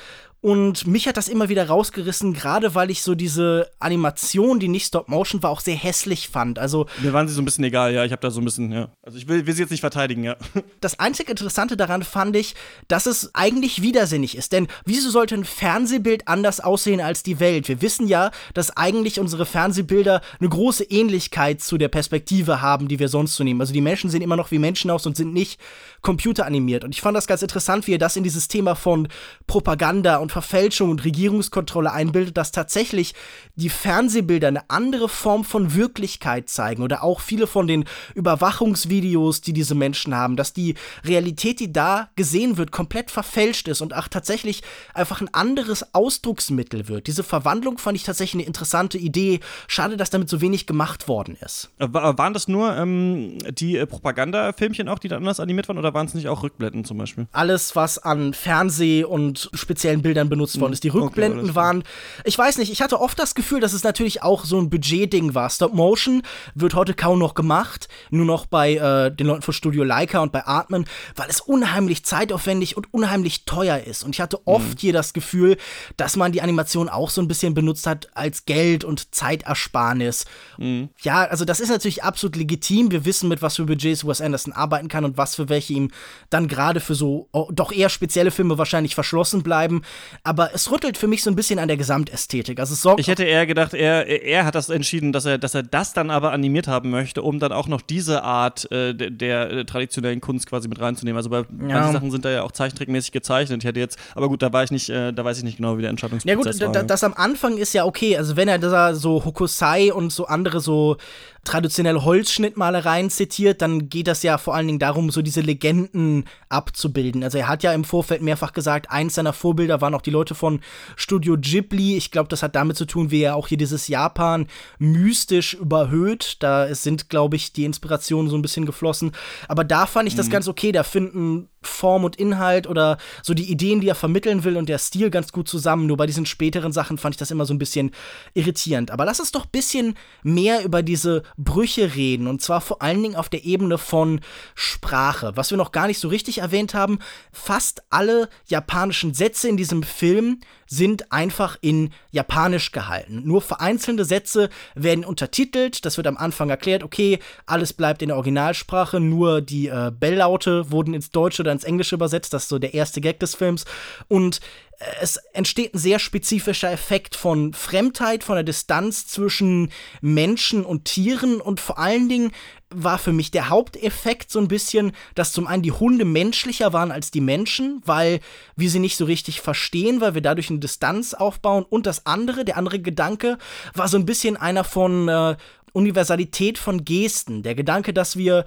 und 0.43 0.89
mich 0.89 1.07
hat 1.07 1.17
das 1.17 1.29
immer 1.29 1.49
wieder 1.49 1.69
rausgerissen, 1.69 2.33
gerade 2.33 2.75
weil 2.75 2.91
ich 2.91 3.03
so 3.03 3.15
diese 3.15 3.71
Animation, 3.79 4.59
die 4.59 4.67
nicht 4.67 4.87
Stop-Motion 4.87 5.41
war, 5.45 5.51
auch 5.51 5.61
sehr 5.61 5.77
hässlich 5.77 6.29
fand. 6.29 6.59
Also 6.59 6.87
Mir 7.01 7.13
waren 7.13 7.29
sie 7.29 7.35
so 7.35 7.41
ein 7.41 7.45
bisschen 7.45 7.63
egal, 7.63 7.95
ja. 7.95 8.05
Ich 8.05 8.11
habe 8.11 8.21
da 8.21 8.31
so 8.33 8.41
ein 8.41 8.45
bisschen, 8.45 8.73
ja. 8.73 8.91
Also 9.03 9.19
ich 9.19 9.29
will, 9.29 9.47
will 9.47 9.55
sie 9.55 9.63
jetzt 9.63 9.71
nicht 9.71 9.81
verteidigen, 9.81 10.25
ja. 10.25 10.37
Das 10.81 10.99
einzig 10.99 11.31
Interessante 11.31 11.77
daran 11.77 12.03
fand 12.03 12.35
ich, 12.35 12.57
dass 12.89 13.07
es 13.07 13.33
eigentlich 13.37 13.83
widersinnig 13.83 14.37
ist. 14.37 14.53
Denn 14.53 14.67
wieso 14.85 15.11
sollte 15.11 15.37
ein 15.37 15.45
Fernsehbild 15.45 16.27
anders 16.27 16.59
aussehen 16.59 17.01
als 17.01 17.23
die 17.23 17.39
Welt? 17.39 17.69
Wir 17.69 17.81
wissen 17.81 18.09
ja, 18.09 18.33
dass 18.53 18.77
eigentlich 18.77 19.21
unsere 19.21 19.47
Fernsehbilder 19.47 20.23
eine 20.41 20.49
große 20.49 20.83
Ähnlichkeit 20.83 21.61
zu 21.61 21.79
der 21.79 21.89
Perspektive 21.89 22.61
haben, 22.61 22.89
die 22.89 22.99
wir 22.99 23.09
sonst 23.09 23.37
so 23.37 23.45
nehmen. 23.45 23.61
Also 23.61 23.73
die 23.73 23.81
Menschen 23.81 24.11
sehen 24.11 24.23
immer 24.23 24.37
noch 24.37 24.51
wie 24.51 24.59
Menschen 24.59 24.91
aus 24.91 25.07
und 25.07 25.17
sind 25.17 25.33
nicht 25.33 25.61
computeranimiert. 26.03 26.85
Und 26.85 26.95
ich 26.95 27.01
fand 27.01 27.17
das 27.17 27.27
ganz 27.27 27.43
interessant, 27.43 27.87
wie 27.87 27.95
er 27.95 27.99
das 27.99 28.17
in 28.17 28.25
dieses 28.25 28.49
Thema 28.49 28.75
von 28.75 29.09
Propaganda 29.47 30.17
und 30.17 30.33
Verfälschung 30.33 30.91
und 30.91 31.05
Regierungskontrolle 31.05 31.93
einbildet, 31.93 32.37
dass 32.37 32.53
tatsächlich 32.53 33.15
die 33.55 33.69
Fernsehbilder 33.69 34.49
eine 34.49 34.69
andere 34.69 35.09
Form 35.09 35.45
von 35.45 35.75
Wirklichkeit 35.75 36.49
zeigen 36.49 36.83
oder 36.83 37.05
auch 37.05 37.21
viele 37.21 37.47
von 37.47 37.67
den 37.67 37.85
Überwachungsvideos, 38.15 39.41
die 39.41 39.53
diese 39.53 39.75
Menschen 39.75 40.15
haben, 40.15 40.37
dass 40.37 40.53
die 40.53 40.75
Realität, 41.05 41.61
die 41.61 41.73
da 41.73 42.11
gesehen 42.17 42.57
wird, 42.57 42.73
komplett 42.73 43.11
verfälscht 43.11 43.69
ist 43.69 43.81
und 43.81 43.95
auch 43.95 44.09
tatsächlich 44.09 44.63
einfach 44.95 45.21
ein 45.21 45.33
anderes 45.33 45.95
Ausdrucksmittel 45.95 46.89
wird. 46.89 47.07
Diese 47.07 47.23
Verwandlung 47.23 47.79
fand 47.79 47.97
ich 47.97 48.03
tatsächlich 48.03 48.43
eine 48.43 48.47
interessante 48.47 48.99
Idee. 48.99 49.41
Schade, 49.69 49.97
dass 49.97 50.11
damit 50.11 50.29
so 50.29 50.41
wenig 50.41 50.67
gemacht 50.67 51.07
worden 51.07 51.37
ist. 51.41 51.71
Waren 51.79 52.35
das 52.35 52.49
nur 52.49 52.77
ähm, 52.77 53.39
die 53.53 53.77
äh, 53.77 53.87
Propagandafilmchen 53.87 54.89
auch, 54.89 54.99
die 54.99 55.09
da 55.09 55.17
anders 55.17 55.39
animiert 55.39 55.69
waren, 55.69 55.79
oder 55.79 55.92
waren 55.95 56.07
es 56.07 56.15
nicht 56.15 56.29
auch 56.29 56.43
Rückblenden 56.43 56.85
zum 56.85 56.99
Beispiel? 56.99 57.27
Alles, 57.33 57.77
was 57.77 57.99
an 57.99 58.35
Fernseh- 58.35 59.05
und 59.05 59.51
speziellen 59.53 60.03
Bildern 60.03 60.29
benutzt 60.29 60.61
worden 60.61 60.73
ist. 60.73 60.85
Die 60.85 60.89
Rückblenden 60.89 61.45
okay, 61.45 61.55
waren, 61.55 61.85
ich 62.25 62.37
weiß 62.37 62.59
nicht, 62.59 62.73
ich 62.73 62.83
hatte 62.83 63.01
oft 63.01 63.19
das 63.19 63.35
Gefühl, 63.35 63.61
dass 63.61 63.73
es 63.73 63.85
natürlich 63.85 64.23
auch 64.23 64.45
so 64.45 64.59
ein 64.59 64.71
Budgetding 64.71 65.35
war. 65.35 65.51
Stop 65.51 65.75
Motion 65.75 66.23
wird 66.55 66.75
heute 66.75 66.95
kaum 66.95 67.19
noch 67.19 67.35
gemacht, 67.35 67.89
nur 68.11 68.27
noch 68.27 68.47
bei 68.47 68.75
äh, 68.75 69.15
den 69.15 69.27
Leuten 69.27 69.43
von 69.43 69.55
Studio 69.55 69.85
Leica 69.85 70.21
und 70.21 70.33
bei 70.33 70.47
Atmen, 70.47 70.87
weil 71.17 71.29
es 71.29 71.41
unheimlich 71.41 72.05
zeitaufwendig 72.05 72.77
und 72.77 72.93
unheimlich 72.93 73.45
teuer 73.45 73.79
ist. 73.79 74.05
Und 74.05 74.15
ich 74.15 74.21
hatte 74.21 74.47
oft 74.47 74.75
mhm. 74.75 74.79
hier 74.79 74.93
das 74.93 75.13
Gefühl, 75.13 75.57
dass 75.97 76.17
man 76.17 76.33
die 76.33 76.43
Animation 76.43 76.89
auch 76.89 77.11
so 77.11 77.21
ein 77.21 77.29
bisschen 77.29 77.55
benutzt 77.55 77.87
hat 77.87 78.09
als 78.15 78.45
Geld 78.45 78.85
und 78.85 79.15
Zeitersparnis. 79.15 80.25
Mhm. 80.59 80.89
Ja, 81.03 81.25
also 81.25 81.45
das 81.45 81.61
ist 81.61 81.69
natürlich 81.69 82.03
absolut 82.05 82.37
legitim. 82.37 82.91
Wir 82.91 83.05
wissen, 83.05 83.29
mit 83.29 83.43
was 83.43 83.57
für 83.57 83.65
Budgets 83.65 84.07
Wes 84.07 84.21
Anderson 84.21 84.53
arbeiten 84.53 84.89
kann 84.89 85.05
und 85.05 85.17
was 85.17 85.35
für 85.35 85.49
welche 85.49 85.73
ihm 85.73 85.82
dann 86.31 86.49
gerade 86.49 86.81
für 86.81 86.95
so 86.95 87.29
oh, 87.33 87.49
doch 87.53 87.73
eher 87.73 87.89
spezielle 87.89 88.31
Filme 88.31 88.59
wahrscheinlich 88.59 88.95
verschlossen 88.95 89.43
bleiben. 89.43 89.83
aber 90.25 90.55
es 90.55 90.71
rüttelt 90.71 90.97
für 90.97 91.07
mich 91.07 91.23
so 91.23 91.31
ein 91.31 91.37
bisschen 91.37 91.59
an 91.59 91.69
der 91.69 91.77
Gesamtästhetik. 91.77 92.61
Also 92.61 92.75
es 92.75 92.83
sorgt 92.83 93.01
ich 93.01 93.09
hätte 93.09 93.25
eher 93.25 93.47
gedacht, 93.47 93.75
er, 93.75 94.07
er 94.07 94.45
hat 94.45 94.55
das 94.55 94.69
entschieden, 94.69 95.13
dass 95.13 95.25
er, 95.25 95.39
dass 95.39 95.55
er 95.55 95.63
das 95.63 95.93
dann 95.93 96.11
aber 96.11 96.33
animiert 96.33 96.69
haben 96.69 96.91
möchte, 96.91 97.23
um 97.23 97.39
dann 97.39 97.53
auch 97.53 97.69
noch 97.69 97.81
diese 97.81 98.23
Art 98.23 98.71
äh, 98.71 98.95
der, 98.95 99.11
der, 99.11 99.67
traditionellen 99.67 100.21
Kunst 100.21 100.49
quasi 100.49 100.69
mit 100.69 100.81
reinzunehmen. 100.81 101.17
Also 101.17 101.31
bei 101.31 101.39
ja. 101.39 101.45
manchen 101.59 101.93
Sachen 101.93 102.11
sind 102.11 102.25
da 102.25 102.31
ja 102.31 102.43
auch 102.43 102.53
zeichentrickmäßig 102.53 103.13
gezeichnet. 103.13 103.63
Ich 103.63 103.69
hätte 103.69 103.81
jetzt, 103.81 103.99
aber 104.15 104.29
gut, 104.29 104.43
da 104.43 104.53
war 104.53 104.65
ich 104.65 104.71
nicht, 104.71 104.89
äh, 104.91 105.13
da 105.13 105.25
weiß 105.25 105.39
ich 105.39 105.45
nicht 105.45 105.57
genau, 105.57 105.79
wie 105.79 105.83
der 105.83 105.91
Entscheidungsprozess 105.91 106.59
ja 106.59 106.67
gut, 106.67 106.75
war. 106.75 106.83
das 106.85 107.05
am 107.05 107.15
Anfang 107.15 107.57
ist 107.57 107.73
ja 107.73 107.85
okay. 107.85 108.17
Also 108.17 108.37
wenn 108.37 108.49
er 108.49 108.59
da 108.59 108.95
so 108.95 109.25
Hokusai 109.25 109.93
und 109.93 110.13
so 110.13 110.27
andere 110.27 110.61
so 110.61 110.97
traditionelle 111.45 112.05
Holzschnittmalereien 112.05 113.11
zitiert, 113.11 113.63
dann 113.63 113.89
geht 113.89 114.07
das 114.07 114.23
ja 114.23 114.39
vor 114.39 114.55
allen 114.55 114.69
Dingen 114.69 114.79
darum, 114.79 115.11
so 115.11 115.23
diese 115.23 115.41
Legenden 115.73 116.25
abzubilden. 116.49 117.25
Also 117.25 117.39
er 117.39 117.49
hat 117.49 117.63
ja 117.63 117.73
im 117.73 117.85
Vorfeld 117.85 118.23
mehrfach 118.23 118.53
gesagt, 118.53 118.91
eins 118.91 119.15
seiner 119.15 119.33
Vorbilder 119.33 119.81
waren 119.81 119.95
auch 119.95 120.03
die 120.03 120.11
Leute 120.11 120.35
von 120.35 120.61
Studio 120.97 121.37
Ghibli. 121.39 121.97
Ich 121.97 122.11
glaube, 122.11 122.29
das 122.29 122.43
hat 122.43 122.55
damit 122.55 122.77
zu 122.77 122.85
tun, 122.85 123.11
wie 123.11 123.23
er 123.23 123.37
auch 123.37 123.49
hier 123.49 123.59
dieses 123.59 123.89
Japan 123.89 124.47
mystisch 124.79 125.55
überhöht. 125.55 126.37
Da 126.41 126.73
sind, 126.75 127.09
glaube 127.09 127.37
ich, 127.37 127.53
die 127.53 127.65
Inspirationen 127.65 128.31
so 128.31 128.37
ein 128.37 128.43
bisschen 128.43 128.67
geflossen. 128.67 129.13
Aber 129.49 129.65
da 129.65 129.87
fand 129.87 130.09
ich 130.09 130.15
mhm. 130.15 130.19
das 130.19 130.31
ganz 130.31 130.49
okay. 130.49 130.73
Da 130.73 130.83
finden 130.83 131.49
Form 131.63 132.05
und 132.05 132.17
Inhalt 132.17 132.67
oder 132.67 132.99
so 133.23 133.35
die 133.35 133.51
Ideen, 133.51 133.81
die 133.81 133.89
er 133.89 133.95
vermitteln 133.95 134.45
will 134.45 134.57
und 134.57 134.69
der 134.69 134.79
Stil 134.79 135.11
ganz 135.11 135.33
gut 135.33 135.49
zusammen. 135.49 135.87
Nur 135.87 135.97
bei 135.97 136.07
diesen 136.07 136.27
späteren 136.27 136.73
Sachen 136.73 136.99
fand 136.99 137.15
ich 137.15 137.19
das 137.19 137.31
immer 137.31 137.47
so 137.47 137.55
ein 137.55 137.59
bisschen 137.59 137.93
irritierend. 138.35 138.91
Aber 138.91 139.05
lass 139.05 139.21
uns 139.21 139.33
doch 139.33 139.45
ein 139.45 139.53
bisschen 139.53 139.95
mehr 140.23 140.65
über 140.65 140.83
diese 140.83 141.23
Brüche 141.37 141.95
reden 141.95 142.27
und 142.27 142.43
zwar 142.43 142.61
vor 142.61 142.83
allen 142.83 143.03
Dingen 143.03 143.17
auf 143.17 143.29
der 143.29 143.45
Ebene 143.45 143.79
von 143.79 144.21
Sprache. 144.55 145.33
Was 145.37 145.51
wir 145.51 145.57
noch 145.63 145.71
gar 145.71 145.87
nicht 145.87 146.01
so 146.01 146.09
richtig 146.09 146.39
erwähnt 146.39 146.75
haben, 146.75 146.99
fast 147.31 147.85
alle 147.89 148.29
japanischen 148.47 149.15
Sätze 149.15 149.49
in 149.49 149.57
diesem 149.57 149.85
Film 149.85 150.41
sind 150.73 151.13
einfach 151.13 151.59
in 151.61 151.91
Japanisch 152.13 152.73
gehalten. 152.73 153.21
Nur 153.27 153.43
vereinzelte 153.43 154.07
Sätze 154.07 154.49
werden 154.75 155.05
untertitelt. 155.05 155.85
Das 155.85 155.99
wird 155.99 156.07
am 156.07 156.17
Anfang 156.17 156.49
erklärt, 156.49 156.83
okay, 156.83 157.19
alles 157.45 157.75
bleibt 157.75 158.01
in 158.01 158.09
der 158.09 158.17
Originalsprache, 158.17 158.99
nur 158.99 159.43
die 159.43 159.67
äh, 159.67 159.93
Belllaute 159.95 160.71
wurden 160.71 160.95
ins 160.95 161.11
Deutsche 161.11 161.43
oder 161.43 161.53
ins 161.53 161.65
Englische 161.65 161.97
übersetzt. 161.97 162.33
Das 162.33 162.45
ist 162.45 162.49
so 162.49 162.59
der 162.59 162.73
erste 162.73 163.03
Gag 163.03 163.21
des 163.21 163.35
Films. 163.35 163.67
Und 164.09 164.41
äh, 164.79 164.85
es 165.03 165.17
entsteht 165.35 165.75
ein 165.75 165.79
sehr 165.79 165.99
spezifischer 165.99 166.73
Effekt 166.73 167.17
von 167.17 167.53
Fremdheit, 167.53 168.25
von 168.25 168.37
der 168.37 168.45
Distanz 168.45 169.07
zwischen 169.07 169.71
Menschen 170.01 170.65
und 170.65 170.87
Tieren 170.87 171.43
und 171.43 171.61
vor 171.61 171.79
allen 171.79 172.09
Dingen 172.09 172.33
war 172.75 172.99
für 172.99 173.13
mich 173.13 173.31
der 173.31 173.49
Haupteffekt 173.49 174.31
so 174.31 174.39
ein 174.39 174.49
bisschen, 174.49 174.93
dass 175.15 175.33
zum 175.33 175.47
einen 175.47 175.63
die 175.63 175.73
Hunde 175.73 176.05
menschlicher 176.05 176.73
waren 176.73 176.91
als 176.91 177.11
die 177.11 177.21
Menschen, 177.21 177.83
weil 177.85 178.21
wir 178.57 178.71
sie 178.71 178.79
nicht 178.79 178.97
so 178.97 179.05
richtig 179.05 179.41
verstehen, 179.41 180.01
weil 180.01 180.15
wir 180.15 180.23
dadurch 180.23 180.51
eine 180.51 180.59
Distanz 180.63 181.15
aufbauen. 181.15 181.65
Und 181.69 181.87
das 181.87 182.07
andere, 182.07 182.45
der 182.45 182.57
andere 182.57 182.81
Gedanke, 182.81 183.39
war 183.75 183.89
so 183.89 183.97
ein 183.97 184.07
bisschen 184.07 184.37
einer 184.37 184.65
von 184.65 185.09
äh, 185.09 185.37
Universalität 185.73 186.59
von 186.59 186.85
Gesten. 186.85 187.43
Der 187.43 187.55
Gedanke, 187.55 187.93
dass 187.93 188.17
wir 188.17 188.45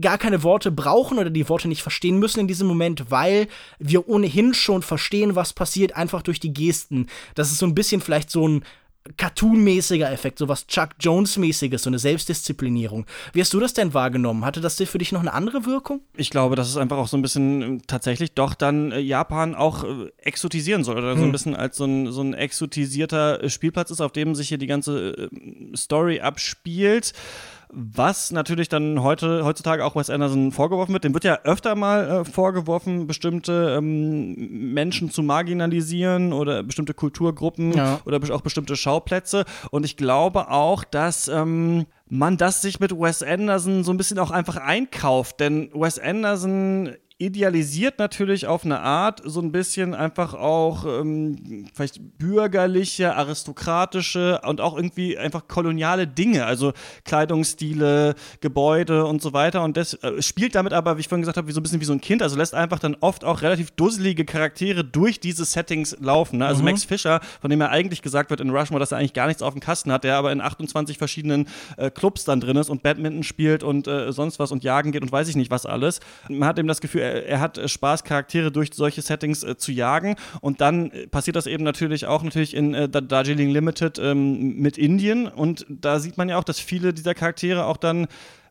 gar 0.00 0.18
keine 0.18 0.42
Worte 0.42 0.70
brauchen 0.70 1.18
oder 1.18 1.30
die 1.30 1.48
Worte 1.48 1.68
nicht 1.68 1.82
verstehen 1.82 2.18
müssen 2.18 2.40
in 2.40 2.48
diesem 2.48 2.68
Moment, 2.68 3.10
weil 3.10 3.48
wir 3.78 4.08
ohnehin 4.08 4.52
schon 4.52 4.82
verstehen, 4.82 5.34
was 5.34 5.54
passiert, 5.54 5.96
einfach 5.96 6.22
durch 6.22 6.40
die 6.40 6.52
Gesten. 6.52 7.06
Das 7.34 7.50
ist 7.50 7.58
so 7.58 7.66
ein 7.66 7.74
bisschen 7.74 8.00
vielleicht 8.00 8.30
so 8.30 8.46
ein 8.46 8.64
Cartoon-mäßiger 9.16 10.10
Effekt, 10.10 10.38
so 10.38 10.48
was 10.48 10.66
Chuck 10.66 10.90
Jones-mäßiges, 11.00 11.82
so 11.82 11.90
eine 11.90 11.98
Selbstdisziplinierung. 11.98 13.06
Wie 13.32 13.40
hast 13.40 13.52
du 13.52 13.60
das 13.60 13.74
denn 13.74 13.94
wahrgenommen? 13.94 14.44
Hatte 14.44 14.60
das 14.60 14.76
für 14.76 14.98
dich 14.98 15.12
noch 15.12 15.20
eine 15.20 15.32
andere 15.32 15.66
Wirkung? 15.66 16.00
Ich 16.16 16.30
glaube, 16.30 16.56
dass 16.56 16.68
es 16.68 16.76
einfach 16.76 16.98
auch 16.98 17.08
so 17.08 17.16
ein 17.16 17.22
bisschen 17.22 17.78
äh, 17.78 17.80
tatsächlich 17.86 18.32
doch 18.32 18.54
dann 18.54 18.92
äh, 18.92 18.98
Japan 18.98 19.54
auch 19.54 19.84
äh, 19.84 20.10
exotisieren 20.18 20.84
soll 20.84 20.98
oder 20.98 21.12
hm. 21.12 21.16
so 21.16 21.22
ein 21.22 21.26
hm. 21.26 21.32
bisschen 21.32 21.56
als 21.56 21.76
so 21.76 21.84
ein, 21.84 22.12
so 22.12 22.22
ein 22.22 22.34
exotisierter 22.34 23.48
Spielplatz 23.48 23.90
ist, 23.90 24.00
auf 24.00 24.12
dem 24.12 24.34
sich 24.34 24.48
hier 24.48 24.58
die 24.58 24.66
ganze 24.66 25.30
Story 25.74 26.20
abspielt 26.20 27.12
was 27.70 28.32
natürlich 28.32 28.68
dann 28.68 29.02
heute, 29.02 29.44
heutzutage 29.44 29.84
auch 29.84 29.94
Wes 29.94 30.10
Anderson 30.10 30.52
vorgeworfen 30.52 30.92
wird. 30.92 31.04
Dem 31.04 31.14
wird 31.14 31.24
ja 31.24 31.40
öfter 31.44 31.74
mal 31.74 32.08
äh, 32.08 32.24
vorgeworfen, 32.24 33.06
bestimmte 33.06 33.76
ähm, 33.78 34.72
Menschen 34.72 35.10
zu 35.10 35.22
marginalisieren 35.22 36.32
oder 36.32 36.62
bestimmte 36.62 36.94
Kulturgruppen 36.94 37.72
ja. 37.72 38.00
oder 38.04 38.20
auch 38.34 38.40
bestimmte 38.40 38.76
Schauplätze. 38.76 39.44
Und 39.70 39.84
ich 39.84 39.96
glaube 39.96 40.50
auch, 40.50 40.84
dass 40.84 41.28
ähm, 41.28 41.86
man 42.08 42.36
das 42.36 42.62
sich 42.62 42.80
mit 42.80 42.92
Wes 42.92 43.22
Anderson 43.22 43.84
so 43.84 43.92
ein 43.92 43.98
bisschen 43.98 44.18
auch 44.18 44.30
einfach 44.30 44.56
einkauft. 44.56 45.40
Denn 45.40 45.70
Wes 45.74 45.98
Anderson 45.98 46.94
idealisiert 47.20 47.98
natürlich 47.98 48.46
auf 48.46 48.64
eine 48.64 48.78
Art 48.78 49.20
so 49.24 49.40
ein 49.40 49.50
bisschen 49.50 49.92
einfach 49.92 50.34
auch 50.34 50.84
ähm, 50.84 51.66
vielleicht 51.74 52.00
bürgerliche, 52.16 53.16
aristokratische 53.16 54.40
und 54.44 54.60
auch 54.60 54.76
irgendwie 54.76 55.18
einfach 55.18 55.48
koloniale 55.48 56.06
Dinge, 56.06 56.46
also 56.46 56.72
Kleidungsstile, 57.04 58.14
Gebäude 58.40 59.04
und 59.04 59.20
so 59.20 59.32
weiter. 59.32 59.64
Und 59.64 59.76
das 59.76 59.94
äh, 59.94 60.22
spielt 60.22 60.54
damit 60.54 60.72
aber, 60.72 60.96
wie 60.96 61.00
ich 61.00 61.08
vorhin 61.08 61.22
gesagt 61.22 61.38
habe, 61.38 61.48
wie 61.48 61.52
so 61.52 61.58
ein 61.58 61.64
bisschen 61.64 61.80
wie 61.80 61.86
so 61.86 61.92
ein 61.92 62.00
Kind, 62.00 62.22
also 62.22 62.36
lässt 62.36 62.54
einfach 62.54 62.78
dann 62.78 62.96
oft 63.00 63.24
auch 63.24 63.42
relativ 63.42 63.72
dusselige 63.72 64.24
Charaktere 64.24 64.84
durch 64.84 65.18
diese 65.18 65.44
Settings 65.44 65.96
laufen. 66.00 66.38
Ne? 66.38 66.46
Also 66.46 66.60
mhm. 66.60 66.66
Max 66.66 66.84
Fischer, 66.84 67.20
von 67.40 67.50
dem 67.50 67.60
ja 67.60 67.68
eigentlich 67.68 68.00
gesagt 68.00 68.30
wird 68.30 68.40
in 68.40 68.50
Rushmore, 68.50 68.78
dass 68.78 68.92
er 68.92 68.98
eigentlich 68.98 69.12
gar 69.12 69.26
nichts 69.26 69.42
auf 69.42 69.54
dem 69.54 69.60
Kasten 69.60 69.90
hat, 69.90 70.04
der 70.04 70.16
aber 70.16 70.30
in 70.30 70.40
28 70.40 70.98
verschiedenen 70.98 71.48
äh, 71.78 71.90
Clubs 71.90 72.24
dann 72.24 72.40
drin 72.40 72.56
ist 72.56 72.70
und 72.70 72.84
Badminton 72.84 73.24
spielt 73.24 73.64
und 73.64 73.88
äh, 73.88 74.12
sonst 74.12 74.38
was 74.38 74.52
und 74.52 74.62
jagen 74.62 74.92
geht 74.92 75.02
und 75.02 75.10
weiß 75.10 75.26
ich 75.26 75.34
nicht 75.34 75.50
was 75.50 75.66
alles. 75.66 75.98
Man 76.28 76.48
hat 76.48 76.60
eben 76.60 76.68
das 76.68 76.80
Gefühl, 76.80 77.07
er, 77.08 77.40
hat 77.40 77.58
Spaß, 77.70 78.04
Charaktere 78.04 78.50
durch 78.50 78.70
solche 78.74 79.02
Settings 79.02 79.42
äh, 79.42 79.56
zu 79.56 79.72
jagen. 79.72 80.16
Und 80.40 80.60
dann 80.60 80.90
äh, 80.90 81.06
passiert 81.06 81.36
das 81.36 81.46
eben 81.46 81.64
natürlich 81.64 82.06
auch 82.06 82.22
natürlich 82.22 82.54
in 82.54 82.74
äh, 82.74 82.88
Darjeeling 82.88 83.50
Limited 83.50 83.98
ähm, 83.98 84.56
mit 84.58 84.78
Indien. 84.78 85.26
Und 85.26 85.66
da 85.68 86.00
sieht 86.00 86.16
man 86.18 86.28
ja 86.28 86.38
auch, 86.38 86.44
dass 86.44 86.60
viele 86.60 86.92
dieser 86.92 87.14
Charaktere 87.14 87.66
auch 87.66 87.76
dann 87.76 88.06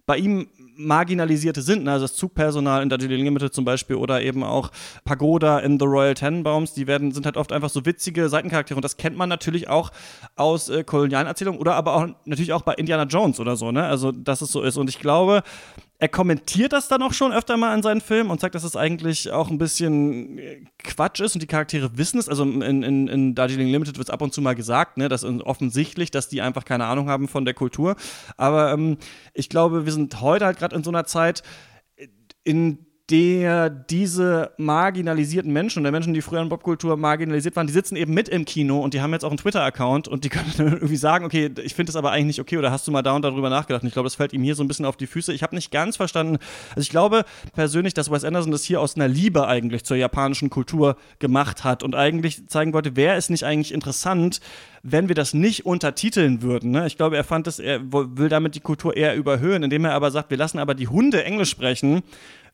bei 0.06 0.18
ihm 0.18 0.48
marginalisierte 0.78 1.62
sind, 1.62 1.84
ne? 1.84 1.92
also 1.92 2.06
das 2.06 2.16
Zugpersonal 2.16 2.84
in 2.84 2.90
Darjeeling 2.90 3.26
Limited 3.26 3.54
zum 3.54 3.66
Beispiel 3.66 3.96
oder 3.96 4.22
eben 4.22 4.44
auch 4.44 4.72
Pagoda 5.04 5.60
in 5.60 5.80
The 5.80 5.86
Royal 5.86 6.14
Tenenbaums, 6.14 6.74
die 6.74 6.88
werden, 6.88 7.12
sind 7.12 7.26
halt 7.26 7.36
oft 7.36 7.52
einfach 7.52 7.70
so 7.70 7.86
witzige 7.86 8.30
Seitencharaktere 8.30 8.78
und 8.78 8.86
das 8.86 8.98
kennt 8.98 9.18
man 9.18 9.28
natürlich 9.28 9.68
auch 9.68 9.92
aus 10.36 10.70
äh, 10.70 10.84
kolonialen 10.84 11.28
Erzählungen 11.28 11.60
oder 11.60 11.76
aber 11.76 11.96
auch 11.96 12.08
natürlich 12.26 12.54
auch 12.54 12.62
bei 12.62 12.74
Indiana 12.76 13.04
Jones 13.04 13.40
oder 13.40 13.56
so, 13.56 13.72
ne? 13.72 13.84
Also, 13.84 14.12
dass 14.12 14.42
es 14.42 14.52
so 14.52 14.62
ist 14.62 14.78
und 14.78 14.90
ich 14.90 15.00
glaube, 15.00 15.44
er 16.00 16.10
kommentiert 16.10 16.74
das 16.74 16.88
dann 16.88 17.02
auch 17.02 17.14
schon 17.14 17.34
öfter 17.34 17.58
mal 17.58 17.76
in 17.76 17.82
seinen 17.82 18.02
Filmen 18.02 18.30
und 18.30 18.40
sagt, 18.40 18.54
dass 18.54 18.64
es 18.64 18.76
eigentlich 18.76 19.32
auch 19.32 19.50
ein 19.50 19.58
bisschen 19.58 20.38
äh, 20.38 20.62
Quatsch 20.84 21.22
ist 21.22 21.36
und 21.36 21.42
die 21.42 21.48
Charaktere 21.48 21.98
wissen 21.98 22.20
es. 22.20 22.30
Also 22.30 22.44
in, 22.44 22.62
in, 22.62 23.08
in 23.08 23.36
Darjeeling 23.36 23.68
Limited 23.68 23.98
wird 23.98 24.08
es 24.08 24.14
ab 24.14 24.22
und 24.22 24.34
zu 24.34 24.42
mal 24.42 24.54
gesagt, 24.54 24.98
ne, 24.98 25.10
dass 25.10 25.24
offensichtlich, 25.24 26.12
dass 26.12 26.30
die 26.30 26.42
einfach 26.42 26.66
keine 26.66 26.86
Ahnung 26.86 27.10
haben 27.10 27.28
von 27.28 27.46
der 27.46 27.56
Kultur. 27.56 27.96
Aber 28.38 28.72
ähm, 28.72 28.98
ich 29.34 29.50
glaube, 29.50 29.86
wir 29.86 29.92
sind 29.92 30.22
heute 30.22 30.46
halt 30.46 30.60
gerade 30.60 30.76
in 30.76 30.84
so 30.84 30.92
einer 30.92 31.06
Zeit, 31.06 31.42
in 32.44 32.87
der 33.10 33.70
diese 33.70 34.52
marginalisierten 34.58 35.54
Menschen 35.54 35.84
der 35.84 35.94
Menschen, 35.94 36.14
die 36.14 36.22
früher 36.22 36.42
in 36.42 36.50
Popkultur 36.50 36.98
marginalisiert 36.98 37.56
waren, 37.56 37.66
die 37.66 37.72
sitzen 37.72 37.96
eben 37.96 38.14
mit 38.14 38.28
im 38.28 38.44
Kino 38.44 38.82
und 38.82 38.94
die 38.94 39.00
haben 39.00 39.14
jetzt 39.14 39.24
auch 39.24 39.30
einen 39.30 39.38
Twitter-Account 39.38 40.10
und 40.10 40.26
die 40.26 40.30
können 40.30 40.52
irgendwie 40.58 40.98
sagen, 40.98 41.24
okay, 41.24 41.50
ich 41.64 41.74
finde 41.74 41.92
das 41.92 41.96
aber 41.96 42.12
eigentlich 42.12 42.38
nicht 42.38 42.42
okay 42.42 42.58
oder 42.58 42.70
hast 42.70 42.86
du 42.86 42.92
mal 42.92 43.04
da 43.04 43.14
und 43.14 43.22
darüber 43.22 43.50
nachgedacht? 43.50 43.84
Und 43.84 43.88
ich 43.88 43.94
glaube, 43.94 44.08
das 44.08 44.16
fällt 44.16 44.34
ihm 44.34 44.44
hier 44.44 44.56
so 44.56 44.64
ein 44.64 44.68
bisschen 44.68 44.86
auf 44.86 44.98
die 44.98 45.08
Füße. 45.08 45.32
Ich 45.32 45.42
habe 45.42 45.56
nicht 45.56 45.72
ganz 45.72 45.96
verstanden, 45.96 46.38
also 46.72 46.82
ich 46.82 46.90
glaube 46.90 47.24
persönlich, 47.54 47.94
dass 47.94 48.12
Wes 48.12 48.26
Anderson 48.26 48.52
das 48.52 48.66
hier 48.66 48.82
aus 48.82 48.98
einer 48.98 49.08
Liebe 49.08 49.48
eigentlich 49.48 49.86
zur 49.86 49.96
japanischen 49.96 50.50
Kultur 50.50 50.98
gemacht 51.20 51.64
hat 51.64 51.84
und 51.84 51.96
eigentlich 51.96 52.48
zeigen 52.50 52.74
wollte, 52.74 52.98
wäre 52.98 53.16
es 53.16 53.30
nicht 53.30 53.46
eigentlich 53.46 53.74
interessant, 53.74 54.42
wenn 54.84 55.08
wir 55.08 55.16
das 55.16 55.34
nicht 55.34 55.66
untertiteln 55.66 56.42
würden. 56.42 56.72
Ne? 56.72 56.88
Ich 56.88 56.98
glaube, 56.98 57.16
er 57.16 57.24
fand 57.24 57.48
es, 57.48 57.60
er 57.60 57.80
will 57.92 58.30
damit 58.30 58.56
die 58.56 58.60
Kultur 58.60 58.98
eher 58.98 59.16
überhöhen, 59.16 59.64
indem 59.64 59.86
er 59.86 59.94
aber 59.94 60.12
sagt, 60.12 60.30
wir 60.30 60.38
lassen 60.38 60.60
aber 60.60 60.76
die 60.76 60.88
Hunde 60.90 61.24
Englisch 61.24 61.50
sprechen 61.50 62.04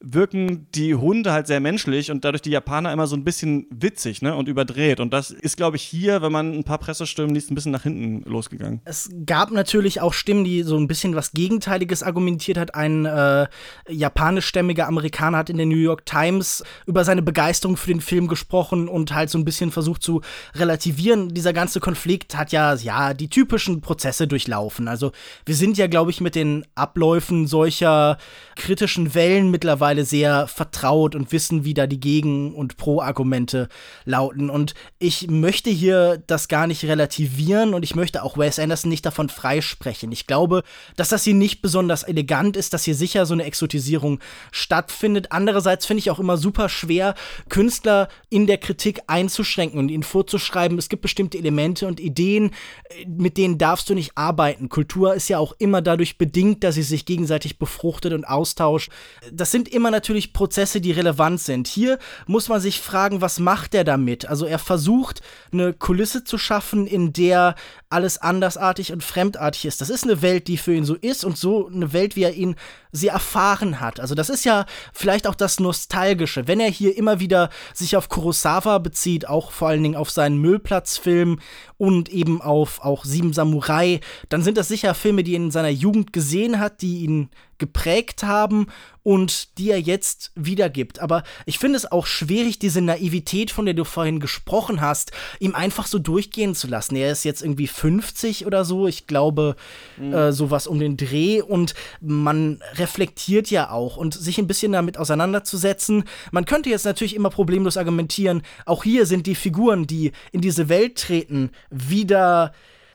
wirken 0.05 0.67
die 0.75 0.95
Hunde 0.95 1.31
halt 1.31 1.47
sehr 1.47 1.61
menschlich 1.61 2.11
und 2.11 2.25
dadurch 2.25 2.41
die 2.41 2.49
Japaner 2.49 2.91
immer 2.91 3.07
so 3.07 3.15
ein 3.15 3.23
bisschen 3.23 3.65
witzig 3.69 4.21
ne, 4.21 4.35
und 4.35 4.49
überdreht. 4.49 4.99
Und 4.99 5.13
das 5.13 5.31
ist, 5.31 5.55
glaube 5.55 5.77
ich, 5.77 5.83
hier, 5.83 6.21
wenn 6.21 6.31
man 6.31 6.53
ein 6.53 6.65
paar 6.65 6.77
Pressestimmen 6.77 7.33
liest, 7.33 7.49
ein 7.49 7.55
bisschen 7.55 7.71
nach 7.71 7.83
hinten 7.83 8.29
losgegangen. 8.29 8.81
Es 8.83 9.09
gab 9.25 9.51
natürlich 9.51 10.01
auch 10.01 10.11
Stimmen, 10.11 10.43
die 10.43 10.63
so 10.63 10.77
ein 10.77 10.87
bisschen 10.87 11.15
was 11.15 11.31
Gegenteiliges 11.31 12.03
argumentiert 12.03 12.57
hat. 12.57 12.75
Ein 12.75 13.05
äh, 13.05 13.47
japanischstämmiger 13.87 14.87
Amerikaner 14.87 15.37
hat 15.37 15.49
in 15.49 15.55
der 15.55 15.65
New 15.65 15.77
York 15.77 16.05
Times 16.05 16.65
über 16.85 17.05
seine 17.05 17.21
Begeisterung 17.21 17.77
für 17.77 17.91
den 17.91 18.01
Film 18.01 18.27
gesprochen 18.27 18.89
und 18.89 19.15
halt 19.15 19.29
so 19.29 19.37
ein 19.37 19.45
bisschen 19.45 19.71
versucht 19.71 20.03
zu 20.03 20.19
relativieren. 20.53 21.33
Dieser 21.33 21.53
ganze 21.53 21.79
Konflikt 21.79 22.35
hat 22.35 22.51
ja, 22.51 22.73
ja, 22.75 23.13
die 23.13 23.29
typischen 23.29 23.79
Prozesse 23.79 24.27
durchlaufen. 24.27 24.89
Also 24.89 25.13
wir 25.45 25.55
sind 25.55 25.77
ja, 25.77 25.87
glaube 25.87 26.11
ich, 26.11 26.19
mit 26.19 26.35
den 26.35 26.65
Abläufen 26.75 27.47
solcher 27.47 28.17
kritischen 28.57 29.15
Wellen 29.15 29.49
mittlerweile 29.49 29.92
sehr 30.01 30.47
vertraut 30.47 31.13
und 31.13 31.32
wissen, 31.32 31.63
wie 31.63 31.75
da 31.75 31.86
die 31.86 31.99
Gegen- 31.99 32.56
und 32.56 32.77
Pro-Argumente 32.77 33.69
lauten. 34.06 34.49
Und 34.49 34.73
ich 34.97 35.29
möchte 35.29 35.69
hier 35.69 36.21
das 36.25 36.47
gar 36.47 36.65
nicht 36.65 36.84
relativieren 36.84 37.73
und 37.73 37.84
ich 37.84 37.95
möchte 37.95 38.23
auch 38.23 38.38
Wes 38.38 38.58
Anderson 38.60 38.89
nicht 38.89 39.06
davon 39.06 39.29
freisprechen. 39.29 40.12
Ich 40.12 40.25
glaube, 40.25 40.63
dass 40.95 41.10
das 41.10 41.23
hier 41.23 41.36
nicht 41.36 41.62
besonders 41.62 42.03
elegant 42.03 42.58
ist, 42.58 42.73
dass 42.73 42.84
hier 42.84 42.95
sicher 42.95 43.25
so 43.25 43.34
eine 43.34 43.43
Exotisierung 43.43 44.19
stattfindet. 44.51 45.32
Andererseits 45.32 45.86
finde 45.86 45.99
ich 45.99 46.10
auch 46.10 46.19
immer 46.19 46.38
super 46.38 46.69
schwer, 46.69 47.13
Künstler 47.49 48.10
in 48.29 48.47
der 48.47 48.58
Kritik 48.58 49.01
einzuschränken 49.08 49.79
und 49.79 49.89
ihnen 49.89 50.03
vorzuschreiben, 50.03 50.77
es 50.77 50.89
gibt 50.89 51.03
bestimmte 51.03 51.38
Elemente 51.38 51.86
und 51.88 51.99
Ideen, 51.99 52.51
äh, 52.89 53.06
mit 53.06 53.38
denen 53.38 53.58
darfst 53.58 53.89
du 53.89 53.93
nicht 53.93 54.17
arbeiten. 54.17 54.69
Kultur 54.69 55.13
ist 55.13 55.29
ja 55.29 55.38
auch 55.38 55.53
immer 55.60 55.82
dadurch 55.82 56.17
bedingt, 56.17 56.63
dass 56.63 56.75
sie 56.75 56.84
sich 56.84 57.06
gegenseitig 57.06 57.60
befruchtet 57.60 58.13
und 58.13 58.25
austauscht. 58.25 58.91
Das 59.32 59.51
sind 59.51 59.67
immer 59.67 59.83
natürlich 59.91 60.34
Prozesse, 60.34 60.82
die 60.82 60.91
relevant 60.91 61.39
sind. 61.39 61.67
Hier 61.67 62.00
muss 62.28 62.50
man 62.50 62.62
sich 62.62 62.82
fragen, 62.82 63.22
was 63.22 63.39
macht 63.39 63.76
er 63.76 63.84
damit? 63.84 64.26
Also 64.26 64.46
er 64.46 64.60
versucht, 64.60 65.22
eine 65.52 65.74
Kulisse 65.74 66.24
zu 66.24 66.38
schaffen, 66.38 66.88
in 66.88 67.13
der 67.13 67.56
alles 67.89 68.17
andersartig 68.17 68.91
und 68.91 69.04
fremdartig 69.04 69.65
ist. 69.65 69.82
Das 69.82 69.89
ist 69.89 70.04
eine 70.04 70.22
Welt, 70.22 70.48
die 70.48 70.58
für 70.58 70.74
ihn 70.74 70.86
so 70.86 70.96
ist 70.96 71.24
und 71.24 71.38
so 71.38 71.67
eine 71.67 71.93
Welt, 71.93 72.15
wie 72.15 72.24
er 72.24 72.34
ihn 72.34 72.56
sie 72.91 73.08
erfahren 73.08 73.80
hat. 73.80 74.00
Also 74.00 74.15
das 74.15 74.30
ist 74.30 74.46
ja 74.46 74.65
vielleicht 74.93 75.28
auch 75.28 75.36
das 75.36 75.60
Nostalgische. 75.60 76.48
Wenn 76.48 76.60
er 76.60 76.69
hier 76.69 76.98
immer 76.98 77.19
wieder 77.19 77.50
sich 77.74 77.96
auf 77.98 78.10
Kurosawa 78.10 78.78
bezieht, 78.78 79.28
auch 79.28 79.52
vor 79.52 79.67
allen 79.67 79.84
Dingen 79.84 79.96
auf 79.96 80.10
seinen 80.10 80.38
Müllplatzfilm 80.38 81.39
und 81.78 82.10
eben 82.10 82.41
auf 82.41 82.82
auch 82.84 83.06
Sieben 83.06 83.34
Samurai, 83.34 84.00
dann 84.30 84.43
sind 84.43 84.58
das 84.58 84.67
sicher 84.67 84.93
Filme, 84.96 85.24
die 85.24 85.34
er 85.34 85.38
in 85.38 85.52
seiner 85.52 85.69
Jugend 85.69 86.13
gesehen 86.13 86.60
hat, 86.60 86.82
die 86.82 87.00
ihn 87.04 87.30
geprägt 87.63 88.23
haben 88.23 88.67
und 89.04 89.58
die 89.58 89.71
er 89.71 89.80
jetzt 89.80 90.32
wiedergibt. 90.36 90.99
Aber 90.99 91.23
ich 91.45 91.60
finde 91.60 91.78
es 91.78 91.89
auch 91.89 92.06
schwierig, 92.06 92.60
diese 92.60 92.82
Naivität, 92.82 93.52
von 93.52 93.63
der 93.63 93.73
du 93.73 93.86
vorhin 93.86 94.19
gesprochen 94.19 94.82
hast, 94.82 95.13
ihm 95.39 95.56
einfach 95.56 95.88
so 95.88 95.97
durchgehen 95.97 96.56
zu 96.56 96.67
lassen. 96.67 96.97
Er 96.97 97.12
ist 97.12 97.23
jetzt 97.23 97.41
irgendwie 97.41 97.67
50 97.67 98.45
oder 98.45 98.65
so, 98.65 98.86
ich 98.86 99.08
glaube, 99.08 99.56
mhm. 99.97 100.13
äh, 100.13 100.32
sowas 100.34 100.67
um 100.67 100.78
den 100.80 100.97
Dreh 100.97 101.41
und 101.41 101.73
man 102.02 102.62
reflektiert 102.76 103.49
ja 103.49 103.69
auch 103.69 103.95
und 103.95 104.13
sich 104.13 104.38
ein 104.39 104.47
bisschen 104.47 104.73
damit 104.73 104.97
auseinanderzusetzen. 104.97 106.04
Man 106.32 106.43
könnte 106.43 106.69
jetzt 106.69 106.86
natürlich 106.86 107.15
immer 107.15 107.30
problemlos 107.30 107.78
argumentieren, 107.78 108.41
auch 108.65 108.84
hier 108.84 109.06
sind 109.06 109.26
die 109.26 109.36
Figuren, 109.36 109.88
die 109.88 110.12
in 110.34 110.41
diese 110.41 110.67
Welt 110.67 110.97
treten, 110.97 111.52
wieder 111.69 112.52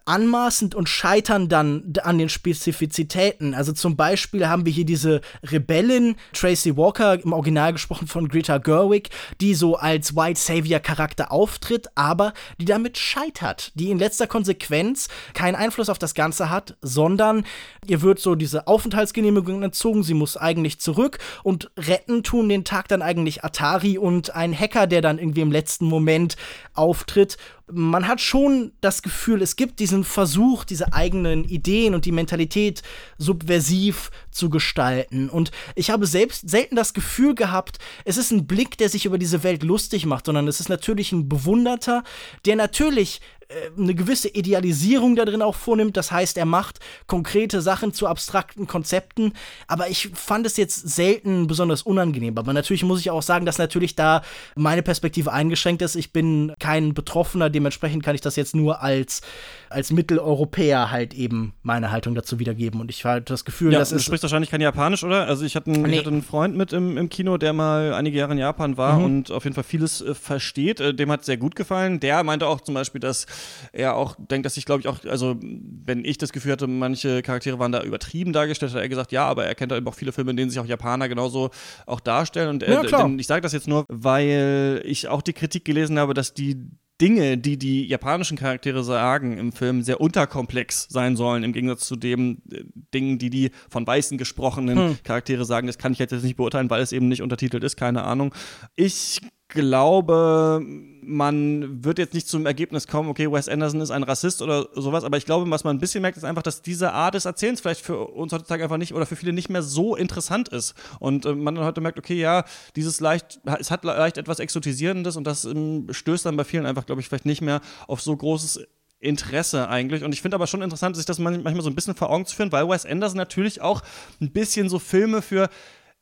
anmaßend 0.09 0.75
und 0.75 0.89
scheitern 0.89 1.49
dann 1.49 1.93
an 2.03 2.19
den 2.19 2.29
Spezifizitäten. 2.29 3.55
Also 3.55 3.73
zum 3.73 3.95
Beispiel 3.95 4.49
haben 4.49 4.65
wir 4.65 4.73
hier 4.73 4.87
diese 4.87 5.21
Rebellin, 5.45 6.17
Tracy 6.33 6.77
Walker, 6.77 7.23
im 7.23 7.33
Original 7.33 7.75
gesprochen 7.75 8.09
von 8.09 8.29
Greta 8.29 8.59
Gerwig, 8.59 9.11
die 9.41 9.55
so 9.55 9.77
als 9.77 10.17
White 10.17 10.41
Savior-Charakter 10.41 11.31
auftritt, 11.31 11.89
aber 11.95 12.33
die 12.59 12.65
damit 12.65 12.97
scheitert, 12.97 13.73
die 13.75 13.91
in 13.91 13.99
letzter 13.99 14.27
Konsequenz 14.27 15.09
keinen 15.35 15.55
Einfluss 15.55 15.91
auf 15.91 15.99
das 15.99 16.15
Ganze 16.15 16.49
hat, 16.49 16.77
sondern 16.81 17.45
ihr 17.87 18.01
wird 18.01 18.19
so 18.19 18.35
diese 18.35 18.67
Aufenthaltsgenehmigung 18.67 19.63
entzogen, 19.63 20.03
sie 20.03 20.15
muss 20.15 20.37
eigentlich 20.37 20.81
zurück 20.81 21.19
und 21.43 21.71
retten 21.77 22.23
tun 22.23 22.49
den 22.49 22.65
Tag 22.65 22.89
dann 22.89 23.03
eigentlich 23.03 23.45
Atari 23.45 23.99
und 23.99 24.35
ein 24.35 24.59
Hacker, 24.59 24.87
der 24.87 25.03
dann 25.03 25.19
irgendwie 25.19 25.43
im 25.43 25.53
letzten 25.53 25.87
Moment 25.87 26.37
auftritt 26.73 27.37
man 27.71 28.09
hat 28.09 28.21
schon 28.21 28.73
das 28.81 29.03
Gefühl, 29.03 29.43
es 29.43 29.57
gibt 29.57 29.81
diesen 29.81 30.05
Versuch, 30.05 30.65
diese 30.65 30.93
eigenen 30.93 31.45
Ideen 31.45 31.95
und 31.95 32.05
die 32.05 32.13
Mentalität 32.13 32.83
subversiv 33.19 34.11
zu 34.39 34.49
gestalten. 34.49 35.29
Und 35.29 35.51
ich 35.75 35.91
habe 35.91 36.07
selbst 36.07 36.49
selten 36.49 36.77
das 36.77 36.95
Gefühl 36.95 37.35
gehabt, 37.35 37.79
es 38.05 38.17
ist 38.17 38.31
ein 38.31 38.47
Blick, 38.47 38.79
der 38.79 38.89
sich 38.89 39.05
über 39.05 39.19
diese 39.19 39.43
Welt 39.43 39.63
lustig 39.63 40.07
macht, 40.07 40.27
sondern 40.27 40.49
es 40.49 40.61
ist 40.61 40.69
natürlich 40.69 41.13
ein 41.13 41.29
Bewunderter, 41.29 42.05
der 42.47 42.57
natürlich 42.57 43.21
äh, 43.49 43.71
eine 43.79 43.95
gewisse 43.95 44.29
Idealisierung 44.29 45.17
da 45.17 45.25
drin 45.25 45.41
auch 45.41 45.55
vornimmt. 45.55 45.97
Das 45.97 46.13
heißt, 46.13 46.37
er 46.37 46.45
macht 46.45 46.81
konkrete 47.07 47.63
Sachen 47.63 47.95
zu 47.95 48.07
abstrakten 48.07 48.67
Konzepten. 48.67 49.33
Aber 49.67 49.89
ich 49.89 50.11
fand 50.15 50.47
es 50.47 50.57
jetzt 50.57 50.89
selten 50.89 51.47
besonders 51.47 51.83
unangenehm. 51.83 52.37
Aber 52.37 52.53
natürlich 52.53 52.85
muss 52.85 53.01
ich 53.01 53.11
auch 53.11 53.23
sagen, 53.23 53.47
dass 53.47 53.59
natürlich 53.59 53.97
da 53.97 54.23
meine 54.55 54.83
Perspektive 54.83 55.33
eingeschränkt 55.33 55.81
ist. 55.83 55.97
Ich 55.97 56.13
bin 56.13 56.53
kein 56.59 56.93
Betroffener, 56.93 57.49
dementsprechend 57.49 58.03
kann 58.03 58.15
ich 58.15 58.21
das 58.21 58.37
jetzt 58.37 58.55
nur 58.55 58.83
als, 58.83 59.23
als 59.71 59.93
Mitteleuropäer 59.93 60.91
halt 60.91 61.15
eben 61.15 61.55
meine 61.63 61.91
Haltung 61.91 62.15
dazu 62.15 62.39
wiedergeben. 62.39 62.81
Und 62.81 62.91
ich 62.91 63.05
hatte 63.05 63.33
das 63.33 63.45
Gefühl, 63.47 63.73
ja, 63.73 63.79
dass 63.79 63.93
es. 63.93 64.09
Wahrscheinlich 64.29 64.51
kein 64.51 64.61
Japanisch, 64.61 65.05
oder? 65.05 65.27
Also 65.27 65.47
ich 65.47 65.57
hatte 65.57 65.71
einen, 65.71 65.83
nee. 65.85 65.93
ich 65.93 65.99
hatte 66.01 66.11
einen 66.11 66.23
Freund 66.23 66.55
mit 66.55 66.75
im, 66.75 66.99
im 66.99 67.09
Kino, 67.09 67.39
der 67.39 67.55
mal 67.55 67.95
einige 67.95 68.19
Jahre 68.19 68.33
in 68.33 68.39
Japan 68.39 68.77
war 68.77 68.99
mhm. 68.99 69.05
und 69.05 69.31
auf 69.31 69.45
jeden 69.45 69.55
Fall 69.55 69.65
vieles 69.65 70.03
äh, 70.03 70.15
versteht. 70.15 70.81
Äh, 70.81 70.93
dem 70.93 71.11
hat 71.11 71.21
es 71.21 71.27
sehr 71.27 71.39
gut 71.39 71.57
gefallen. 71.57 71.99
Der 71.99 72.23
meinte 72.25 72.47
auch 72.47 72.61
zum 72.61 72.75
Beispiel, 72.75 73.01
dass 73.01 73.25
er 73.73 73.97
auch 73.97 74.17
denkt, 74.19 74.45
dass 74.45 74.59
ich 74.59 74.67
glaube 74.67 74.81
ich 74.81 74.89
auch, 74.89 75.03
also 75.07 75.37
wenn 75.41 76.05
ich 76.05 76.19
das 76.19 76.33
Gefühl 76.33 76.53
hatte, 76.53 76.67
manche 76.67 77.23
Charaktere 77.23 77.59
waren 77.59 77.73
da 77.73 77.83
übertrieben 77.83 78.35
dargestellt, 78.35 78.75
hat 78.75 78.83
er 78.83 78.89
gesagt, 78.91 79.13
ja, 79.13 79.25
aber 79.25 79.47
er 79.47 79.55
kennt 79.55 79.73
halt 79.73 79.81
eben 79.81 79.89
auch 79.89 79.95
viele 79.95 80.13
Filme, 80.13 80.33
in 80.33 80.37
denen 80.37 80.51
sich 80.51 80.61
auch 80.61 80.67
Japaner 80.67 81.09
genauso 81.09 81.49
auch 81.87 82.01
darstellen. 82.01 82.51
Und 82.51 82.63
er, 82.63 82.85
ja, 82.85 83.09
ich 83.17 83.27
sage 83.27 83.41
das 83.41 83.55
jetzt 83.55 83.67
nur, 83.67 83.87
weil 83.89 84.83
ich 84.85 85.09
auch 85.09 85.23
die 85.23 85.33
Kritik 85.33 85.65
gelesen 85.65 85.99
habe, 85.99 86.13
dass 86.13 86.35
die 86.35 86.69
Dinge, 87.01 87.39
die 87.39 87.57
die 87.57 87.87
japanischen 87.87 88.37
Charaktere 88.37 88.83
sagen 88.83 89.39
im 89.39 89.53
Film, 89.53 89.83
sehr 89.83 90.01
unterkomplex 90.01 90.89
sein 90.91 91.17
sollen, 91.17 91.45
im 91.45 91.53
Gegensatz 91.53 91.87
zu 91.87 91.97
den 91.97 92.43
äh, 92.51 92.65
Dingen, 92.93 93.19
die 93.19 93.31
die 93.31 93.51
von 93.69 93.87
Weißen 93.87 94.19
gesprochenen 94.19 94.79
hm. 94.79 94.99
Charaktere 95.05 95.45
sagen. 95.45 95.67
Das 95.67 95.79
kann 95.79 95.93
ich 95.93 95.99
jetzt 95.99 96.13
nicht 96.13 96.37
beurteilen, 96.37 96.71
weil 96.71 96.83
es 96.83 96.93
eben 96.93 97.09
nicht 97.09 97.23
untertitelt 97.23 97.63
ist, 97.63 97.77
keine 97.77 98.05
Ahnung. 98.05 98.35
Ich 98.75 99.21
glaube, 99.49 100.63
man 101.03 101.83
wird 101.83 101.99
jetzt 101.99 102.13
nicht 102.13 102.29
zum 102.29 102.45
Ergebnis 102.45 102.87
kommen, 102.87 103.09
okay, 103.09 103.33
Wes 103.33 103.49
Anderson 103.49 103.81
ist 103.81 103.91
ein 103.91 104.03
Rassist 104.03 104.43
oder 104.43 104.69
sowas, 104.75 105.05
aber 105.05 105.17
ich 105.17 105.25
glaube, 105.25 105.51
was 105.51 105.65
man 105.65 105.77
ein 105.77 105.81
bisschen 105.81 106.03
merkt, 106.03 106.19
ist 106.19 106.25
einfach, 106.25 106.43
dass 106.43 106.61
diese 106.61 106.93
Art 106.93 107.15
des 107.15 107.25
Erzählens 107.25 107.61
vielleicht 107.63 107.81
für 107.81 108.09
uns 108.09 108.33
heutzutage 108.33 108.63
einfach 108.63 108.77
nicht 108.77 108.93
oder 108.95 109.07
für 109.07 109.17
viele 109.17 109.33
nicht 109.33 109.49
mehr 109.49 109.63
so 109.63 109.97
interessant 109.97 110.49
ist. 110.49 110.75
Und 111.01 111.25
äh, 111.25 111.35
man 111.35 111.55
dann 111.55 111.65
heute 111.65 111.81
merkt, 111.81 111.99
okay, 111.99 112.15
ja, 112.15 112.45
dieses 112.77 113.01
leicht, 113.01 113.41
es 113.59 113.71
hat 113.71 113.85
leicht 113.85 114.19
etwas 114.19 114.39
Exotisierendes 114.39 115.17
und 115.17 115.27
das 115.27 115.47
ähm, 115.47 115.87
stößt 115.91 116.27
dann 116.27 116.37
bei 116.37 116.45
vielen 116.45 116.67
einfach, 116.67 116.85
glaube 116.85 117.01
ich, 117.01 117.09
vielleicht 117.09 117.27
nicht 117.27 117.41
mehr 117.41 117.63
auf 117.87 118.03
so 118.03 118.15
großes 118.15 118.61
Interesse 119.01 119.69
eigentlich. 119.69 120.03
Und 120.03 120.13
ich 120.13 120.21
finde 120.23 120.35
aber 120.35 120.47
schon 120.47 120.61
interessant, 120.61 120.97
sich 120.97 121.07
das 121.07 121.19
manchmal 121.19 121.61
so 121.63 121.71
ein 121.71 121.75
bisschen 121.75 121.95
vor 121.95 122.11
Augen 122.11 122.27
zu 122.27 122.35
führen, 122.35 122.53
weil 122.53 122.69
Wes 122.69 122.85
Anderson 122.85 123.17
natürlich 123.17 123.61
auch 123.61 123.83
ein 124.21 124.33
bisschen 124.33 124.69
so 124.69 124.79
Filme 124.79 125.23
für 125.23 125.49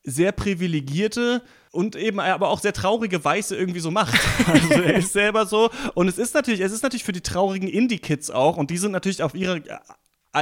sehr 0.07 0.33
privilegierte 0.33 1.43
und 1.73 1.97
eben 1.97 2.21
aber 2.21 2.49
auch 2.49 2.61
sehr 2.61 2.73
traurige 2.73 3.23
Weiße 3.23 3.55
irgendwie 3.55 3.81
so 3.81 3.91
macht. 3.91 4.19
Also 4.47 4.83
er 4.83 4.95
ist 4.95 5.13
selber 5.13 5.45
so. 5.45 5.71
Und 5.95 6.09
es 6.09 6.17
ist 6.17 6.35
natürlich, 6.35 6.61
es 6.61 6.73
ist 6.73 6.83
natürlich 6.83 7.05
für 7.05 7.13
die 7.13 7.21
traurigen 7.21 7.69
Indie-Kids 7.69 8.31
auch. 8.31 8.57
Und 8.57 8.71
die 8.71 8.79
sind 8.79 8.93
natürlich 8.93 9.23
auf 9.23 9.35
ihre 9.35 9.63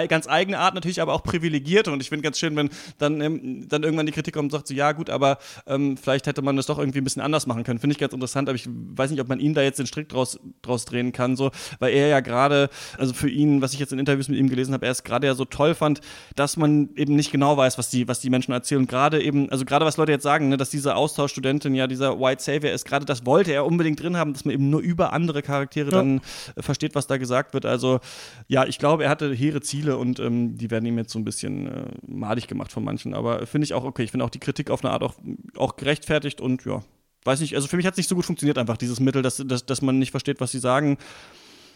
ganz 0.08 0.28
eigene 0.28 0.58
Art 0.58 0.74
natürlich 0.74 1.00
aber 1.00 1.12
auch 1.12 1.22
privilegiert 1.22 1.88
und 1.88 2.00
ich 2.00 2.08
finde 2.08 2.22
ganz 2.22 2.38
schön, 2.38 2.56
wenn 2.56 2.70
dann, 2.98 3.20
ähm, 3.20 3.68
dann 3.68 3.82
irgendwann 3.82 4.06
die 4.06 4.12
Kritik 4.12 4.34
kommt 4.34 4.52
und 4.52 4.58
sagt 4.58 4.68
so, 4.68 4.74
ja 4.74 4.92
gut, 4.92 5.10
aber 5.10 5.38
ähm, 5.66 5.96
vielleicht 5.96 6.26
hätte 6.26 6.42
man 6.42 6.56
das 6.56 6.66
doch 6.66 6.78
irgendwie 6.78 6.98
ein 6.98 7.04
bisschen 7.04 7.22
anders 7.22 7.46
machen 7.46 7.64
können. 7.64 7.78
Finde 7.78 7.92
ich 7.92 7.98
ganz 7.98 8.12
interessant, 8.12 8.48
aber 8.48 8.56
ich 8.56 8.68
weiß 8.68 9.10
nicht, 9.10 9.20
ob 9.20 9.28
man 9.28 9.40
ihn 9.40 9.54
da 9.54 9.62
jetzt 9.62 9.78
den 9.78 9.86
Strick 9.86 10.08
draus, 10.08 10.38
draus 10.62 10.84
drehen 10.84 11.12
kann, 11.12 11.36
so, 11.36 11.50
weil 11.78 11.94
er 11.94 12.08
ja 12.08 12.20
gerade, 12.20 12.68
also 12.98 13.12
für 13.12 13.28
ihn, 13.28 13.62
was 13.62 13.72
ich 13.72 13.78
jetzt 13.78 13.92
in 13.92 13.98
Interviews 13.98 14.28
mit 14.28 14.38
ihm 14.38 14.48
gelesen 14.48 14.74
habe, 14.74 14.86
er 14.86 14.92
es 14.92 15.02
gerade 15.02 15.26
ja 15.26 15.34
so 15.34 15.44
toll 15.44 15.74
fand, 15.74 16.00
dass 16.36 16.56
man 16.56 16.90
eben 16.96 17.16
nicht 17.16 17.32
genau 17.32 17.56
weiß, 17.56 17.78
was 17.78 17.90
die, 17.90 18.08
was 18.08 18.20
die 18.20 18.30
Menschen 18.30 18.52
erzählen. 18.52 18.86
Gerade 18.86 19.22
eben, 19.22 19.50
also 19.50 19.64
gerade 19.64 19.84
was 19.84 19.96
Leute 19.96 20.12
jetzt 20.12 20.22
sagen, 20.22 20.48
ne, 20.48 20.56
dass 20.56 20.70
diese 20.70 20.96
Austauschstudentin 20.96 21.74
ja 21.74 21.86
dieser 21.86 22.18
White 22.18 22.42
Savior 22.42 22.72
ist, 22.72 22.84
gerade 22.84 23.04
das 23.04 23.26
wollte 23.26 23.52
er 23.52 23.64
unbedingt 23.64 24.02
drin 24.02 24.16
haben, 24.16 24.32
dass 24.32 24.44
man 24.44 24.54
eben 24.54 24.70
nur 24.70 24.80
über 24.80 25.12
andere 25.12 25.42
Charaktere 25.42 25.90
ja. 25.90 25.98
dann 25.98 26.20
äh, 26.56 26.62
versteht, 26.62 26.94
was 26.94 27.06
da 27.06 27.16
gesagt 27.16 27.54
wird. 27.54 27.66
Also 27.66 28.00
ja, 28.48 28.66
ich 28.66 28.78
glaube, 28.78 29.04
er 29.04 29.10
hatte 29.10 29.32
hehre 29.32 29.60
Ziele 29.60 29.83
Ziele 29.84 29.98
und 29.98 30.18
ähm, 30.20 30.56
die 30.56 30.70
werden 30.70 30.86
ihm 30.86 30.98
jetzt 30.98 31.12
so 31.12 31.18
ein 31.18 31.24
bisschen 31.24 31.66
äh, 31.66 31.86
madig 32.06 32.48
gemacht 32.48 32.72
von 32.72 32.84
manchen. 32.84 33.14
Aber 33.14 33.46
finde 33.46 33.64
ich 33.64 33.74
auch 33.74 33.84
okay. 33.84 34.02
Ich 34.02 34.10
finde 34.10 34.24
auch 34.24 34.30
die 34.30 34.38
Kritik 34.38 34.70
auf 34.70 34.84
eine 34.84 34.92
Art 34.92 35.02
auch, 35.02 35.14
auch 35.56 35.76
gerechtfertigt 35.76 36.40
und 36.40 36.64
ja, 36.64 36.82
weiß 37.24 37.40
nicht, 37.40 37.54
also 37.54 37.68
für 37.68 37.76
mich 37.76 37.86
hat 37.86 37.94
es 37.94 37.98
nicht 37.98 38.08
so 38.08 38.14
gut 38.14 38.24
funktioniert, 38.24 38.58
einfach 38.58 38.76
dieses 38.76 39.00
Mittel, 39.00 39.22
dass, 39.22 39.42
dass, 39.46 39.66
dass 39.66 39.82
man 39.82 39.98
nicht 39.98 40.10
versteht, 40.10 40.40
was 40.40 40.52
sie 40.52 40.58
sagen 40.58 40.98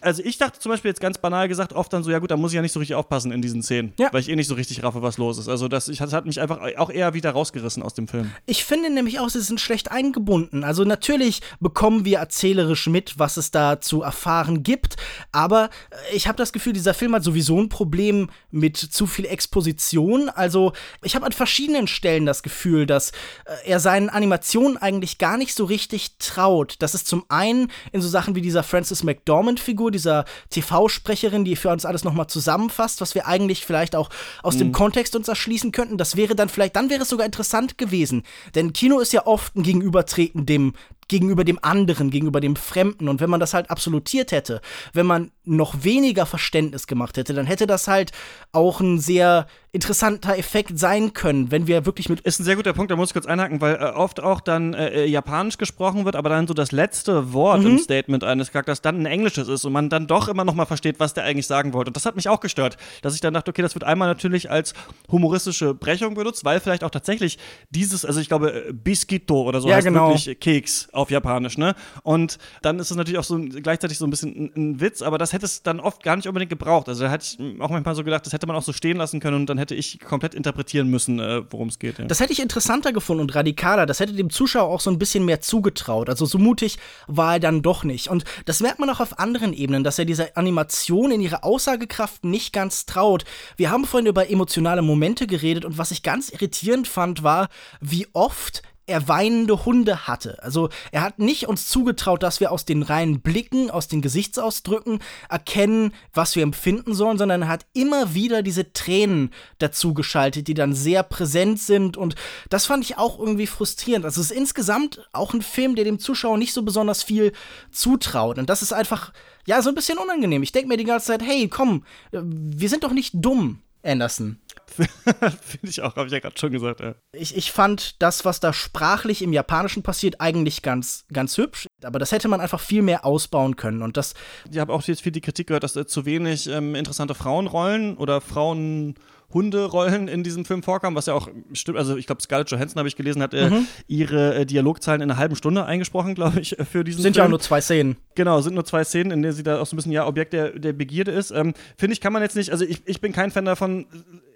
also 0.01 0.23
ich 0.25 0.39
dachte 0.39 0.59
zum 0.59 0.71
Beispiel 0.71 0.91
jetzt 0.91 1.01
ganz 1.01 1.19
banal 1.19 1.49
gesagt 1.49 1.73
oft 1.73 1.93
dann 1.93 2.03
so, 2.03 2.11
ja 2.11 2.19
gut, 2.19 2.31
da 2.31 2.37
muss 2.37 2.53
ich 2.53 2.57
ja 2.57 2.63
nicht 2.63 2.73
so 2.73 2.79
richtig 2.79 2.97
aufpassen 2.97 3.33
in 3.33 3.43
diesen 3.43 3.63
Szenen, 3.63 3.93
ja. 3.99 4.09
weil 4.13 4.21
ich 4.21 4.29
eh 4.29 4.37
nicht 4.37 4.49
so 4.49 4.55
richtig 4.55 4.83
raffe, 4.83 5.03
was 5.03 5.19
los 5.19 5.39
ist. 5.39 5.49
Also 5.49 5.69
das, 5.69 5.89
ich, 5.89 5.99
das 5.99 6.13
hat 6.13 6.27
mich 6.27 6.41
einfach 6.41 6.61
auch 6.77 6.91
eher 6.91 7.15
wieder 7.15 7.31
rausgerissen 7.31 7.83
aus 7.83 7.95
dem 7.95 8.09
Film. 8.09 8.31
Ich 8.47 8.65
finde 8.65 8.91
nämlich 8.91 9.21
auch, 9.21 9.29
sie 9.29 9.41
sind 9.41 9.61
schlecht 9.61 9.91
eingebunden. 9.91 10.65
Also 10.65 10.85
natürlich 10.85 11.41
bekommen 11.61 12.05
wir 12.05 12.19
erzählerisch 12.19 12.87
mit, 12.87 13.19
was 13.19 13.37
es 13.37 13.51
da 13.51 13.81
zu 13.81 14.03
erfahren 14.03 14.63
gibt, 14.63 14.97
aber 15.33 15.71
ich 16.13 16.29
habe 16.29 16.37
das 16.37 16.53
Gefühl, 16.53 16.73
dieser 16.73 16.95
Film 16.95 17.15
hat 17.15 17.25
sowieso 17.25 17.61
ein 17.61 17.69
Problem 17.69 18.31
mit 18.51 18.77
zu 18.77 19.07
viel 19.07 19.27
Exposition. 19.27 20.29
Also 20.29 20.73
ich 21.03 21.15
habe 21.15 21.27
an 21.27 21.33
verschiedenen 21.33 21.87
Stellen 21.87 22.27
das 22.27 22.43
Gefühl, 22.43 22.87
dass 22.87 23.11
äh, 23.45 23.71
er 23.71 23.81
seinen 23.81 24.09
Animationen 24.09 24.77
eigentlich 24.77 25.19
gar 25.19 25.37
nicht 25.37 25.55
so 25.55 25.65
richtig 25.65 26.19
traut. 26.19 26.77
Das 26.81 26.95
ist 26.95 27.07
zum 27.07 27.25
einen 27.29 27.71
in 27.93 28.01
so 28.01 28.09
Sachen 28.09 28.35
wie 28.35 28.41
dieser 28.41 28.63
Francis 28.63 29.03
McDormand-Figur, 29.03 29.88
Dieser 29.91 30.25
TV-Sprecherin, 30.51 31.45
die 31.45 31.57
für 31.57 31.71
uns 31.71 31.85
alles 31.85 32.05
nochmal 32.05 32.27
zusammenfasst, 32.27 33.01
was 33.01 33.15
wir 33.15 33.27
eigentlich 33.27 33.65
vielleicht 33.65 33.97
auch 33.97 34.11
aus 34.43 34.55
mhm. 34.55 34.59
dem 34.59 34.73
Kontext 34.73 35.17
uns 35.17 35.29
erschließen 35.29 35.73
könnten. 35.73 35.99
Das 35.99 36.17
wäre 36.17 36.35
dann 36.35 36.49
vielleicht, 36.49 36.77
dann 36.77 36.91
wäre 36.91 37.03
es 37.03 37.09
sogar 37.09 37.27
interessant 37.27 37.79
gewesen. 37.79 38.23
Denn 38.55 38.73
Kino 38.73 38.99
ist 39.01 39.13
ja 39.13 39.27
oft 39.27 39.57
ein 39.57 39.63
Gegenübertreten 39.63 40.47
dem 40.47 40.75
gegenüber 41.09 41.43
dem 41.43 41.59
anderen, 41.63 42.11
gegenüber 42.11 42.41
dem 42.41 42.55
Fremden. 42.55 43.09
Und 43.09 43.21
wenn 43.21 43.31
man 43.31 43.41
das 43.41 43.55
halt 43.55 43.71
absolutiert 43.71 44.31
hätte, 44.31 44.61
wenn 44.93 45.07
man 45.07 45.33
noch 45.45 45.83
weniger 45.83 46.27
Verständnis 46.27 46.87
gemacht 46.87 47.17
hätte, 47.17 47.35
dann 47.35 47.47
hätte 47.47 47.67
das 47.67 47.89
halt 47.89 48.13
auch 48.53 48.81
ein 48.81 48.99
sehr 48.99 49.47
interessanter 49.71 50.39
Effekt 50.39 50.79
sein 50.79 51.13
können, 51.13 51.51
wenn 51.51 51.67
wir 51.67 51.85
wirklich 51.85 52.09
mit. 52.09 52.21
Ist 52.21 52.41
ein 52.41 52.45
sehr 52.45 52.57
guter 52.57 52.73
Punkt, 52.73 52.91
da 52.91 52.97
muss 52.97 53.11
ich 53.11 53.13
kurz 53.13 53.27
einhaken, 53.27 53.61
weil 53.61 53.75
äh, 53.77 53.85
oft 53.95 54.21
auch 54.21 54.41
dann 54.41 54.73
äh, 54.73 55.05
äh 55.05 55.07
Japanisch 55.07 55.59
gesprochen 55.59 56.07
wird, 56.07 56.17
aber 56.17 56.31
dann 56.31 56.47
so 56.47 56.55
das 56.55 56.73
letzte 56.73 57.35
Wort 57.35 57.61
mhm. 57.61 57.67
im 57.67 57.79
Statement 57.79 58.25
eines 58.25 58.51
Charakters 58.51 58.81
dann 58.81 59.01
ein 59.01 59.07
englisches 59.07 59.47
ist 59.49 59.67
und 59.67 59.73
man 59.73 59.91
dann 59.91 60.07
doch 60.07 60.29
immer 60.29 60.45
noch 60.45 60.55
mal 60.55 60.65
versteht, 60.65 60.99
was 61.01 61.13
der 61.13 61.25
eigentlich 61.25 61.47
sagen 61.47 61.75
wollte. 61.75 61.91
Und 61.91 61.97
das 61.97 62.07
hat 62.07 62.17
mich 62.17 62.31
auch 62.31 62.41
gestört, 62.41 62.79
dass 63.03 63.15
ich 63.15 63.21
dann 63.21 63.35
dachte, 63.35 63.51
okay, 63.51 63.61
das 63.61 63.75
wird 63.75 63.85
einmal 63.85 64.09
natürlich 64.09 64.51
als 64.51 64.73
humoristische 65.11 65.75
Brechung 65.75 66.15
benutzt, 66.15 66.47
weil 66.47 66.61
vielleicht 66.61 66.83
auch 66.83 66.91
tatsächlich 66.91 67.39
dieses, 67.69 68.07
also 68.07 68.21
ich 68.21 68.29
glaube, 68.29 68.69
äh, 68.69 68.73
Biscuito 68.73 69.43
oder 69.43 69.61
so 69.61 69.69
ja, 69.69 69.77
heißt 69.77 69.87
genau. 69.87 70.09
wirklich 70.09 70.41
Keks 70.41 70.89
auf 70.93 71.11
Japanisch, 71.11 71.59
ne? 71.59 71.75
Und 72.03 72.39
dann 72.63 72.79
ist 72.79 72.91
es 72.91 72.97
natürlich 72.97 73.19
auch 73.19 73.25
so 73.25 73.39
gleichzeitig 73.39 73.99
so 73.99 74.07
ein 74.07 74.11
bisschen 74.11 74.35
ein, 74.35 74.53
ein 74.57 74.81
Witz, 74.81 75.03
aber 75.03 75.19
das 75.19 75.35
hätte 75.35 75.45
es 75.45 75.63
dann 75.63 75.79
oft 75.79 76.03
gar 76.03 76.17
nicht 76.17 76.27
unbedingt 76.27 76.51
gebraucht. 76.51 76.89
Also 76.89 77.05
da 77.05 77.11
hätte 77.11 77.27
ich 77.27 77.61
auch 77.61 77.69
manchmal 77.69 77.95
so 77.95 78.03
gedacht, 78.03 78.25
das 78.25 78.33
hätte 78.33 78.47
man 78.47 78.57
auch 78.57 78.63
so 78.63 78.73
stehen 78.73 78.97
lassen 78.97 79.21
können 79.21 79.37
und 79.37 79.47
dann 79.47 79.58
hätte 79.59 79.75
ich 79.75 80.01
komplett 80.01 80.35
interpretieren 80.35 80.89
müssen, 80.89 81.19
äh, 81.21 81.43
worum 81.51 81.69
es 81.69 81.79
geht. 81.79 81.99
Ja. 81.99 82.07
Das 82.07 82.21
hätte 82.21 82.33
ich 82.33 82.41
interessanter 82.41 82.93
gefunden 82.93 83.23
und 83.23 83.35
radikaler. 83.35 83.87
Das 83.87 84.01
hätte 84.01 84.13
dem 84.13 84.31
Zuschauer 84.31 84.69
auch 84.69 84.81
so 84.81 84.91
ein 84.91 84.99
bisschen 84.99 85.25
mehr 85.25 85.41
zugetraut. 85.41 86.09
Also 86.09 86.27
so 86.27 86.39
mutig 86.39 86.79
war 87.07 87.35
er 87.35 87.41
dann 87.41 87.63
doch 87.63 87.85
nicht. 87.85 88.09
Und 88.09 88.25
das 88.47 88.61
merkt 88.61 88.79
man 88.79 88.91
auch 88.91 89.01
auf 89.01 89.19
anderen 89.19 89.53
Ebenen, 89.53 89.85
dass 89.85 89.99
er 89.99 90.05
dieser 90.05 90.37
Animation 90.37 91.11
in 91.11 91.21
ihrer 91.21 91.45
Aussagekraft 91.45 92.25
nicht 92.25 92.53
ganz 92.53 92.87
traut. 92.87 93.25
Wir 93.57 93.71
haben 93.71 93.85
vorhin 93.85 94.07
über 94.07 94.31
emotionale 94.31 94.83
Momente 94.83 95.27
geredet 95.27 95.65
und 95.65 95.79
was 95.79 95.91
ich 95.91 96.03
ganz 96.03 96.31
irritierend 96.31 96.89
fand, 96.89 97.23
war, 97.23 97.49
wie 97.81 98.07
oft 98.13 98.63
er 98.89 99.07
weinende 99.07 99.65
Hunde 99.65 100.07
hatte. 100.07 100.43
Also 100.43 100.71
er 100.93 101.03
hat 101.03 101.19
nicht 101.19 101.47
uns 101.47 101.69
zugetraut, 101.69 102.23
dass 102.23 102.41
wir 102.41 102.51
aus 102.51 102.65
den 102.65 102.83
reinen 102.83 103.21
Blicken, 103.21 103.71
aus 103.71 103.87
den 103.87 104.03
Gesichtsausdrücken 104.03 105.01
erkennen, 105.29 105.93
was 106.13 106.37
wir 106.37 106.43
empfinden 106.43 106.95
sollen, 106.95 107.19
sondern 107.19 107.43
er 107.43 107.49
hat 107.49 107.67
immer 107.75 108.15
wieder 108.15 108.43
diese 108.43 108.73
Tränen 108.73 109.31
dazu 109.59 109.95
geschaltet, 109.95 110.49
die 110.49 110.55
dann 110.55 110.75
sehr 110.75 111.03
präsent 111.03 111.61
sind 111.61 111.97
und 111.97 112.15
das 112.49 112.67
fand 112.67 112.85
ich 112.85 112.99
auch 112.99 113.19
irgendwie 113.19 113.47
frustrierend. 113.47 114.05
Also 114.05 114.21
es 114.21 114.31
ist 114.31 114.37
insgesamt 114.37 115.07
auch 115.13 115.35
ein 115.35 115.43
Film, 115.43 115.75
der 115.75 115.85
dem 115.85 115.99
Zuschauer 115.99 116.39
nicht 116.39 116.55
so 116.55 116.63
besonders 116.63 117.03
viel 117.03 117.33
zutraut 117.71 118.39
und 118.39 118.49
das 118.49 118.63
ist 118.63 118.73
einfach 118.73 119.13
ja 119.47 119.63
so 119.63 119.69
ein 119.69 119.75
bisschen 119.75 119.99
unangenehm. 119.99 120.43
Ich 120.43 120.53
denke 120.53 120.69
mir 120.69 120.77
die 120.77 120.85
ganze 120.85 121.07
Zeit, 121.09 121.23
hey, 121.23 121.49
komm, 121.49 121.85
wir 122.13 122.69
sind 122.69 122.85
doch 122.85 122.93
nicht 122.93 123.13
dumm, 123.15 123.61
Anderson. 123.89 124.39
Finde 124.77 125.69
ich 125.69 125.83
auch, 125.83 125.97
habe 125.97 126.07
ich 126.07 126.13
ja 126.13 126.21
gerade 126.21 126.39
schon 126.39 126.53
gesagt. 126.53 126.81
Ja. 126.81 126.95
Ich, 127.13 127.37
ich 127.37 127.51
fand 127.51 128.01
das, 128.01 128.25
was 128.25 128.41
da 128.41 128.53
sprachlich 128.53 129.23
im 129.23 129.33
Japanischen 129.33 129.83
passiert, 129.83 130.21
eigentlich 130.21 130.63
ganz, 130.63 131.05
ganz 131.13 131.37
hübsch. 131.37 131.67
Aber 131.83 131.99
das 131.99 132.13
hätte 132.13 132.29
man 132.29 132.41
einfach 132.41 132.61
viel 132.61 132.83
mehr 132.83 133.05
ausbauen 133.05 133.57
können. 133.57 133.83
Und 133.83 133.97
das. 133.97 134.15
Ich 134.51 134.59
habe 134.59 134.73
auch 134.73 134.83
jetzt 134.83 135.03
viel 135.03 135.13
die 135.13 135.21
Kritik 135.21 135.49
gehört, 135.49 135.65
dass 135.65 135.77
äh, 135.77 135.87
zu 135.87 136.05
wenig 136.05 136.49
ähm, 136.49 136.75
interessante 136.75 137.15
Frauenrollen 137.15 137.97
oder 137.97 138.21
Frauen. 138.21 138.95
Hunderollen 139.33 140.09
in 140.09 140.23
diesem 140.23 140.47
Film 140.47 140.63
vorkamen, 140.63 140.97
was 140.97 141.07
ja 141.07 141.15
auch 141.15 141.29
stimmt. 141.53 141.77
Also 141.77 141.97
ich 141.97 142.07
glaube, 142.07 142.23
Scarlett 142.23 142.51
Johansson 142.51 142.79
habe 142.79 142.89
ich 142.89 142.97
gelesen, 142.97 143.23
hat 143.23 143.35
äh, 143.35 143.51
mhm. 143.51 143.67
ihre 143.87 144.35
äh, 144.35 144.47
Dialogzeilen 144.47 145.03
in 145.03 145.11
einer 145.11 145.19
halben 145.19 145.37
Stunde 145.37 145.67
eingesprochen, 145.67 146.15
glaube 146.15 146.41
ich, 146.41 146.57
für 146.71 146.83
diesen 146.83 147.03
sind 147.03 147.15
Film. 147.15 147.15
Sind 147.15 147.17
ja 147.17 147.25
auch 147.25 147.29
nur 147.29 147.41
zwei 147.41 147.61
Szenen. 147.61 147.97
Genau, 148.15 148.41
sind 148.41 148.55
nur 148.55 148.65
zwei 148.65 148.85
Szenen, 148.85 149.11
in 149.11 149.23
denen 149.23 149.35
sie 149.35 149.43
da 149.43 149.61
auch 149.61 149.67
so 149.67 149.75
ein 149.75 149.79
bisschen 149.79 149.93
ja 149.93 150.07
Objekt 150.07 150.33
der, 150.33 150.59
der 150.59 150.73
Begierde 150.73 151.11
ist. 151.11 151.31
Ähm, 151.31 151.53
Finde 151.77 151.93
ich, 151.93 152.01
kann 152.01 152.13
man 152.13 152.23
jetzt 152.23 152.37
nicht. 152.37 152.53
Also 152.53 152.65
ich, 152.65 152.81
ich 152.87 153.01
bin 153.01 153.13
kein 153.13 153.31
Fan 153.31 153.45
davon, 153.45 153.87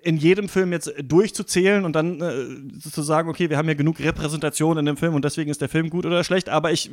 in 0.02 0.16
jedem 0.16 0.48
Film 0.48 0.72
jetzt 0.72 0.92
durchzuzählen 1.02 1.84
und 1.84 1.94
dann 1.94 2.20
äh, 2.20 2.78
zu 2.80 3.02
sagen, 3.02 3.28
okay, 3.28 3.50
wir 3.50 3.56
haben 3.56 3.68
ja 3.68 3.74
genug 3.74 4.00
Repräsentation 4.00 4.78
in 4.78 4.84
dem 4.84 4.96
Film 4.96 5.14
und 5.14 5.24
deswegen 5.24 5.50
ist 5.50 5.60
der 5.60 5.68
Film 5.68 5.90
gut 5.90 6.04
oder 6.04 6.24
schlecht. 6.24 6.48
Aber 6.48 6.72
ich, 6.72 6.90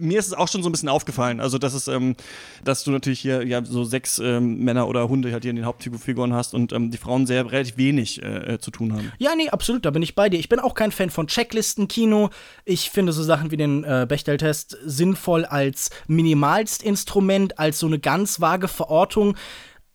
mir 0.00 0.18
ist 0.18 0.28
es 0.28 0.34
auch 0.34 0.48
schon 0.48 0.62
so 0.62 0.68
ein 0.68 0.72
bisschen 0.72 0.88
aufgefallen. 0.88 1.40
Also, 1.40 1.58
dass 1.58 1.74
es, 1.74 1.88
ähm, 1.88 2.16
dass 2.64 2.84
du 2.84 2.90
natürlich 2.90 3.20
hier 3.20 3.46
ja 3.46 3.64
so 3.64 3.84
sechs 3.84 4.18
ähm, 4.18 4.64
Männer 4.64 4.88
oder 4.88 5.08
Hunde 5.08 5.32
halt 5.32 5.44
hier 5.44 5.50
in 5.50 5.56
den 5.56 5.66
Hauptfiguren 5.66 6.32
hast 6.32 6.54
und 6.54 6.72
ähm, 6.72 6.90
die 6.90 6.98
Frauen 7.12 7.26
sehr 7.26 7.50
relativ 7.50 7.76
wenig 7.76 8.22
äh, 8.22 8.58
zu 8.58 8.70
tun 8.70 8.92
haben. 8.94 9.12
Ja, 9.18 9.34
nee, 9.36 9.50
absolut, 9.50 9.84
da 9.84 9.90
bin 9.90 10.02
ich 10.02 10.14
bei 10.14 10.30
dir. 10.30 10.38
Ich 10.38 10.48
bin 10.48 10.60
auch 10.60 10.74
kein 10.74 10.92
Fan 10.92 11.10
von 11.10 11.26
Checklisten-Kino. 11.26 12.30
Ich 12.64 12.90
finde 12.90 13.12
so 13.12 13.22
Sachen 13.22 13.50
wie 13.50 13.58
den 13.58 13.84
äh, 13.84 14.06
Bechtel-Test 14.08 14.78
sinnvoll 14.84 15.44
als 15.44 15.90
Minimalstinstrument, 16.06 17.58
als 17.58 17.78
so 17.78 17.86
eine 17.86 17.98
ganz 17.98 18.40
vage 18.40 18.68
Verortung. 18.68 19.36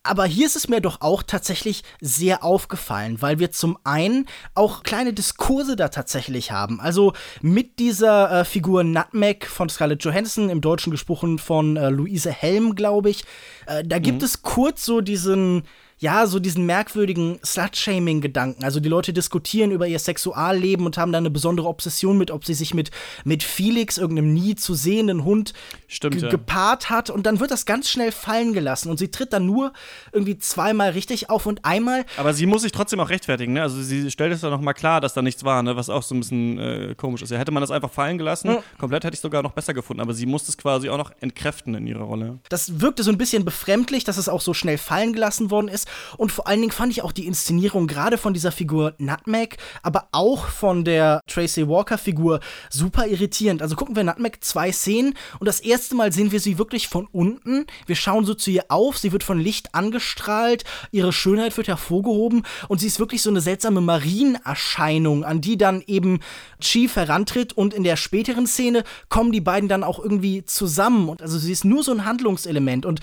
Aber 0.04 0.26
hier 0.26 0.46
ist 0.46 0.54
es 0.54 0.68
mir 0.68 0.80
doch 0.80 1.00
auch 1.00 1.24
tatsächlich 1.24 1.82
sehr 2.00 2.44
aufgefallen, 2.44 3.20
weil 3.20 3.40
wir 3.40 3.50
zum 3.50 3.78
einen 3.82 4.26
auch 4.54 4.84
kleine 4.84 5.12
Diskurse 5.12 5.74
da 5.74 5.88
tatsächlich 5.88 6.52
haben. 6.52 6.80
Also 6.80 7.14
mit 7.42 7.80
dieser 7.80 8.40
äh, 8.40 8.44
Figur 8.44 8.84
Nutmeg 8.84 9.46
von 9.46 9.68
Scarlett 9.68 10.04
Johansson, 10.04 10.50
im 10.50 10.60
Deutschen 10.60 10.92
gesprochen 10.92 11.38
von 11.38 11.76
äh, 11.76 11.90
Luise 11.90 12.30
Helm, 12.30 12.76
glaube 12.76 13.10
ich. 13.10 13.24
Äh, 13.66 13.82
da 13.84 13.98
gibt 13.98 14.20
mhm. 14.20 14.24
es 14.24 14.42
kurz 14.42 14.84
so 14.84 15.00
diesen 15.00 15.64
ja, 15.98 16.26
so 16.26 16.38
diesen 16.38 16.64
merkwürdigen 16.66 17.40
Slut-Shaming-Gedanken. 17.44 18.64
Also 18.64 18.80
die 18.80 18.88
Leute 18.88 19.12
diskutieren 19.12 19.72
über 19.72 19.86
ihr 19.86 19.98
Sexualleben 19.98 20.86
und 20.86 20.96
haben 20.96 21.12
da 21.12 21.18
eine 21.18 21.30
besondere 21.30 21.68
Obsession 21.68 22.16
mit, 22.18 22.30
ob 22.30 22.44
sie 22.44 22.54
sich 22.54 22.72
mit, 22.72 22.90
mit 23.24 23.42
Felix, 23.42 23.98
irgendeinem 23.98 24.32
nie 24.32 24.54
zu 24.54 24.74
sehenden 24.74 25.24
Hund, 25.24 25.54
Stimmt, 25.88 26.22
ja. 26.22 26.28
gepaart 26.28 26.88
hat. 26.88 27.10
Und 27.10 27.26
dann 27.26 27.40
wird 27.40 27.50
das 27.50 27.66
ganz 27.66 27.90
schnell 27.90 28.12
fallen 28.12 28.52
gelassen. 28.52 28.90
Und 28.90 28.98
sie 28.98 29.10
tritt 29.10 29.32
dann 29.32 29.46
nur 29.46 29.72
irgendwie 30.12 30.38
zweimal 30.38 30.90
richtig 30.90 31.30
auf 31.30 31.46
und 31.46 31.64
einmal. 31.64 32.04
Aber 32.16 32.32
sie 32.32 32.46
muss 32.46 32.62
sich 32.62 32.72
trotzdem 32.72 33.00
auch 33.00 33.10
rechtfertigen, 33.10 33.54
ne? 33.54 33.62
Also 33.62 33.82
sie 33.82 34.10
stellt 34.10 34.32
es 34.32 34.40
dann 34.40 34.50
nochmal 34.50 34.74
klar, 34.74 35.00
dass 35.00 35.14
da 35.14 35.22
nichts 35.22 35.44
war, 35.44 35.62
ne? 35.62 35.76
Was 35.76 35.90
auch 35.90 36.02
so 36.02 36.14
ein 36.14 36.20
bisschen 36.20 36.58
äh, 36.58 36.94
komisch 36.96 37.22
ist. 37.22 37.30
Ja, 37.30 37.38
hätte 37.38 37.50
man 37.50 37.60
das 37.60 37.70
einfach 37.70 37.90
fallen 37.90 38.18
gelassen, 38.18 38.50
mhm. 38.50 38.58
komplett 38.78 39.04
hätte 39.04 39.14
ich 39.14 39.20
sogar 39.20 39.42
noch 39.42 39.52
besser 39.52 39.74
gefunden. 39.74 40.00
Aber 40.00 40.14
sie 40.14 40.26
muss 40.26 40.48
es 40.48 40.56
quasi 40.56 40.88
auch 40.88 40.98
noch 40.98 41.10
entkräften 41.20 41.74
in 41.74 41.86
ihrer 41.86 42.04
Rolle. 42.04 42.38
Das 42.48 42.80
wirkte 42.80 43.02
so 43.02 43.10
ein 43.10 43.18
bisschen 43.18 43.44
befremdlich, 43.44 44.04
dass 44.04 44.16
es 44.16 44.28
auch 44.28 44.40
so 44.40 44.54
schnell 44.54 44.78
fallen 44.78 45.12
gelassen 45.12 45.50
worden 45.50 45.68
ist. 45.68 45.87
Und 46.16 46.32
vor 46.32 46.46
allen 46.46 46.60
Dingen 46.60 46.72
fand 46.72 46.92
ich 46.92 47.02
auch 47.02 47.12
die 47.12 47.26
Inszenierung 47.26 47.86
gerade 47.86 48.18
von 48.18 48.34
dieser 48.34 48.52
Figur 48.52 48.94
Nutmeg, 48.98 49.56
aber 49.82 50.08
auch 50.12 50.46
von 50.46 50.84
der 50.84 51.20
Tracy 51.26 51.68
Walker-Figur 51.68 52.40
super 52.70 53.06
irritierend. 53.06 53.62
Also 53.62 53.76
gucken 53.76 53.96
wir 53.96 54.04
Nutmeg 54.04 54.42
zwei 54.44 54.72
Szenen 54.72 55.14
und 55.38 55.46
das 55.46 55.60
erste 55.60 55.94
Mal 55.94 56.12
sehen 56.12 56.32
wir 56.32 56.40
sie 56.40 56.58
wirklich 56.58 56.88
von 56.88 57.06
unten. 57.12 57.66
Wir 57.86 57.96
schauen 57.96 58.24
so 58.24 58.34
zu 58.34 58.50
ihr 58.50 58.64
auf, 58.68 58.98
sie 58.98 59.12
wird 59.12 59.24
von 59.24 59.38
Licht 59.38 59.74
angestrahlt, 59.74 60.64
ihre 60.90 61.12
Schönheit 61.12 61.56
wird 61.56 61.68
hervorgehoben 61.68 62.42
und 62.68 62.80
sie 62.80 62.86
ist 62.86 62.98
wirklich 62.98 63.22
so 63.22 63.30
eine 63.30 63.40
seltsame 63.40 63.80
Marienerscheinung, 63.80 65.24
an 65.24 65.40
die 65.40 65.58
dann 65.58 65.82
eben 65.86 66.20
Chief 66.60 66.94
herantritt 66.96 67.52
und 67.52 67.74
in 67.74 67.84
der 67.84 67.96
späteren 67.96 68.46
Szene 68.46 68.84
kommen 69.08 69.32
die 69.32 69.40
beiden 69.40 69.68
dann 69.68 69.84
auch 69.84 69.98
irgendwie 69.98 70.44
zusammen 70.44 71.08
und 71.08 71.22
also 71.22 71.38
sie 71.38 71.52
ist 71.52 71.64
nur 71.64 71.82
so 71.82 71.92
ein 71.92 72.04
Handlungselement 72.04 72.86
und 72.86 73.00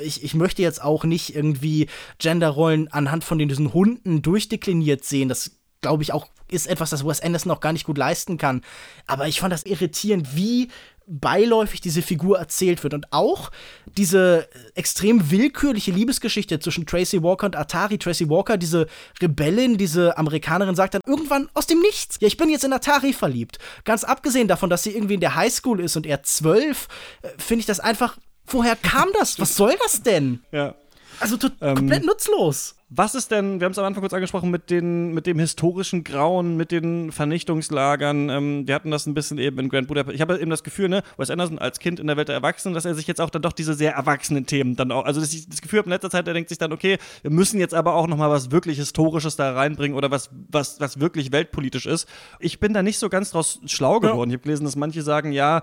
ich, 0.00 0.22
ich 0.24 0.34
möchte 0.34 0.62
jetzt 0.62 0.82
auch 0.82 1.04
nicht 1.04 1.34
irgendwie 1.34 1.88
Genderrollen 2.18 2.88
anhand 2.88 3.24
von 3.24 3.38
diesen 3.38 3.72
Hunden 3.72 4.22
durchdekliniert 4.22 5.04
sehen. 5.04 5.28
Das 5.28 5.52
glaube 5.80 6.02
ich 6.02 6.12
auch 6.12 6.26
ist 6.50 6.66
etwas, 6.66 6.90
das 6.90 7.06
Wes 7.06 7.20
Anderson 7.20 7.52
auch 7.52 7.60
gar 7.60 7.72
nicht 7.72 7.84
gut 7.84 7.98
leisten 7.98 8.38
kann. 8.38 8.62
Aber 9.06 9.28
ich 9.28 9.40
fand 9.40 9.52
das 9.52 9.66
irritierend, 9.66 10.34
wie 10.34 10.68
beiläufig 11.08 11.80
diese 11.80 12.02
Figur 12.02 12.38
erzählt 12.38 12.82
wird 12.82 12.92
und 12.92 13.12
auch 13.12 13.50
diese 13.96 14.46
extrem 14.74 15.30
willkürliche 15.30 15.90
Liebesgeschichte 15.90 16.60
zwischen 16.60 16.86
Tracy 16.86 17.22
Walker 17.22 17.46
und 17.46 17.56
Atari. 17.56 17.98
Tracy 17.98 18.28
Walker, 18.28 18.58
diese 18.58 18.86
Rebellin, 19.20 19.78
diese 19.78 20.18
Amerikanerin, 20.18 20.74
sagt 20.74 20.94
dann 20.94 21.00
irgendwann 21.06 21.48
aus 21.54 21.66
dem 21.66 21.80
Nichts, 21.80 22.18
ja, 22.20 22.28
ich 22.28 22.36
bin 22.36 22.50
jetzt 22.50 22.64
in 22.64 22.74
Atari 22.74 23.14
verliebt. 23.14 23.58
Ganz 23.84 24.04
abgesehen 24.04 24.48
davon, 24.48 24.68
dass 24.68 24.82
sie 24.82 24.94
irgendwie 24.94 25.14
in 25.14 25.20
der 25.20 25.34
Highschool 25.34 25.80
ist 25.80 25.96
und 25.96 26.06
er 26.06 26.22
zwölf, 26.22 26.88
äh, 27.22 27.28
finde 27.38 27.60
ich 27.60 27.66
das 27.66 27.80
einfach 27.80 28.18
Woher 28.48 28.76
kam 28.76 29.08
das? 29.18 29.38
Was 29.40 29.56
soll 29.56 29.74
das 29.82 30.02
denn? 30.02 30.40
Ja. 30.52 30.74
Also 31.20 31.36
ähm, 31.60 31.74
komplett 31.74 32.04
nutzlos. 32.04 32.76
Was 32.90 33.14
ist 33.14 33.30
denn, 33.30 33.60
wir 33.60 33.66
haben 33.66 33.72
es 33.72 33.78
am 33.78 33.84
Anfang 33.84 34.00
kurz 34.00 34.14
angesprochen, 34.14 34.50
mit, 34.50 34.70
den, 34.70 35.12
mit 35.12 35.26
dem 35.26 35.38
historischen 35.38 36.04
Grauen, 36.04 36.56
mit 36.56 36.72
den 36.72 37.12
Vernichtungslagern. 37.12 38.30
Ähm, 38.30 38.66
wir 38.66 38.74
hatten 38.74 38.90
das 38.90 39.06
ein 39.06 39.12
bisschen 39.12 39.36
eben 39.36 39.58
in 39.58 39.68
Grand 39.68 39.88
Budapest. 39.88 40.14
Ich 40.14 40.22
habe 40.22 40.38
eben 40.38 40.50
das 40.50 40.62
Gefühl, 40.62 40.88
ne, 40.88 41.02
Wes 41.18 41.28
Anderson 41.28 41.58
als 41.58 41.80
Kind 41.80 42.00
in 42.00 42.06
der 42.06 42.16
Welt 42.16 42.28
der 42.28 42.36
Erwachsenen, 42.36 42.74
dass 42.74 42.86
er 42.86 42.94
sich 42.94 43.06
jetzt 43.06 43.20
auch 43.20 43.28
dann 43.28 43.42
doch 43.42 43.52
diese 43.52 43.74
sehr 43.74 43.92
erwachsenen 43.92 44.46
Themen 44.46 44.74
dann 44.74 44.90
auch, 44.90 45.04
also 45.04 45.20
dass 45.20 45.34
ich 45.34 45.48
das 45.48 45.60
Gefühl 45.60 45.80
habe 45.80 45.88
in 45.88 45.92
letzter 45.92 46.08
Zeit, 46.08 46.26
er 46.28 46.34
denkt 46.34 46.48
sich 46.48 46.56
dann, 46.56 46.72
okay, 46.72 46.96
wir 47.20 47.30
müssen 47.30 47.60
jetzt 47.60 47.74
aber 47.74 47.94
auch 47.94 48.06
noch 48.06 48.16
mal 48.16 48.30
was 48.30 48.50
wirklich 48.50 48.78
Historisches 48.78 49.36
da 49.36 49.52
reinbringen 49.52 49.96
oder 49.96 50.10
was, 50.10 50.30
was, 50.48 50.80
was 50.80 50.98
wirklich 50.98 51.30
weltpolitisch 51.30 51.84
ist. 51.84 52.08
Ich 52.40 52.58
bin 52.58 52.72
da 52.72 52.82
nicht 52.82 52.98
so 52.98 53.10
ganz 53.10 53.32
draus 53.32 53.60
schlau 53.66 54.00
geworden. 54.00 54.30
Ja. 54.30 54.34
Ich 54.34 54.38
habe 54.38 54.44
gelesen, 54.44 54.64
dass 54.64 54.76
manche 54.76 55.02
sagen, 55.02 55.32
ja, 55.32 55.62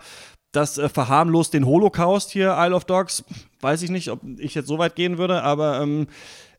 das 0.56 0.78
äh, 0.78 0.90
verharmlost 0.90 1.54
den 1.54 1.66
Holocaust 1.66 2.32
hier, 2.32 2.56
Isle 2.58 2.76
of 2.76 2.86
Dogs. 2.86 3.24
Weiß 3.62 3.82
ich 3.82 3.90
nicht, 3.90 4.10
ob 4.10 4.22
ich 4.38 4.56
jetzt 4.56 4.68
so 4.68 4.78
weit 4.78 4.96
gehen 4.96 5.18
würde, 5.18 5.44
aber 5.44 5.82
ähm, 5.82 6.08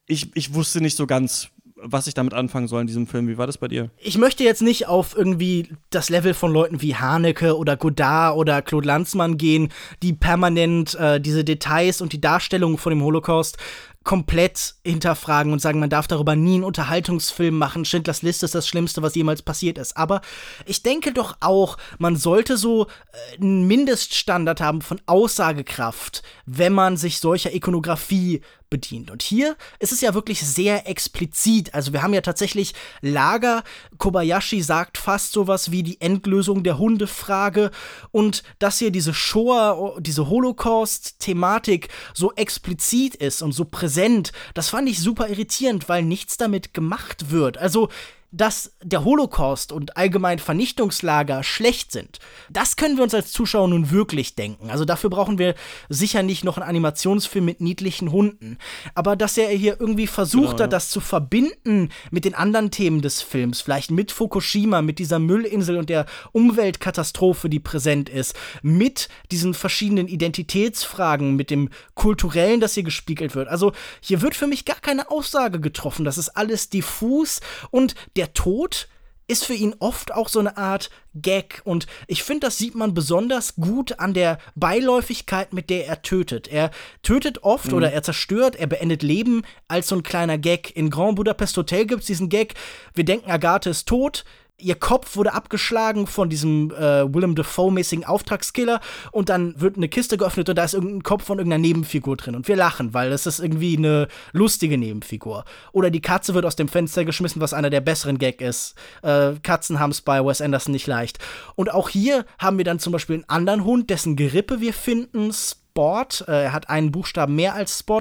ich, 0.06 0.30
ich 0.34 0.54
wusste 0.54 0.80
nicht 0.80 0.96
so 0.96 1.06
ganz, 1.06 1.48
was 1.76 2.06
ich 2.06 2.14
damit 2.14 2.32
anfangen 2.32 2.68
soll 2.68 2.80
in 2.80 2.86
diesem 2.86 3.06
Film. 3.06 3.28
Wie 3.28 3.38
war 3.38 3.46
das 3.46 3.58
bei 3.58 3.68
dir? 3.68 3.90
Ich 3.98 4.18
möchte 4.18 4.44
jetzt 4.44 4.62
nicht 4.62 4.88
auf 4.88 5.16
irgendwie 5.16 5.68
das 5.90 6.08
Level 6.08 6.34
von 6.34 6.52
Leuten 6.52 6.80
wie 6.80 6.94
Haneke 6.94 7.56
oder 7.56 7.76
Godard 7.76 8.36
oder 8.36 8.62
Claude 8.62 8.86
Lanzmann 8.86 9.36
gehen, 9.36 9.68
die 10.02 10.12
permanent 10.12 10.94
äh, 10.94 11.20
diese 11.20 11.44
Details 11.44 12.00
und 12.00 12.12
die 12.12 12.20
Darstellung 12.20 12.78
von 12.78 12.90
dem 12.90 13.02
Holocaust 13.02 13.58
komplett 14.06 14.76
hinterfragen 14.84 15.52
und 15.52 15.58
sagen, 15.58 15.80
man 15.80 15.90
darf 15.90 16.06
darüber 16.06 16.36
nie 16.36 16.54
einen 16.54 16.64
Unterhaltungsfilm 16.64 17.58
machen. 17.58 17.84
Schindlers 17.84 18.22
Liste 18.22 18.46
ist 18.46 18.54
das 18.54 18.66
Schlimmste, 18.66 19.02
was 19.02 19.16
jemals 19.16 19.42
passiert 19.42 19.76
ist. 19.76 19.96
Aber 19.96 20.22
ich 20.64 20.82
denke 20.82 21.12
doch 21.12 21.36
auch, 21.40 21.76
man 21.98 22.16
sollte 22.16 22.56
so 22.56 22.86
äh, 22.86 23.42
einen 23.42 23.66
Mindeststandard 23.66 24.60
haben 24.62 24.80
von 24.80 25.00
Aussagekraft, 25.06 26.22
wenn 26.46 26.72
man 26.72 26.96
sich 26.96 27.18
solcher 27.18 27.52
Ikonografie 27.52 28.40
bedient. 28.70 29.10
Und 29.10 29.22
hier 29.22 29.56
ist 29.78 29.92
es 29.92 30.00
ja 30.00 30.14
wirklich 30.14 30.40
sehr 30.40 30.88
explizit. 30.88 31.74
Also 31.74 31.92
wir 31.92 32.02
haben 32.02 32.14
ja 32.14 32.20
tatsächlich 32.20 32.74
Lager. 33.00 33.62
Kobayashi 33.98 34.62
sagt 34.62 34.98
fast 34.98 35.32
sowas 35.32 35.70
wie 35.70 35.82
die 35.82 36.00
Endlösung 36.00 36.62
der 36.62 36.78
Hundefrage. 36.78 37.70
Und 38.10 38.42
dass 38.58 38.78
hier 38.78 38.90
diese 38.90 39.14
Shoah, 39.14 39.96
diese 40.00 40.28
Holocaust-Thematik 40.28 41.88
so 42.14 42.32
explizit 42.34 43.14
ist 43.16 43.42
und 43.42 43.52
so 43.52 43.64
präsent, 43.64 44.32
das 44.54 44.68
fand 44.68 44.88
ich 44.88 45.00
super 45.00 45.28
irritierend, 45.28 45.88
weil 45.88 46.02
nichts 46.02 46.36
damit 46.36 46.74
gemacht 46.74 47.30
wird. 47.30 47.58
Also 47.58 47.88
dass 48.36 48.72
der 48.82 49.04
Holocaust 49.04 49.72
und 49.72 49.96
allgemein 49.96 50.38
Vernichtungslager 50.38 51.42
schlecht 51.42 51.90
sind. 51.90 52.18
Das 52.50 52.76
können 52.76 52.96
wir 52.96 53.04
uns 53.04 53.14
als 53.14 53.32
Zuschauer 53.32 53.68
nun 53.68 53.90
wirklich 53.90 54.34
denken. 54.34 54.70
Also 54.70 54.84
dafür 54.84 55.08
brauchen 55.08 55.38
wir 55.38 55.54
sicher 55.88 56.22
nicht 56.22 56.44
noch 56.44 56.58
einen 56.58 56.68
Animationsfilm 56.68 57.44
mit 57.44 57.60
niedlichen 57.60 58.12
Hunden. 58.12 58.58
Aber 58.94 59.16
dass 59.16 59.38
er 59.38 59.48
hier 59.48 59.80
irgendwie 59.80 60.06
versucht 60.06 60.56
genau, 60.56 60.64
hat, 60.64 60.72
das 60.72 60.90
zu 60.90 61.00
verbinden 61.00 61.88
mit 62.10 62.26
den 62.26 62.34
anderen 62.34 62.70
Themen 62.70 63.00
des 63.00 63.22
Films, 63.22 63.62
vielleicht 63.62 63.90
mit 63.90 64.12
Fukushima, 64.12 64.82
mit 64.82 64.98
dieser 64.98 65.18
Müllinsel 65.18 65.78
und 65.78 65.88
der 65.88 66.04
Umweltkatastrophe, 66.32 67.48
die 67.48 67.60
präsent 67.60 68.10
ist, 68.10 68.34
mit 68.62 69.08
diesen 69.30 69.54
verschiedenen 69.54 70.08
Identitätsfragen, 70.08 71.36
mit 71.36 71.50
dem 71.50 71.70
kulturellen, 71.94 72.60
das 72.60 72.74
hier 72.74 72.82
gespiegelt 72.82 73.34
wird. 73.34 73.48
Also 73.48 73.72
hier 74.00 74.20
wird 74.20 74.34
für 74.34 74.46
mich 74.46 74.66
gar 74.66 74.80
keine 74.80 75.10
Aussage 75.10 75.58
getroffen. 75.58 76.04
Das 76.04 76.18
ist 76.18 76.36
alles 76.36 76.68
diffus 76.68 77.40
und 77.70 77.94
der 78.16 78.25
Tod 78.34 78.88
ist 79.28 79.44
für 79.44 79.54
ihn 79.54 79.74
oft 79.80 80.12
auch 80.12 80.28
so 80.28 80.38
eine 80.38 80.56
Art 80.56 80.90
Gag. 81.14 81.62
Und 81.64 81.86
ich 82.06 82.22
finde, 82.22 82.46
das 82.46 82.58
sieht 82.58 82.74
man 82.74 82.94
besonders 82.94 83.56
gut 83.56 83.98
an 83.98 84.14
der 84.14 84.38
Beiläufigkeit, 84.54 85.52
mit 85.52 85.68
der 85.68 85.86
er 85.86 86.02
tötet. 86.02 86.46
Er 86.48 86.70
tötet 87.02 87.42
oft 87.42 87.68
mhm. 87.68 87.74
oder 87.74 87.92
er 87.92 88.02
zerstört, 88.02 88.56
er 88.56 88.68
beendet 88.68 89.02
Leben 89.02 89.42
als 89.66 89.88
so 89.88 89.96
ein 89.96 90.02
kleiner 90.02 90.38
Gag. 90.38 90.76
In 90.76 90.90
Grand 90.90 91.16
Budapest 91.16 91.56
Hotel 91.56 91.86
gibt 91.86 92.02
es 92.02 92.06
diesen 92.06 92.28
Gag, 92.28 92.54
wir 92.94 93.04
denken, 93.04 93.30
Agathe 93.30 93.70
ist 93.70 93.88
tot, 93.88 94.24
ihr 94.58 94.74
Kopf 94.74 95.16
wurde 95.16 95.34
abgeschlagen 95.34 96.06
von 96.06 96.30
diesem 96.30 96.70
äh, 96.70 97.12
Willem 97.12 97.34
Dafoe-mäßigen 97.34 98.04
Auftragskiller 98.04 98.80
und 99.12 99.28
dann 99.28 99.60
wird 99.60 99.76
eine 99.76 99.88
Kiste 99.88 100.16
geöffnet 100.16 100.48
und 100.48 100.56
da 100.56 100.64
ist 100.64 100.74
irgendein 100.74 101.02
Kopf 101.02 101.24
von 101.24 101.38
irgendeiner 101.38 101.60
Nebenfigur 101.60 102.16
drin 102.16 102.34
und 102.34 102.48
wir 102.48 102.56
lachen, 102.56 102.94
weil 102.94 103.10
das 103.10 103.26
ist 103.26 103.38
irgendwie 103.38 103.76
eine 103.76 104.08
lustige 104.32 104.78
Nebenfigur. 104.78 105.44
Oder 105.72 105.90
die 105.90 106.00
Katze 106.00 106.34
wird 106.34 106.46
aus 106.46 106.56
dem 106.56 106.68
Fenster 106.68 107.04
geschmissen, 107.04 107.42
was 107.42 107.52
einer 107.52 107.70
der 107.70 107.80
besseren 107.80 108.18
Gag 108.18 108.40
ist. 108.40 108.74
Äh, 109.02 109.32
Katzen 109.42 109.78
haben 109.78 109.90
es 109.90 110.00
bei 110.00 110.24
Wes 110.24 110.40
Anderson 110.40 110.72
nicht 110.72 110.86
leicht. 110.86 111.18
Und 111.54 111.72
auch 111.72 111.90
hier 111.90 112.24
haben 112.38 112.56
wir 112.56 112.64
dann 112.64 112.78
zum 112.78 112.92
Beispiel 112.92 113.16
einen 113.16 113.28
anderen 113.28 113.64
Hund, 113.64 113.90
dessen 113.90 114.16
Gerippe 114.16 114.60
wir 114.60 114.72
finden, 114.72 115.30
Sport. 115.76 116.24
Äh, 116.26 116.44
er 116.44 116.52
hat 116.54 116.70
einen 116.70 116.90
Buchstaben 116.90 117.34
mehr 117.34 117.54
als 117.54 117.80
Spot. 117.80 118.00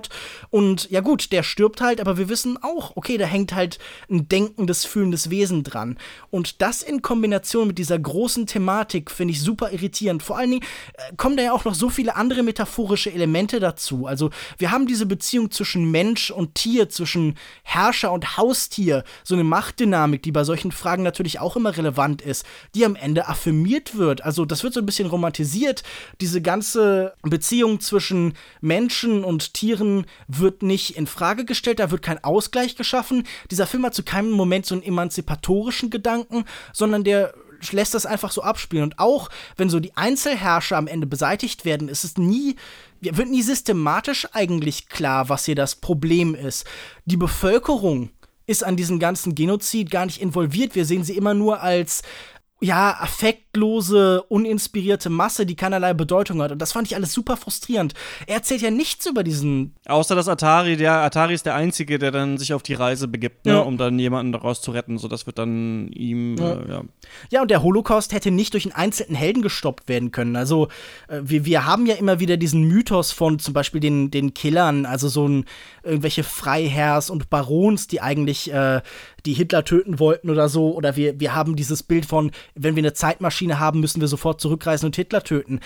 Und 0.50 0.90
ja 0.90 1.02
gut, 1.02 1.34
der 1.34 1.44
stirbt 1.44 1.82
halt, 1.82 2.00
aber 2.00 2.18
wir 2.18 2.30
wissen 2.30 2.58
auch, 2.62 2.96
okay, 2.96 3.18
da 3.18 3.26
hängt 3.26 3.54
halt 3.54 3.80
ein 4.10 4.30
denkendes, 4.30 4.86
fühlendes 4.86 5.30
Wesen 5.30 5.64
dran. 5.64 5.98
Und 6.32 6.62
das 6.62 6.82
in 6.82 7.02
Kombination 7.02 7.68
mit 7.68 7.78
dieser 7.78 8.00
großen 8.00 8.48
Thematik 8.48 9.12
finde 9.12 9.34
ich 9.34 9.42
super 9.42 9.74
irritierend. 9.74 10.24
Vor 10.24 10.38
allen 10.38 10.52
Dingen 10.52 10.64
äh, 10.94 11.16
kommen 11.18 11.36
da 11.36 11.44
ja 11.44 11.52
auch 11.52 11.66
noch 11.66 11.76
so 11.76 11.90
viele 11.90 12.16
andere 12.16 12.44
metaphorische 12.44 13.12
Elemente 13.12 13.60
dazu. 13.60 14.06
Also 14.06 14.30
wir 14.58 14.72
haben 14.72 14.88
diese 14.88 15.06
Beziehung 15.06 15.52
zwischen 15.52 15.92
Mensch 15.92 16.32
und 16.32 16.56
Tier, 16.56 16.88
zwischen 16.88 17.36
Herrscher 17.64 18.14
und 18.14 18.38
Haustier, 18.38 19.04
so 19.26 19.36
eine 19.36 19.44
Machtdynamik, 19.44 20.24
die 20.24 20.32
bei 20.32 20.46
solchen 20.46 20.72
Fragen 20.72 21.04
natürlich 21.04 21.42
auch 21.42 21.58
immer 21.58 21.76
relevant 21.76 22.22
ist, 22.22 22.46
die 22.74 22.86
am 22.86 22.96
Ende 22.96 23.28
affirmiert 23.28 23.98
wird. 23.98 24.24
Also 24.24 24.46
das 24.46 24.64
wird 24.64 24.74
so 24.74 24.80
ein 24.80 24.86
bisschen 24.86 25.10
romantisiert, 25.10 25.84
diese 26.22 26.42
ganze 26.42 27.14
Beziehung 27.24 27.65
Beziehung 27.66 27.80
zwischen 27.80 28.34
Menschen 28.62 29.24
und 29.24 29.54
Tieren 29.54 30.06
wird 30.28 30.62
nicht 30.62 30.98
in 30.98 31.08
Frage 31.08 31.46
gestellt, 31.46 31.80
da 31.80 31.90
wird 31.92 32.02
kein 32.02 32.24
Ausgleich 32.24 32.76
geschaffen. 32.76 33.26
Dieser 33.50 33.66
Film 33.66 33.86
hat 33.86 33.96
zu 33.96 34.04
keinem 34.04 34.32
Moment 34.32 34.66
so 34.66 34.76
einen 34.76 34.84
emanzipatorischen 34.84 35.90
Gedanken, 35.90 36.46
sondern 36.74 37.04
der 37.04 37.34
lässt 37.72 37.96
das 37.96 38.06
einfach 38.06 38.32
so 38.32 38.44
abspielen. 38.44 38.84
Und 38.84 39.00
auch 39.00 39.30
wenn 39.58 39.70
so 39.70 39.80
die 39.80 39.98
Einzelherrscher 39.98 40.78
am 40.78 40.88
Ende 40.88 41.08
beseitigt 41.08 41.66
werden, 41.66 41.90
ist 41.90 42.04
es 42.04 42.18
nie, 42.18 42.56
wird 43.02 43.30
nie 43.30 43.42
systematisch 43.42 44.28
eigentlich 44.34 44.88
klar, 44.88 45.30
was 45.30 45.46
hier 45.46 45.56
das 45.56 45.76
Problem 45.76 46.36
ist. 46.36 46.66
Die 47.06 47.18
Bevölkerung 47.18 48.12
ist 48.46 48.64
an 48.64 48.76
diesem 48.76 49.00
ganzen 49.00 49.34
Genozid 49.34 49.90
gar 49.90 50.06
nicht 50.06 50.22
involviert. 50.22 50.76
Wir 50.76 50.86
sehen 50.86 51.04
sie 51.04 51.18
immer 51.18 51.34
nur 51.34 51.62
als 51.62 52.04
ja, 52.62 52.92
affektlose, 53.56 54.24
uninspirierte 54.24 55.10
Masse, 55.10 55.46
die 55.46 55.56
keinerlei 55.56 55.94
Bedeutung 55.94 56.42
hat. 56.42 56.52
Und 56.52 56.62
das 56.62 56.74
fand 56.74 56.88
ich 56.88 56.96
alles 56.96 57.14
super 57.14 57.38
frustrierend. 57.38 57.94
Er 58.28 58.36
erzählt 58.36 58.62
ja 58.62 58.72
nichts 58.72 59.06
über 59.06 59.24
diesen. 59.24 59.76
Außer 59.86 60.16
dass 60.16 60.28
Atari, 60.28 60.78
der 60.78 60.94
Atari 60.94 61.34
ist 61.34 61.46
der 61.46 61.56
Einzige, 61.56 61.98
der 61.98 62.12
dann 62.12 62.38
sich 62.38 62.54
auf 62.54 62.64
die 62.64 62.74
Reise 62.74 63.08
begibt, 63.08 63.46
ne, 63.46 63.54
ja. 63.54 63.60
um 63.60 63.78
dann 63.78 63.98
jemanden 63.98 64.32
daraus 64.32 64.62
zu 64.62 64.72
retten. 64.72 64.98
So, 64.98 65.08
das 65.08 65.26
wird 65.26 65.38
dann 65.38 65.88
ihm, 65.90 66.36
ja. 66.38 66.54
Äh, 66.54 66.70
ja. 66.70 66.82
Ja, 67.30 67.42
und 67.42 67.52
der 67.52 67.64
Holocaust 67.64 68.14
hätte 68.14 68.32
nicht 68.32 68.54
durch 68.54 68.66
einen 68.66 68.76
einzelnen 68.76 69.16
Helden 69.16 69.42
gestoppt 69.42 69.88
werden 69.88 70.12
können. 70.12 70.36
Also, 70.36 70.68
äh, 71.08 71.22
wir, 71.24 71.46
wir 71.46 71.66
haben 71.66 71.86
ja 71.86 71.96
immer 71.96 72.20
wieder 72.20 72.38
diesen 72.38 72.64
Mythos 72.64 73.12
von 73.12 73.40
zum 73.40 73.54
Beispiel 73.54 73.80
den, 73.80 74.12
den 74.12 74.34
Killern, 74.34 74.86
also 74.86 75.08
so 75.08 75.28
ein, 75.28 75.46
irgendwelche 75.84 76.24
Freiherrs 76.24 77.10
und 77.10 77.30
Barons, 77.30 77.88
die 77.88 78.02
eigentlich 78.02 78.52
äh, 78.52 78.82
die 79.26 79.34
Hitler 79.34 79.64
töten 79.64 80.00
wollten 80.00 80.30
oder 80.30 80.50
so. 80.50 80.74
Oder 80.76 80.96
wir, 80.96 81.20
wir 81.20 81.36
haben 81.36 81.56
dieses 81.56 81.84
Bild 81.84 82.06
von, 82.06 82.32
wenn 82.56 82.76
wir 82.76 82.82
eine 82.82 82.94
Zeitmaschine 82.94 83.45
haben, 83.54 83.80
müssen 83.80 84.02
wir 84.02 84.08
sofort 84.08 84.42
zurückreisen 84.42 84.88
und 84.88 84.96
Hitler 84.96 85.24
töten. 85.24 85.60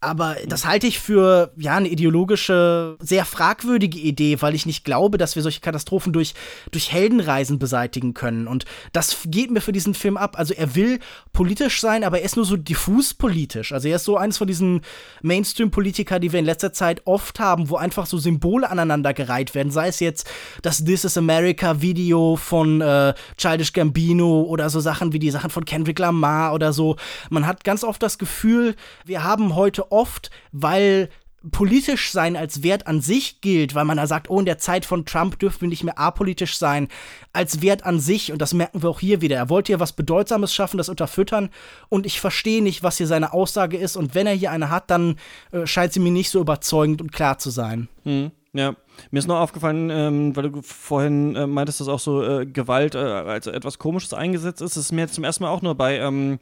Aber 0.00 0.36
das 0.46 0.66
halte 0.66 0.86
ich 0.86 0.98
für 0.98 1.52
ja 1.56 1.76
eine 1.76 1.88
ideologische, 1.88 2.96
sehr 3.00 3.24
fragwürdige 3.24 3.98
Idee, 3.98 4.40
weil 4.40 4.54
ich 4.54 4.66
nicht 4.66 4.84
glaube, 4.84 5.18
dass 5.18 5.36
wir 5.36 5.42
solche 5.42 5.60
Katastrophen 5.60 6.12
durch, 6.12 6.34
durch 6.70 6.92
Heldenreisen 6.92 7.58
beseitigen 7.58 8.14
können. 8.14 8.46
Und 8.46 8.66
das 8.92 9.18
geht 9.26 9.50
mir 9.50 9.60
für 9.60 9.72
diesen 9.72 9.94
Film 9.94 10.16
ab. 10.16 10.38
Also 10.38 10.54
er 10.54 10.74
will 10.74 11.00
politisch 11.32 11.80
sein, 11.80 12.04
aber 12.04 12.18
er 12.18 12.24
ist 12.24 12.36
nur 12.36 12.44
so 12.44 12.56
diffus 12.56 13.14
politisch. 13.14 13.72
Also 13.72 13.88
er 13.88 13.96
ist 13.96 14.04
so 14.04 14.16
eins 14.16 14.38
von 14.38 14.46
diesen 14.46 14.82
Mainstream-Politiker, 15.22 16.18
die 16.18 16.32
wir 16.32 16.40
in 16.40 16.44
letzter 16.44 16.72
Zeit 16.72 17.02
oft 17.04 17.40
haben, 17.40 17.70
wo 17.70 17.76
einfach 17.76 18.06
so 18.06 18.18
Symbole 18.18 18.70
aneinandergereiht 18.70 19.54
werden. 19.54 19.72
Sei 19.72 19.88
es 19.88 20.00
jetzt 20.00 20.28
das 20.62 20.84
This 20.84 21.04
is 21.04 21.16
America 21.16 21.80
Video 21.80 22.36
von 22.36 22.80
äh, 22.80 23.14
Childish 23.36 23.72
Gambino 23.72 24.42
oder 24.42 24.70
so 24.70 24.80
Sachen 24.80 25.12
wie 25.12 25.18
die 25.18 25.30
Sachen 25.30 25.50
von 25.50 25.64
Kendrick 25.64 25.98
Lamar 25.98 26.54
oder 26.54 26.72
so. 26.72 26.96
Man 27.30 27.46
hat 27.46 27.64
ganz 27.64 27.84
oft 27.84 28.02
das 28.02 28.18
Gefühl, 28.18 28.76
wir 29.04 29.24
haben 29.24 29.54
heute 29.54 29.90
oft, 29.92 30.30
weil 30.52 31.08
politisch 31.50 32.10
sein 32.10 32.36
als 32.36 32.62
Wert 32.62 32.86
an 32.86 33.00
sich 33.00 33.40
gilt, 33.40 33.74
weil 33.74 33.84
man 33.84 33.96
da 33.96 34.06
sagt, 34.06 34.30
oh, 34.30 34.38
in 34.38 34.46
der 34.46 34.58
Zeit 34.58 34.84
von 34.84 35.04
Trump 35.04 35.38
dürfen 35.38 35.62
wir 35.62 35.68
nicht 35.68 35.84
mehr 35.84 35.98
apolitisch 35.98 36.56
sein, 36.56 36.88
als 37.32 37.62
Wert 37.62 37.84
an 37.84 38.00
sich, 38.00 38.32
und 38.32 38.42
das 38.42 38.54
merken 38.54 38.82
wir 38.82 38.90
auch 38.90 39.00
hier 39.00 39.20
wieder. 39.20 39.36
Er 39.36 39.48
wollte 39.48 39.68
hier 39.68 39.80
was 39.80 39.92
Bedeutsames 39.92 40.54
schaffen, 40.54 40.78
das 40.78 40.88
unterfüttern, 40.88 41.50
und 41.88 42.06
ich 42.06 42.20
verstehe 42.20 42.62
nicht, 42.62 42.82
was 42.82 42.96
hier 42.96 43.06
seine 43.06 43.32
Aussage 43.32 43.76
ist, 43.76 43.96
und 43.96 44.14
wenn 44.14 44.26
er 44.26 44.34
hier 44.34 44.50
eine 44.50 44.70
hat, 44.70 44.90
dann 44.90 45.16
äh, 45.52 45.66
scheint 45.66 45.92
sie 45.92 46.00
mir 46.00 46.10
nicht 46.10 46.30
so 46.30 46.40
überzeugend 46.40 47.00
und 47.00 47.12
klar 47.12 47.38
zu 47.38 47.50
sein. 47.50 47.88
Hm, 48.04 48.32
ja. 48.52 48.74
Mir 49.10 49.18
ist 49.18 49.28
noch 49.28 49.40
aufgefallen, 49.40 49.90
ähm, 49.90 50.34
weil 50.34 50.50
du 50.50 50.62
vorhin 50.62 51.36
äh, 51.36 51.46
meintest, 51.46 51.80
dass 51.80 51.88
auch 51.88 52.00
so 52.00 52.22
äh, 52.22 52.46
Gewalt 52.46 52.94
äh, 52.94 52.98
als 52.98 53.46
etwas 53.46 53.78
Komisches 53.78 54.14
eingesetzt 54.14 54.62
ist. 54.62 54.76
Das 54.76 54.84
ist 54.84 54.92
mir 54.92 55.02
jetzt 55.02 55.14
zum 55.14 55.24
ersten 55.24 55.44
Mal 55.44 55.50
auch 55.50 55.60
nur 55.60 55.74
bei 55.74 55.98
ähm, 55.98 56.38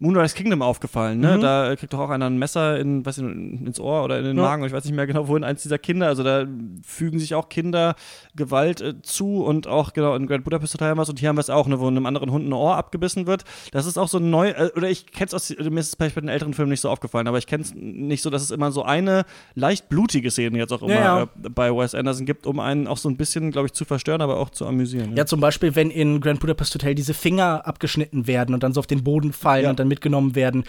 Moonrise 0.00 0.36
Kingdom 0.36 0.62
aufgefallen, 0.62 1.18
ne? 1.18 1.36
Mhm. 1.36 1.40
Da 1.40 1.74
kriegt 1.74 1.92
doch 1.92 1.98
auch 1.98 2.10
einer 2.10 2.26
ein 2.26 2.38
Messer 2.38 2.78
in, 2.78 3.04
weiß 3.04 3.18
ich, 3.18 3.24
ins 3.24 3.80
Ohr 3.80 4.04
oder 4.04 4.18
in 4.18 4.24
den 4.24 4.36
ja. 4.36 4.42
Magen, 4.44 4.64
ich 4.64 4.72
weiß 4.72 4.84
nicht 4.84 4.94
mehr 4.94 5.08
genau, 5.08 5.26
wohin, 5.26 5.42
eins 5.42 5.62
dieser 5.62 5.78
Kinder. 5.78 6.06
Also 6.06 6.22
da 6.22 6.46
fügen 6.84 7.18
sich 7.18 7.34
auch 7.34 7.48
Kinder 7.48 7.96
Gewalt 8.36 8.80
äh, 8.80 9.02
zu 9.02 9.42
und 9.44 9.66
auch 9.66 9.92
genau 9.92 10.14
in 10.14 10.28
Grand 10.28 10.44
Budapest 10.44 10.74
Hotel 10.74 10.90
haben 10.90 10.98
wir 10.98 11.02
es 11.02 11.08
und 11.08 11.18
hier 11.18 11.28
haben 11.28 11.36
wir 11.36 11.40
es 11.40 11.50
auch, 11.50 11.66
ne, 11.66 11.80
wo 11.80 11.88
einem 11.88 12.06
anderen 12.06 12.30
Hund 12.30 12.48
ein 12.48 12.52
Ohr 12.52 12.76
abgebissen 12.76 13.26
wird. 13.26 13.44
Das 13.72 13.86
ist 13.86 13.98
auch 13.98 14.06
so 14.06 14.20
neu, 14.20 14.50
äh, 14.50 14.70
oder 14.76 14.88
ich 14.88 15.06
kenne 15.06 15.26
es 15.26 15.34
aus, 15.34 15.50
mir 15.50 15.80
ist 15.80 15.88
es 15.88 15.94
vielleicht 15.96 16.14
bei 16.14 16.20
den 16.20 16.28
älteren 16.28 16.54
Filmen 16.54 16.70
nicht 16.70 16.80
so 16.80 16.90
aufgefallen, 16.90 17.26
aber 17.26 17.38
ich 17.38 17.48
kenne 17.48 17.64
es 17.64 17.74
nicht 17.74 18.22
so, 18.22 18.30
dass 18.30 18.42
es 18.42 18.52
immer 18.52 18.70
so 18.70 18.84
eine 18.84 19.24
leicht 19.56 19.88
blutige 19.88 20.30
Szene 20.30 20.58
jetzt 20.58 20.72
auch 20.72 20.82
immer 20.82 20.94
ja, 20.94 21.18
ja. 21.18 21.22
Äh, 21.22 21.48
bei 21.48 21.74
Wes 21.74 21.96
Anderson 21.96 22.24
gibt, 22.24 22.46
um 22.46 22.60
einen 22.60 22.86
auch 22.86 22.98
so 22.98 23.08
ein 23.08 23.16
bisschen, 23.16 23.50
glaube 23.50 23.66
ich, 23.66 23.72
zu 23.72 23.84
verstören, 23.84 24.20
aber 24.20 24.38
auch 24.38 24.50
zu 24.50 24.64
amüsieren. 24.64 25.16
Ja, 25.16 25.26
zum 25.26 25.40
Beispiel, 25.40 25.74
wenn 25.74 25.90
in 25.90 26.20
Grand 26.20 26.38
Budapest 26.38 26.72
Hotel 26.76 26.94
diese 26.94 27.14
Finger 27.14 27.66
abgeschnitten 27.66 28.28
werden 28.28 28.54
und 28.54 28.62
dann 28.62 28.72
so 28.72 28.78
auf 28.78 28.86
den 28.86 29.02
Boden 29.02 29.32
fallen 29.32 29.66
und 29.66 29.80
dann 29.80 29.87
dann 29.88 29.98
mitgenommen 29.98 30.34
werden. 30.34 30.64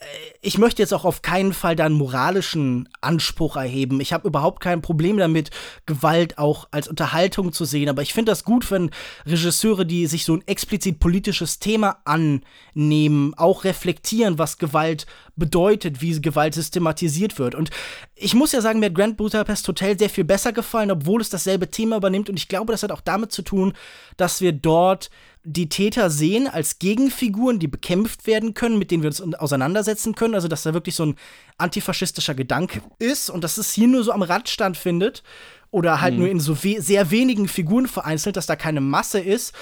Äh, 0.00 0.04
ich 0.40 0.58
möchte 0.58 0.82
jetzt 0.82 0.92
auch 0.92 1.04
auf 1.04 1.22
keinen 1.22 1.52
Fall 1.52 1.76
da 1.76 1.86
einen 1.86 1.94
moralischen 1.94 2.88
Anspruch 3.00 3.56
erheben. 3.56 4.00
Ich 4.00 4.12
habe 4.12 4.28
überhaupt 4.28 4.60
kein 4.60 4.82
Problem 4.82 5.16
damit, 5.16 5.50
Gewalt 5.86 6.38
auch 6.38 6.68
als 6.70 6.88
Unterhaltung 6.88 7.52
zu 7.52 7.64
sehen. 7.64 7.88
Aber 7.88 8.02
ich 8.02 8.12
finde 8.12 8.32
das 8.32 8.44
gut, 8.44 8.70
wenn 8.70 8.90
Regisseure, 9.26 9.86
die 9.86 10.06
sich 10.06 10.24
so 10.24 10.34
ein 10.34 10.46
explizit 10.46 10.98
politisches 10.98 11.60
Thema 11.60 11.98
annehmen, 12.04 13.34
auch 13.36 13.64
reflektieren, 13.64 14.38
was 14.38 14.58
Gewalt 14.58 15.06
bedeutet, 15.36 16.00
wie 16.00 16.20
Gewalt 16.20 16.54
systematisiert 16.54 17.38
wird. 17.38 17.54
Und 17.54 17.70
ich 18.14 18.34
muss 18.34 18.52
ja 18.52 18.60
sagen, 18.60 18.80
mir 18.80 18.86
hat 18.86 18.94
Grand 18.94 19.16
Budapest 19.16 19.66
Hotel 19.66 19.98
sehr 19.98 20.10
viel 20.10 20.24
besser 20.24 20.52
gefallen, 20.52 20.90
obwohl 20.90 21.20
es 21.20 21.30
dasselbe 21.30 21.70
Thema 21.70 21.96
übernimmt. 21.96 22.28
Und 22.28 22.38
ich 22.38 22.48
glaube, 22.48 22.72
das 22.72 22.82
hat 22.82 22.92
auch 22.92 23.00
damit 23.00 23.32
zu 23.32 23.42
tun, 23.42 23.72
dass 24.16 24.40
wir 24.40 24.52
dort 24.52 25.10
die 25.44 25.68
Täter 25.68 26.08
sehen 26.08 26.48
als 26.48 26.78
Gegenfiguren, 26.78 27.58
die 27.58 27.68
bekämpft 27.68 28.26
werden 28.26 28.54
können, 28.54 28.78
mit 28.78 28.90
denen 28.90 29.02
wir 29.02 29.08
uns 29.08 29.20
auseinandersetzen 29.20 30.14
können. 30.14 30.34
Also, 30.34 30.48
dass 30.48 30.62
da 30.62 30.72
wirklich 30.72 30.94
so 30.94 31.04
ein 31.04 31.16
antifaschistischer 31.58 32.34
Gedanke 32.34 32.80
ist 32.98 33.28
und 33.28 33.44
dass 33.44 33.58
es 33.58 33.72
hier 33.72 33.86
nur 33.86 34.02
so 34.02 34.12
am 34.12 34.22
Rand 34.22 34.48
stattfindet 34.48 35.22
oder 35.70 36.00
halt 36.00 36.14
mhm. 36.14 36.20
nur 36.20 36.28
in 36.30 36.40
so 36.40 36.64
we 36.64 36.80
sehr 36.80 37.10
wenigen 37.10 37.46
Figuren 37.46 37.86
vereinzelt, 37.86 38.36
dass 38.36 38.46
da 38.46 38.56
keine 38.56 38.80
Masse 38.80 39.20
ist. 39.20 39.52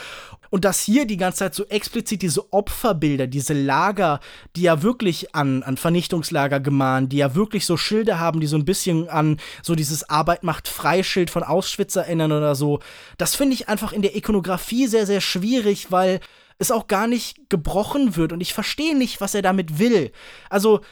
Und 0.52 0.66
dass 0.66 0.80
hier 0.80 1.06
die 1.06 1.16
ganze 1.16 1.38
Zeit 1.38 1.54
so 1.54 1.64
explizit 1.64 2.20
diese 2.20 2.52
Opferbilder, 2.52 3.26
diese 3.26 3.54
Lager, 3.54 4.20
die 4.54 4.60
ja 4.60 4.82
wirklich 4.82 5.34
an, 5.34 5.62
an 5.62 5.78
Vernichtungslager 5.78 6.60
gemahnen, 6.60 7.08
die 7.08 7.16
ja 7.16 7.34
wirklich 7.34 7.64
so 7.64 7.78
Schilder 7.78 8.20
haben, 8.20 8.38
die 8.38 8.46
so 8.46 8.56
ein 8.56 8.66
bisschen 8.66 9.08
an 9.08 9.40
so 9.62 9.74
dieses 9.74 10.10
Arbeit 10.10 10.42
macht 10.42 10.68
Freischild 10.68 11.30
von 11.30 11.42
Auschwitz 11.42 11.96
erinnern 11.96 12.32
oder 12.32 12.54
so. 12.54 12.80
Das 13.16 13.34
finde 13.34 13.54
ich 13.54 13.70
einfach 13.70 13.94
in 13.94 14.02
der 14.02 14.14
Ikonografie 14.14 14.88
sehr, 14.88 15.06
sehr 15.06 15.22
schwierig, 15.22 15.90
weil 15.90 16.20
es 16.58 16.70
auch 16.70 16.86
gar 16.86 17.06
nicht 17.06 17.48
gebrochen 17.48 18.16
wird 18.16 18.34
und 18.34 18.42
ich 18.42 18.52
verstehe 18.52 18.94
nicht, 18.94 19.22
was 19.22 19.34
er 19.34 19.40
damit 19.40 19.78
will. 19.78 20.12
Also 20.50 20.82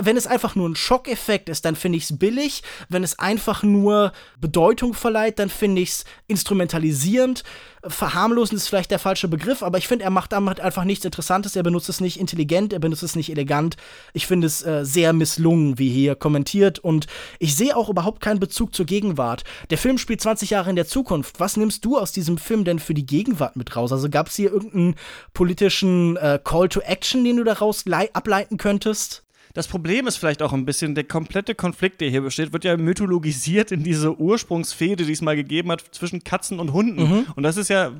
wenn 0.00 0.16
es 0.16 0.26
einfach 0.26 0.56
nur 0.56 0.68
ein 0.68 0.74
Schockeffekt 0.74 1.48
ist, 1.48 1.64
dann 1.64 1.76
finde 1.76 1.98
ich 1.98 2.04
es 2.04 2.18
billig. 2.18 2.64
Wenn 2.88 3.04
es 3.04 3.20
einfach 3.20 3.62
nur 3.62 4.12
Bedeutung 4.40 4.92
verleiht, 4.92 5.38
dann 5.38 5.50
finde 5.50 5.82
ich 5.82 5.90
es 5.90 6.04
instrumentalisierend. 6.26 7.44
Verharmlosen 7.84 8.56
ist 8.56 8.68
vielleicht 8.68 8.90
der 8.90 8.98
falsche 8.98 9.28
Begriff, 9.28 9.62
aber 9.62 9.78
ich 9.78 9.86
finde, 9.86 10.04
er 10.04 10.10
macht 10.10 10.32
damit 10.32 10.60
einfach 10.60 10.82
nichts 10.82 11.04
Interessantes. 11.04 11.54
Er 11.54 11.62
benutzt 11.62 11.88
es 11.88 12.00
nicht 12.00 12.18
intelligent, 12.18 12.72
er 12.72 12.80
benutzt 12.80 13.04
es 13.04 13.14
nicht 13.14 13.30
elegant. 13.30 13.76
Ich 14.12 14.26
finde 14.26 14.48
es 14.48 14.64
äh, 14.64 14.84
sehr 14.84 15.12
misslungen, 15.12 15.78
wie 15.78 15.90
hier 15.90 16.16
kommentiert. 16.16 16.80
Und 16.80 17.06
ich 17.38 17.54
sehe 17.54 17.76
auch 17.76 17.88
überhaupt 17.88 18.20
keinen 18.20 18.40
Bezug 18.40 18.74
zur 18.74 18.86
Gegenwart. 18.86 19.44
Der 19.70 19.78
Film 19.78 19.96
spielt 19.98 20.20
20 20.20 20.50
Jahre 20.50 20.70
in 20.70 20.76
der 20.76 20.86
Zukunft. 20.86 21.38
Was 21.38 21.56
nimmst 21.56 21.84
du 21.84 21.98
aus 21.98 22.10
diesem 22.10 22.36
Film 22.36 22.64
denn 22.64 22.80
für 22.80 22.94
die 22.94 23.06
Gegenwart 23.06 23.54
mit 23.54 23.76
raus? 23.76 23.92
Also 23.92 24.10
gab 24.10 24.26
es 24.26 24.34
hier 24.34 24.52
irgendeinen 24.52 24.96
politischen 25.34 26.16
äh, 26.16 26.40
Call 26.42 26.68
to 26.68 26.80
Action, 26.80 27.22
den 27.24 27.36
du 27.36 27.44
daraus 27.44 27.84
ableiten 28.12 28.58
könntest? 28.58 29.22
Das 29.54 29.68
Problem 29.68 30.06
ist 30.06 30.16
vielleicht 30.16 30.42
auch 30.42 30.52
ein 30.52 30.64
bisschen, 30.64 30.94
der 30.94 31.04
komplette 31.04 31.54
Konflikt, 31.54 32.00
der 32.00 32.08
hier 32.08 32.22
besteht, 32.22 32.52
wird 32.52 32.64
ja 32.64 32.76
mythologisiert 32.76 33.70
in 33.72 33.82
diese 33.82 34.18
Ursprungsfehde, 34.18 35.04
die 35.04 35.12
es 35.12 35.20
mal 35.20 35.36
gegeben 35.36 35.70
hat 35.70 35.82
zwischen 35.92 36.24
Katzen 36.24 36.58
und 36.58 36.72
Hunden. 36.72 37.02
Mhm. 37.02 37.26
Und 37.36 37.42
das 37.42 37.56
ist 37.56 37.68
ja 37.68 37.92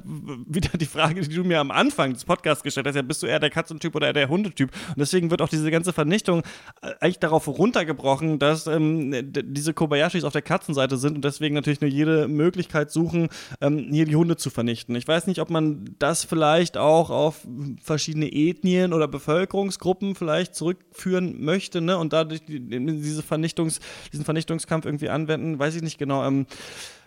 wieder 0.46 0.70
die 0.78 0.86
Frage, 0.86 1.20
die 1.20 1.34
du 1.34 1.44
mir 1.44 1.60
am 1.60 1.70
Anfang 1.70 2.14
des 2.14 2.24
Podcasts 2.24 2.62
gestellt 2.62 2.86
hast. 2.86 2.94
Ja, 2.94 3.02
bist 3.02 3.22
du 3.22 3.26
eher 3.26 3.38
der 3.38 3.50
Katzentyp 3.50 3.94
oder 3.94 4.06
eher 4.06 4.12
der 4.12 4.28
Hundetyp? 4.28 4.70
Und 4.88 4.98
deswegen 4.98 5.30
wird 5.30 5.42
auch 5.42 5.48
diese 5.48 5.70
ganze 5.70 5.92
Vernichtung 5.92 6.42
äh, 6.80 6.92
eigentlich 7.00 7.18
darauf 7.18 7.46
runtergebrochen, 7.48 8.38
dass 8.38 8.66
ähm, 8.66 9.14
diese 9.32 9.74
Kobayashis 9.74 10.24
auf 10.24 10.32
der 10.32 10.42
Katzenseite 10.42 10.96
sind 10.96 11.16
und 11.16 11.24
deswegen 11.24 11.54
natürlich 11.54 11.80
nur 11.80 11.90
jede 11.90 12.28
Möglichkeit 12.28 12.90
suchen, 12.90 13.28
ähm, 13.60 13.88
hier 13.90 14.06
die 14.06 14.16
Hunde 14.16 14.36
zu 14.36 14.48
vernichten. 14.48 14.94
Ich 14.94 15.06
weiß 15.06 15.26
nicht, 15.26 15.40
ob 15.40 15.50
man 15.50 15.94
das 15.98 16.24
vielleicht 16.24 16.76
auch 16.78 17.10
auf 17.10 17.46
verschiedene 17.82 18.32
Ethnien 18.32 18.92
oder 18.92 19.08
Bevölkerungsgruppen 19.08 20.14
vielleicht 20.14 20.54
zurückführen 20.54 21.41
möchte 21.42 21.80
ne, 21.80 21.98
und 21.98 22.12
dadurch 22.12 22.42
diese 22.46 23.22
Vernichtungs, 23.22 23.80
diesen 24.12 24.24
Vernichtungskampf 24.24 24.86
irgendwie 24.86 25.08
anwenden, 25.08 25.58
weiß 25.58 25.74
ich 25.76 25.82
nicht 25.82 25.98
genau. 25.98 26.24
Ähm, 26.24 26.46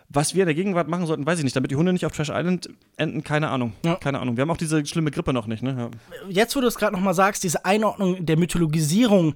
was 0.08 0.34
wir 0.34 0.42
in 0.42 0.46
der 0.46 0.54
Gegenwart 0.54 0.88
machen 0.88 1.06
sollten, 1.06 1.26
weiß 1.26 1.38
ich 1.38 1.44
nicht. 1.44 1.56
Damit 1.56 1.70
die 1.70 1.76
Hunde 1.76 1.92
nicht 1.92 2.06
auf 2.06 2.12
Trash 2.12 2.30
Island 2.32 2.68
enden, 2.96 3.24
keine 3.24 3.48
Ahnung. 3.48 3.72
Ja. 3.84 3.96
Keine 3.96 4.20
Ahnung. 4.20 4.36
Wir 4.36 4.42
haben 4.42 4.50
auch 4.50 4.56
diese 4.56 4.84
schlimme 4.86 5.10
Grippe 5.10 5.32
noch 5.32 5.46
nicht. 5.46 5.62
Ne? 5.62 5.76
Ja. 5.76 5.90
Jetzt, 6.28 6.54
wo 6.54 6.60
du 6.60 6.68
es 6.68 6.76
gerade 6.76 6.92
noch 6.92 7.00
mal 7.00 7.14
sagst, 7.14 7.42
diese 7.42 7.64
Einordnung 7.64 8.24
der 8.24 8.36
Mythologisierung 8.36 9.34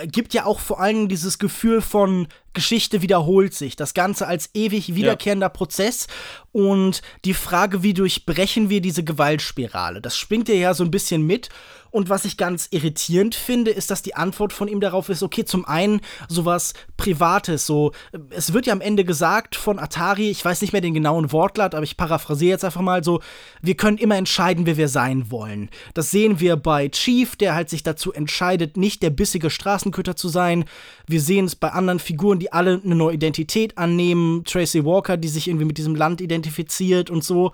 äh, 0.00 0.06
gibt 0.06 0.34
ja 0.34 0.44
auch 0.44 0.60
vor 0.60 0.80
allem 0.80 1.08
dieses 1.08 1.38
Gefühl 1.38 1.80
von 1.80 2.28
Geschichte 2.52 3.02
wiederholt 3.02 3.54
sich. 3.54 3.76
Das 3.76 3.94
Ganze 3.94 4.26
als 4.26 4.50
ewig 4.54 4.94
wiederkehrender 4.94 5.46
ja. 5.46 5.50
Prozess 5.50 6.06
und 6.52 7.02
die 7.24 7.34
Frage, 7.34 7.82
wie 7.82 7.94
durchbrechen 7.94 8.68
wir 8.68 8.80
diese 8.80 9.04
Gewaltspirale. 9.04 10.00
Das 10.00 10.16
springt 10.16 10.48
ja 10.48 10.54
ja 10.54 10.74
so 10.74 10.84
ein 10.84 10.90
bisschen 10.90 11.22
mit. 11.22 11.48
Und 11.92 12.08
was 12.08 12.24
ich 12.24 12.38
ganz 12.38 12.68
irritierend 12.70 13.34
finde, 13.34 13.70
ist, 13.70 13.90
dass 13.90 14.00
die 14.00 14.14
Antwort 14.14 14.54
von 14.54 14.66
ihm 14.66 14.80
darauf 14.80 15.10
ist, 15.10 15.22
okay, 15.22 15.44
zum 15.44 15.66
einen 15.66 16.00
sowas 16.26 16.72
Privates, 16.96 17.66
so, 17.66 17.92
es 18.30 18.54
wird 18.54 18.64
ja 18.66 18.72
am 18.72 18.80
Ende 18.80 19.04
gesagt 19.04 19.56
von 19.56 19.78
Atari, 19.78 20.30
ich 20.30 20.42
weiß 20.42 20.62
nicht 20.62 20.72
mehr 20.72 20.80
den 20.80 20.94
genauen 20.94 21.32
Wortlaut, 21.32 21.74
aber 21.74 21.84
ich 21.84 21.98
paraphrasiere 21.98 22.52
jetzt 22.52 22.64
einfach 22.64 22.80
mal 22.80 23.04
so, 23.04 23.20
wir 23.60 23.74
können 23.74 23.98
immer 23.98 24.16
entscheiden, 24.16 24.64
wer 24.64 24.78
wir 24.78 24.88
sein 24.88 25.30
wollen. 25.30 25.68
Das 25.92 26.10
sehen 26.10 26.40
wir 26.40 26.56
bei 26.56 26.88
Chief, 26.88 27.36
der 27.36 27.54
halt 27.54 27.68
sich 27.68 27.82
dazu 27.82 28.10
entscheidet, 28.10 28.78
nicht 28.78 29.02
der 29.02 29.10
bissige 29.10 29.50
Straßenköter 29.82 30.16
zu 30.16 30.28
sein. 30.28 30.64
Wir 31.06 31.20
sehen 31.20 31.46
es 31.46 31.56
bei 31.56 31.70
anderen 31.70 31.98
Figuren, 31.98 32.38
die 32.38 32.52
alle 32.52 32.80
eine 32.84 32.94
neue 32.94 33.14
Identität 33.14 33.78
annehmen. 33.78 34.44
Tracy 34.44 34.84
Walker, 34.84 35.16
die 35.16 35.28
sich 35.28 35.48
irgendwie 35.48 35.66
mit 35.66 35.78
diesem 35.78 35.94
Land 35.94 36.20
identifiziert 36.20 37.10
und 37.10 37.24
so. 37.24 37.52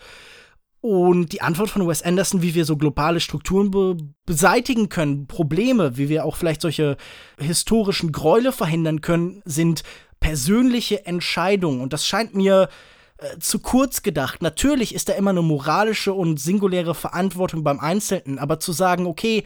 Und 0.81 1.33
die 1.33 1.41
Antwort 1.41 1.71
von 1.71 1.89
Wes 1.89 2.03
Anderson, 2.03 2.41
wie 2.41 2.55
wir 2.55 2.65
so 2.65 2.77
globale 2.77 3.19
Strukturen 3.19 3.71
be 3.71 3.97
beseitigen 4.27 4.89
können, 4.89 5.27
Probleme, 5.27 5.97
wie 5.97 6.09
wir 6.09 6.25
auch 6.25 6.37
vielleicht 6.37 6.61
solche 6.61 6.97
historischen 7.39 8.13
Gräule 8.13 8.53
verhindern 8.53 9.01
können, 9.01 9.43
sind 9.45 9.83
persönliche 10.21 11.05
Entscheidungen. 11.07 11.81
Und 11.81 11.93
das 11.93 12.07
scheint 12.07 12.35
mir 12.35 12.69
äh, 13.19 13.39
zu 13.41 13.59
kurz 13.59 14.03
gedacht. 14.03 14.43
Natürlich 14.43 14.95
ist 14.95 15.09
da 15.09 15.15
immer 15.15 15.31
eine 15.31 15.43
moralische 15.43 16.13
und 16.13 16.39
singuläre 16.39 16.95
Verantwortung 16.95 17.65
beim 17.65 17.81
Einzelnen, 17.81 18.39
aber 18.39 18.61
zu 18.61 18.73
sagen, 18.73 19.07
okay, 19.07 19.45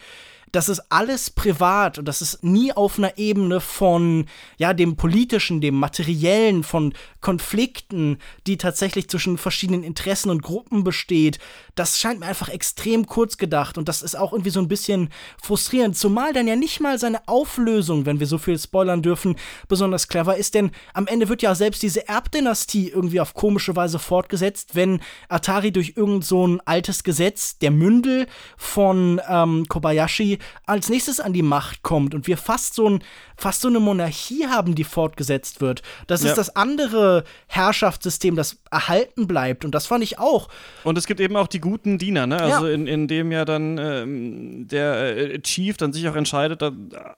das 0.52 0.68
ist 0.68 0.82
alles 0.90 1.30
privat 1.30 1.98
und 1.98 2.06
das 2.06 2.20
ist 2.20 2.44
nie 2.44 2.72
auf 2.72 2.98
einer 2.98 3.16
Ebene 3.16 3.60
von, 3.60 4.26
ja, 4.58 4.74
dem 4.74 4.96
politischen, 4.96 5.62
dem 5.62 5.74
materiellen, 5.76 6.62
von 6.62 6.92
Konflikten, 7.22 8.18
die 8.46 8.58
tatsächlich 8.58 9.08
zwischen 9.08 9.38
verschiedenen 9.38 9.82
Interessen 9.82 10.28
und 10.28 10.42
Gruppen 10.42 10.84
besteht. 10.84 11.38
Das 11.74 11.98
scheint 11.98 12.20
mir 12.20 12.26
einfach 12.26 12.50
extrem 12.50 13.06
kurz 13.06 13.38
gedacht 13.38 13.78
und 13.78 13.88
das 13.88 14.02
ist 14.02 14.14
auch 14.14 14.32
irgendwie 14.32 14.50
so 14.50 14.60
ein 14.60 14.68
bisschen 14.68 15.08
frustrierend, 15.42 15.96
zumal 15.96 16.34
dann 16.34 16.46
ja 16.46 16.54
nicht 16.54 16.80
mal 16.80 16.98
seine 16.98 17.26
Auflösung, 17.28 18.04
wenn 18.04 18.20
wir 18.20 18.26
so 18.26 18.36
viel 18.36 18.58
spoilern 18.58 19.00
dürfen, 19.00 19.36
besonders 19.68 20.06
clever 20.08 20.36
ist, 20.36 20.54
denn 20.54 20.70
am 20.92 21.06
Ende 21.06 21.30
wird 21.30 21.40
ja 21.40 21.54
selbst 21.54 21.82
diese 21.82 22.06
Erbdynastie 22.08 22.90
irgendwie 22.90 23.20
auf 23.20 23.32
komische 23.32 23.74
Weise 23.74 23.98
fortgesetzt, 23.98 24.74
wenn 24.74 25.00
Atari 25.30 25.72
durch 25.72 25.94
irgend 25.96 26.26
so 26.26 26.46
ein 26.46 26.60
altes 26.66 27.04
Gesetz, 27.04 27.56
der 27.58 27.70
Mündel 27.70 28.26
von 28.58 29.18
ähm, 29.26 29.64
Kobayashi, 29.66 30.41
als 30.66 30.88
nächstes 30.88 31.20
an 31.20 31.32
die 31.32 31.42
Macht 31.42 31.82
kommt 31.82 32.14
und 32.14 32.26
wir 32.26 32.36
fast 32.36 32.74
so, 32.74 32.88
ein, 32.88 33.04
fast 33.36 33.60
so 33.60 33.68
eine 33.68 33.80
Monarchie 33.80 34.46
haben, 34.46 34.74
die 34.74 34.84
fortgesetzt 34.84 35.60
wird. 35.60 35.82
Das 36.06 36.22
ja. 36.22 36.30
ist 36.30 36.36
das 36.36 36.56
andere 36.56 37.24
Herrschaftssystem, 37.46 38.36
das 38.36 38.58
erhalten 38.70 39.26
bleibt. 39.26 39.64
Und 39.64 39.74
das 39.74 39.86
fand 39.86 40.02
ich 40.02 40.18
auch. 40.18 40.48
Und 40.84 40.98
es 40.98 41.06
gibt 41.06 41.20
eben 41.20 41.36
auch 41.36 41.46
die 41.46 41.60
guten 41.60 41.98
Diener, 41.98 42.26
ne? 42.26 42.40
Also 42.40 42.66
ja. 42.66 42.74
in, 42.74 42.86
in 42.86 43.08
dem 43.08 43.32
ja 43.32 43.44
dann 43.44 43.78
ähm, 43.78 44.66
der 44.68 45.16
äh, 45.16 45.40
Chief 45.40 45.76
dann 45.76 45.92
sich 45.92 46.08
auch 46.08 46.16
entscheidet, 46.16 46.62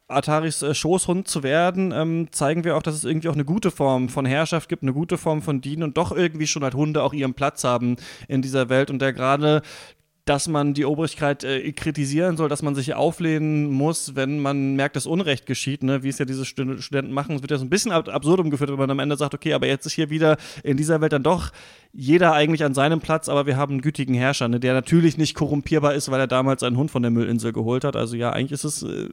Ataris 0.08 0.62
äh, 0.62 0.74
Schoßhund 0.74 1.28
zu 1.28 1.42
werden, 1.42 1.92
ähm, 1.92 2.28
zeigen 2.32 2.64
wir 2.64 2.76
auch, 2.76 2.82
dass 2.82 2.94
es 2.94 3.04
irgendwie 3.04 3.28
auch 3.28 3.34
eine 3.34 3.44
gute 3.44 3.70
Form 3.70 4.08
von 4.08 4.26
Herrschaft 4.26 4.68
gibt, 4.68 4.82
eine 4.82 4.92
gute 4.92 5.18
Form 5.18 5.42
von 5.42 5.60
Dienen 5.60 5.82
und 5.82 5.96
doch 5.96 6.12
irgendwie 6.12 6.46
schon 6.46 6.62
halt 6.62 6.74
Hunde 6.74 7.02
auch 7.02 7.12
ihren 7.12 7.34
Platz 7.34 7.64
haben 7.64 7.96
in 8.28 8.42
dieser 8.42 8.68
Welt 8.68 8.90
und 8.90 9.00
der 9.00 9.12
gerade 9.12 9.62
dass 10.24 10.48
man 10.48 10.72
die 10.72 10.86
Obrigkeit 10.86 11.44
äh, 11.44 11.70
kritisieren 11.72 12.38
soll, 12.38 12.48
dass 12.48 12.62
man 12.62 12.74
sich 12.74 12.94
auflehnen 12.94 13.70
muss, 13.70 14.16
wenn 14.16 14.40
man 14.40 14.74
merkt, 14.74 14.96
dass 14.96 15.06
Unrecht 15.06 15.44
geschieht, 15.44 15.82
ne? 15.82 16.02
wie 16.02 16.08
es 16.08 16.18
ja 16.18 16.24
diese 16.24 16.46
Stud 16.46 16.82
Studenten 16.82 17.12
machen. 17.12 17.36
Es 17.36 17.42
wird 17.42 17.50
ja 17.50 17.58
so 17.58 17.64
ein 17.64 17.70
bisschen 17.70 17.92
ab 17.92 18.08
absurdum 18.08 18.48
geführt, 18.48 18.70
wenn 18.70 18.78
man 18.78 18.90
am 18.90 19.00
Ende 19.00 19.16
sagt, 19.16 19.34
okay, 19.34 19.52
aber 19.52 19.66
jetzt 19.66 19.84
ist 19.84 19.92
hier 19.92 20.08
wieder 20.08 20.38
in 20.62 20.78
dieser 20.78 21.00
Welt 21.02 21.12
dann 21.12 21.22
doch 21.22 21.50
jeder 21.92 22.32
eigentlich 22.32 22.64
an 22.64 22.72
seinem 22.72 23.00
Platz, 23.00 23.28
aber 23.28 23.46
wir 23.46 23.56
haben 23.56 23.74
einen 23.74 23.82
gütigen 23.82 24.14
Herrscher, 24.14 24.48
ne? 24.48 24.60
der 24.60 24.72
natürlich 24.72 25.18
nicht 25.18 25.34
korrumpierbar 25.34 25.94
ist, 25.94 26.10
weil 26.10 26.20
er 26.20 26.26
damals 26.26 26.62
einen 26.62 26.78
Hund 26.78 26.90
von 26.90 27.02
der 27.02 27.10
Müllinsel 27.10 27.52
geholt 27.52 27.84
hat. 27.84 27.94
Also 27.94 28.16
ja, 28.16 28.30
eigentlich 28.30 28.52
ist 28.52 28.64
es, 28.64 28.82
äh, 28.82 29.08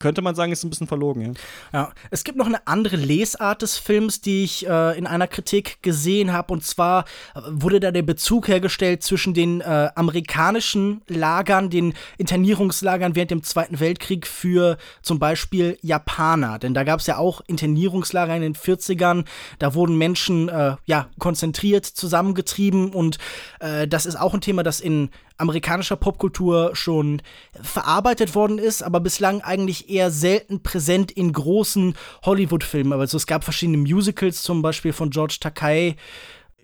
könnte 0.00 0.22
man 0.22 0.34
sagen, 0.34 0.50
ist 0.50 0.64
ein 0.64 0.70
bisschen 0.70 0.88
verlogen. 0.88 1.34
Ja. 1.72 1.80
ja, 1.80 1.92
es 2.10 2.24
gibt 2.24 2.36
noch 2.36 2.46
eine 2.46 2.66
andere 2.66 2.96
Lesart 2.96 3.62
des 3.62 3.76
Films, 3.76 4.20
die 4.20 4.42
ich 4.42 4.66
äh, 4.66 4.98
in 4.98 5.06
einer 5.06 5.28
Kritik 5.28 5.82
gesehen 5.82 6.32
habe, 6.32 6.52
und 6.52 6.64
zwar 6.64 7.04
äh, 7.34 7.40
wurde 7.46 7.78
da 7.78 7.92
der 7.92 8.02
Bezug 8.02 8.48
hergestellt 8.48 9.02
zwischen 9.02 9.34
den 9.34 9.60
äh, 9.60 9.90
amerikanischen 9.94 11.02
Lagern, 11.06 11.70
den 11.70 11.94
Internierungslagern 12.18 13.14
während 13.14 13.30
dem 13.30 13.42
Zweiten 13.42 13.78
Weltkrieg 13.78 14.26
für 14.26 14.78
zum 15.02 15.18
Beispiel 15.18 15.78
Japaner. 15.82 16.58
Denn 16.58 16.74
da 16.74 16.82
gab 16.82 17.00
es 17.00 17.06
ja 17.06 17.18
auch 17.18 17.42
Internierungslager 17.46 18.34
in 18.34 18.42
den 18.42 18.54
40ern. 18.54 19.26
Da 19.58 19.74
wurden 19.74 19.98
Menschen 19.98 20.48
äh, 20.48 20.76
ja, 20.86 21.08
konzentriert 21.18 21.84
zusammengetrieben 21.84 22.92
und 22.92 23.18
äh, 23.60 23.86
das 23.86 24.06
ist 24.06 24.16
auch 24.16 24.32
ein 24.32 24.40
Thema, 24.40 24.62
das 24.62 24.80
in 24.80 25.10
amerikanischer 25.40 25.96
Popkultur 25.96 26.70
schon 26.74 27.22
verarbeitet 27.60 28.34
worden 28.34 28.58
ist, 28.58 28.82
aber 28.82 29.00
bislang 29.00 29.40
eigentlich 29.40 29.90
eher 29.90 30.10
selten 30.10 30.62
präsent 30.62 31.10
in 31.10 31.32
großen 31.32 31.94
Hollywood-Filmen. 32.24 32.98
Also 32.98 33.16
es 33.16 33.26
gab 33.26 33.44
verschiedene 33.44 33.78
Musicals, 33.78 34.42
zum 34.42 34.62
Beispiel 34.62 34.92
von 34.92 35.10
George 35.10 35.38
Takei, 35.40 35.96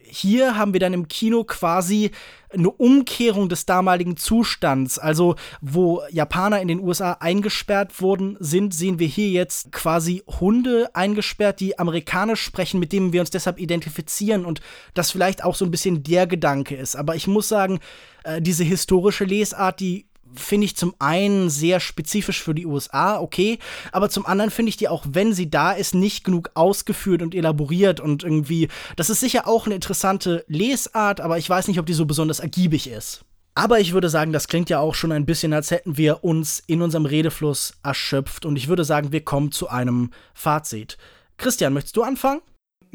hier 0.08 0.56
haben 0.56 0.72
wir 0.72 0.80
dann 0.80 0.92
im 0.92 1.08
Kino 1.08 1.44
quasi 1.44 2.10
eine 2.50 2.70
Umkehrung 2.70 3.48
des 3.48 3.66
damaligen 3.66 4.16
Zustands. 4.16 4.98
Also, 4.98 5.36
wo 5.60 6.02
Japaner 6.10 6.60
in 6.60 6.68
den 6.68 6.80
USA 6.80 7.12
eingesperrt 7.12 8.00
worden 8.00 8.36
sind, 8.40 8.72
sehen 8.72 8.98
wir 8.98 9.06
hier 9.06 9.28
jetzt 9.30 9.72
quasi 9.72 10.22
Hunde 10.40 10.88
eingesperrt, 10.94 11.60
die 11.60 11.78
amerikanisch 11.78 12.42
sprechen, 12.42 12.80
mit 12.80 12.92
denen 12.92 13.12
wir 13.12 13.20
uns 13.20 13.30
deshalb 13.30 13.58
identifizieren 13.58 14.44
und 14.44 14.60
das 14.94 15.10
vielleicht 15.10 15.44
auch 15.44 15.54
so 15.54 15.64
ein 15.64 15.70
bisschen 15.70 16.02
der 16.02 16.26
Gedanke 16.26 16.76
ist. 16.76 16.96
Aber 16.96 17.14
ich 17.16 17.26
muss 17.26 17.48
sagen, 17.48 17.80
äh, 18.24 18.40
diese 18.40 18.64
historische 18.64 19.24
Lesart, 19.24 19.80
die 19.80 20.06
finde 20.34 20.66
ich 20.66 20.76
zum 20.76 20.94
einen 20.98 21.50
sehr 21.50 21.80
spezifisch 21.80 22.42
für 22.42 22.54
die 22.54 22.66
USA, 22.66 23.18
okay, 23.18 23.58
aber 23.92 24.10
zum 24.10 24.26
anderen 24.26 24.50
finde 24.50 24.70
ich 24.70 24.76
die 24.76 24.88
auch, 24.88 25.04
wenn 25.08 25.32
sie 25.32 25.50
da 25.50 25.72
ist, 25.72 25.94
nicht 25.94 26.24
genug 26.24 26.50
ausgeführt 26.54 27.22
und 27.22 27.34
elaboriert 27.34 28.00
und 28.00 28.24
irgendwie, 28.24 28.68
das 28.96 29.10
ist 29.10 29.20
sicher 29.20 29.46
auch 29.46 29.66
eine 29.66 29.74
interessante 29.74 30.44
Lesart, 30.48 31.20
aber 31.20 31.38
ich 31.38 31.48
weiß 31.48 31.68
nicht, 31.68 31.78
ob 31.78 31.86
die 31.86 31.94
so 31.94 32.06
besonders 32.06 32.40
ergiebig 32.40 32.88
ist. 32.88 33.24
Aber 33.54 33.80
ich 33.80 33.94
würde 33.94 34.10
sagen, 34.10 34.32
das 34.32 34.48
klingt 34.48 34.68
ja 34.68 34.80
auch 34.80 34.94
schon 34.94 35.12
ein 35.12 35.24
bisschen, 35.24 35.54
als 35.54 35.70
hätten 35.70 35.96
wir 35.96 36.22
uns 36.22 36.62
in 36.66 36.82
unserem 36.82 37.06
Redefluss 37.06 37.74
erschöpft 37.82 38.44
und 38.44 38.56
ich 38.56 38.68
würde 38.68 38.84
sagen, 38.84 39.12
wir 39.12 39.24
kommen 39.24 39.50
zu 39.50 39.68
einem 39.68 40.10
Fazit. 40.34 40.98
Christian, 41.38 41.72
möchtest 41.72 41.96
du 41.96 42.02
anfangen? 42.02 42.42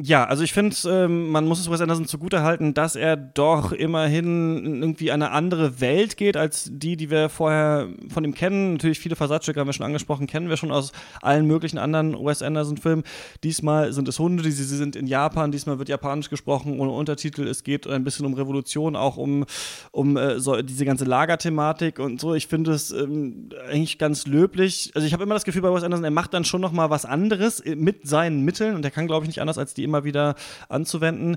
Ja, 0.03 0.23
also 0.23 0.43
ich 0.43 0.51
finde, 0.51 0.75
ähm, 0.87 1.29
man 1.29 1.45
muss 1.45 1.59
es 1.59 1.69
Wes 1.69 1.79
Anderson 1.79 2.07
zugutehalten, 2.07 2.73
dass 2.73 2.95
er 2.95 3.15
doch 3.15 3.71
immerhin 3.71 4.81
irgendwie 4.81 5.11
eine 5.11 5.29
andere 5.29 5.79
Welt 5.79 6.17
geht 6.17 6.37
als 6.37 6.69
die, 6.71 6.97
die 6.97 7.11
wir 7.11 7.29
vorher 7.29 7.87
von 8.09 8.23
ihm 8.23 8.33
kennen. 8.33 8.73
Natürlich 8.73 8.99
viele 8.99 9.15
Versatzstücke 9.15 9.59
haben 9.59 9.67
wir 9.67 9.73
schon 9.73 9.85
angesprochen, 9.85 10.25
kennen 10.25 10.49
wir 10.49 10.57
schon 10.57 10.71
aus 10.71 10.91
allen 11.21 11.45
möglichen 11.45 11.77
anderen 11.77 12.13
Wes 12.13 12.41
Anderson-Filmen. 12.41 13.03
Diesmal 13.43 13.93
sind 13.93 14.07
es 14.07 14.17
Hunde, 14.17 14.41
die, 14.41 14.51
sie 14.51 14.63
sind 14.63 14.95
in 14.95 15.05
Japan, 15.05 15.51
diesmal 15.51 15.77
wird 15.77 15.89
Japanisch 15.89 16.31
gesprochen 16.31 16.79
ohne 16.79 16.91
Untertitel. 16.91 17.47
Es 17.47 17.63
geht 17.63 17.85
ein 17.85 18.03
bisschen 18.03 18.25
um 18.25 18.33
Revolution, 18.33 18.95
auch 18.95 19.17
um, 19.17 19.45
um 19.91 20.17
äh, 20.17 20.39
so, 20.39 20.61
diese 20.63 20.85
ganze 20.85 21.05
Lagerthematik 21.05 21.99
und 21.99 22.19
so. 22.19 22.33
Ich 22.33 22.47
finde 22.47 22.71
es 22.71 22.91
ähm, 22.91 23.49
eigentlich 23.69 23.99
ganz 23.99 24.25
löblich. 24.25 24.91
Also 24.95 25.05
ich 25.05 25.13
habe 25.13 25.23
immer 25.23 25.35
das 25.35 25.45
Gefühl 25.45 25.61
bei 25.61 25.71
Wes 25.71 25.83
Anderson, 25.83 26.05
er 26.05 26.11
macht 26.11 26.33
dann 26.33 26.43
schon 26.43 26.61
noch 26.61 26.71
mal 26.71 26.89
was 26.89 27.05
anderes 27.05 27.59
äh, 27.59 27.75
mit 27.75 28.07
seinen 28.07 28.43
Mitteln 28.43 28.75
und 28.75 28.83
er 28.83 28.89
kann, 28.89 29.05
glaube 29.05 29.25
ich, 29.25 29.27
nicht 29.27 29.41
anders 29.41 29.59
als 29.59 29.75
die 29.75 29.90
immer 29.91 30.03
wieder 30.05 30.35
anzuwenden. 30.69 31.35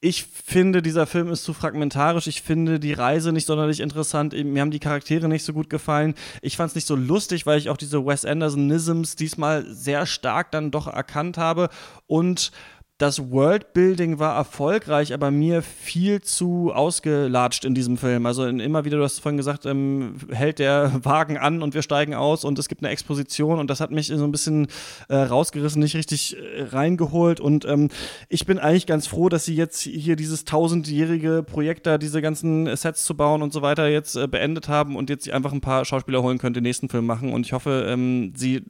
Ich 0.00 0.24
finde, 0.24 0.80
dieser 0.80 1.06
Film 1.06 1.28
ist 1.30 1.42
zu 1.42 1.52
fragmentarisch. 1.52 2.28
Ich 2.28 2.42
finde 2.42 2.78
die 2.78 2.92
Reise 2.92 3.32
nicht 3.32 3.46
sonderlich 3.46 3.80
interessant. 3.80 4.32
Mir 4.32 4.62
haben 4.62 4.70
die 4.70 4.78
Charaktere 4.78 5.28
nicht 5.28 5.44
so 5.44 5.52
gut 5.52 5.68
gefallen. 5.68 6.14
Ich 6.40 6.56
fand 6.56 6.70
es 6.70 6.76
nicht 6.76 6.86
so 6.86 6.94
lustig, 6.94 7.46
weil 7.46 7.58
ich 7.58 7.68
auch 7.68 7.76
diese 7.76 8.06
Wes 8.06 8.24
Anderson-Nisms 8.24 9.16
diesmal 9.16 9.66
sehr 9.66 10.06
stark 10.06 10.52
dann 10.52 10.70
doch 10.70 10.86
erkannt 10.86 11.36
habe. 11.36 11.68
Und 12.06 12.52
das 12.98 13.30
Worldbuilding 13.30 14.18
war 14.18 14.34
erfolgreich, 14.34 15.14
aber 15.14 15.30
mir 15.30 15.62
viel 15.62 16.20
zu 16.20 16.72
ausgelatscht 16.74 17.64
in 17.64 17.72
diesem 17.72 17.96
Film. 17.96 18.26
Also 18.26 18.44
immer 18.44 18.84
wieder, 18.84 18.98
du 18.98 19.04
hast 19.04 19.20
vorhin 19.20 19.36
gesagt, 19.36 19.66
ähm, 19.66 20.16
hält 20.32 20.58
der 20.58 20.92
Wagen 21.04 21.38
an 21.38 21.62
und 21.62 21.74
wir 21.74 21.82
steigen 21.82 22.14
aus 22.14 22.44
und 22.44 22.58
es 22.58 22.68
gibt 22.68 22.82
eine 22.82 22.90
Exposition 22.90 23.60
und 23.60 23.70
das 23.70 23.80
hat 23.80 23.92
mich 23.92 24.08
so 24.08 24.24
ein 24.24 24.32
bisschen 24.32 24.66
äh, 25.08 25.14
rausgerissen, 25.14 25.80
nicht 25.80 25.94
richtig 25.94 26.36
äh, 26.36 26.64
reingeholt. 26.64 27.38
Und 27.38 27.64
ähm, 27.66 27.88
ich 28.28 28.46
bin 28.46 28.58
eigentlich 28.58 28.86
ganz 28.86 29.06
froh, 29.06 29.28
dass 29.28 29.44
sie 29.44 29.54
jetzt 29.54 29.80
hier 29.80 30.16
dieses 30.16 30.44
tausendjährige 30.44 31.44
Projekt 31.44 31.86
da, 31.86 31.98
diese 31.98 32.20
ganzen 32.20 32.74
Sets 32.76 33.04
zu 33.04 33.16
bauen 33.16 33.42
und 33.42 33.52
so 33.52 33.62
weiter 33.62 33.86
jetzt 33.86 34.16
äh, 34.16 34.26
beendet 34.26 34.66
haben 34.66 34.96
und 34.96 35.08
jetzt 35.08 35.30
einfach 35.30 35.52
ein 35.52 35.60
paar 35.60 35.84
Schauspieler 35.84 36.20
holen 36.24 36.38
können, 36.38 36.54
den 36.54 36.64
nächsten 36.64 36.88
Film 36.88 37.06
machen. 37.06 37.32
Und 37.32 37.46
ich 37.46 37.52
hoffe, 37.52 37.86
ähm, 37.88 38.32
sie, 38.34 38.64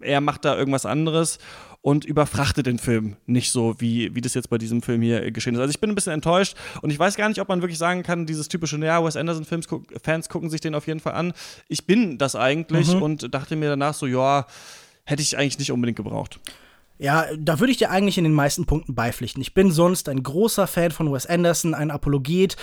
er 0.00 0.20
macht 0.20 0.44
da 0.44 0.56
irgendwas 0.56 0.86
anderes 0.86 1.40
und 1.88 2.04
überfrachtet 2.04 2.66
den 2.66 2.78
Film 2.78 3.16
nicht 3.24 3.50
so, 3.50 3.76
wie, 3.78 4.14
wie 4.14 4.20
das 4.20 4.34
jetzt 4.34 4.50
bei 4.50 4.58
diesem 4.58 4.82
Film 4.82 5.00
hier 5.00 5.30
geschehen 5.30 5.54
ist. 5.54 5.60
Also 5.60 5.70
ich 5.70 5.80
bin 5.80 5.88
ein 5.88 5.94
bisschen 5.94 6.12
enttäuscht 6.12 6.54
und 6.82 6.90
ich 6.90 6.98
weiß 6.98 7.16
gar 7.16 7.30
nicht, 7.30 7.40
ob 7.40 7.48
man 7.48 7.62
wirklich 7.62 7.78
sagen 7.78 8.02
kann, 8.02 8.26
dieses 8.26 8.48
typische, 8.48 8.76
naja, 8.76 9.02
Wes 9.02 9.16
Anderson-Films, 9.16 9.66
Fans 10.02 10.28
gucken 10.28 10.50
sich 10.50 10.60
den 10.60 10.74
auf 10.74 10.86
jeden 10.86 11.00
Fall 11.00 11.14
an. 11.14 11.32
Ich 11.66 11.86
bin 11.86 12.18
das 12.18 12.36
eigentlich 12.36 12.92
mhm. 12.92 13.00
und 13.00 13.34
dachte 13.34 13.56
mir 13.56 13.70
danach 13.70 13.94
so, 13.94 14.04
ja, 14.04 14.44
hätte 15.04 15.22
ich 15.22 15.38
eigentlich 15.38 15.58
nicht 15.58 15.72
unbedingt 15.72 15.96
gebraucht. 15.96 16.40
Ja, 16.98 17.24
da 17.38 17.58
würde 17.58 17.70
ich 17.70 17.78
dir 17.78 17.90
eigentlich 17.90 18.18
in 18.18 18.24
den 18.24 18.34
meisten 18.34 18.66
Punkten 18.66 18.94
beipflichten. 18.94 19.40
Ich 19.40 19.54
bin 19.54 19.70
sonst 19.70 20.10
ein 20.10 20.22
großer 20.22 20.66
Fan 20.66 20.90
von 20.90 21.10
Wes 21.10 21.24
Anderson, 21.24 21.72
ein 21.72 21.90
Apologet, 21.90 22.56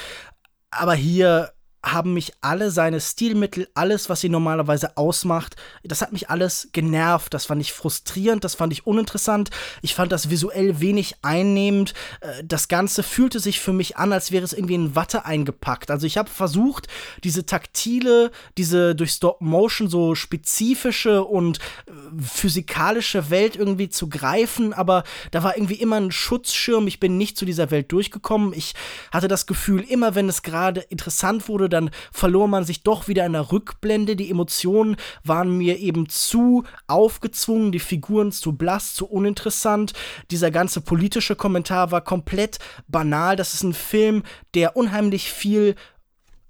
aber 0.69 0.93
hier 0.93 1.51
haben 1.85 2.13
mich 2.13 2.33
alle 2.41 2.71
seine 2.71 2.99
Stilmittel, 2.99 3.67
alles, 3.75 4.09
was 4.09 4.21
sie 4.21 4.29
normalerweise 4.29 4.97
ausmacht, 4.97 5.55
das 5.83 6.01
hat 6.01 6.11
mich 6.11 6.29
alles 6.29 6.69
genervt. 6.73 7.33
Das 7.33 7.45
fand 7.45 7.61
ich 7.61 7.73
frustrierend, 7.73 8.43
das 8.43 8.55
fand 8.55 8.73
ich 8.73 8.87
uninteressant. 8.87 9.51
Ich 9.81 9.93
fand 9.93 10.11
das 10.11 10.29
visuell 10.29 10.79
wenig 10.79 11.15
einnehmend. 11.21 11.93
Äh, 12.21 12.43
das 12.43 12.67
Ganze 12.67 13.03
fühlte 13.03 13.39
sich 13.39 13.59
für 13.59 13.73
mich 13.73 13.97
an, 13.97 14.13
als 14.13 14.31
wäre 14.31 14.43
es 14.43 14.53
irgendwie 14.53 14.75
in 14.75 14.95
Watte 14.95 15.25
eingepackt. 15.25 15.91
Also 15.91 16.07
ich 16.07 16.17
habe 16.17 16.29
versucht, 16.29 16.87
diese 17.23 17.45
taktile, 17.45 18.31
diese 18.57 18.95
durch 18.95 19.11
Stop 19.11 19.41
Motion 19.41 19.87
so 19.87 20.15
spezifische 20.15 21.23
und 21.23 21.59
äh, 21.87 21.91
physikalische 22.21 23.29
Welt 23.29 23.55
irgendwie 23.55 23.89
zu 23.89 24.09
greifen, 24.09 24.73
aber 24.73 25.03
da 25.31 25.43
war 25.43 25.55
irgendwie 25.55 25.75
immer 25.75 25.97
ein 25.97 26.11
Schutzschirm. 26.11 26.87
Ich 26.87 26.99
bin 26.99 27.17
nicht 27.17 27.37
zu 27.37 27.45
dieser 27.45 27.69
Welt 27.69 27.91
durchgekommen. 27.91 28.53
Ich 28.53 28.73
hatte 29.11 29.27
das 29.27 29.45
Gefühl, 29.45 29.81
immer 29.81 30.15
wenn 30.15 30.29
es 30.29 30.41
gerade 30.41 30.81
interessant 30.81 31.47
wurde, 31.47 31.69
dann 31.75 31.91
verlor 32.11 32.47
man 32.47 32.63
sich 32.63 32.81
doch 32.81 33.07
wieder 33.07 33.25
in 33.25 33.33
der 33.33 33.51
Rückblende. 33.51 34.15
Die 34.15 34.31
Emotionen 34.31 34.95
waren 35.23 35.55
mir 35.57 35.77
eben 35.77 36.09
zu 36.09 36.63
aufgezwungen, 36.87 37.71
die 37.71 37.79
Figuren 37.79 38.31
zu 38.31 38.53
blass, 38.53 38.95
zu 38.95 39.05
uninteressant. 39.05 39.93
Dieser 40.31 40.49
ganze 40.49 40.81
politische 40.81 41.35
Kommentar 41.35 41.91
war 41.91 42.01
komplett 42.01 42.57
banal. 42.87 43.35
Das 43.35 43.53
ist 43.53 43.63
ein 43.63 43.73
Film, 43.73 44.23
der 44.55 44.75
unheimlich 44.75 45.31
viel 45.31 45.75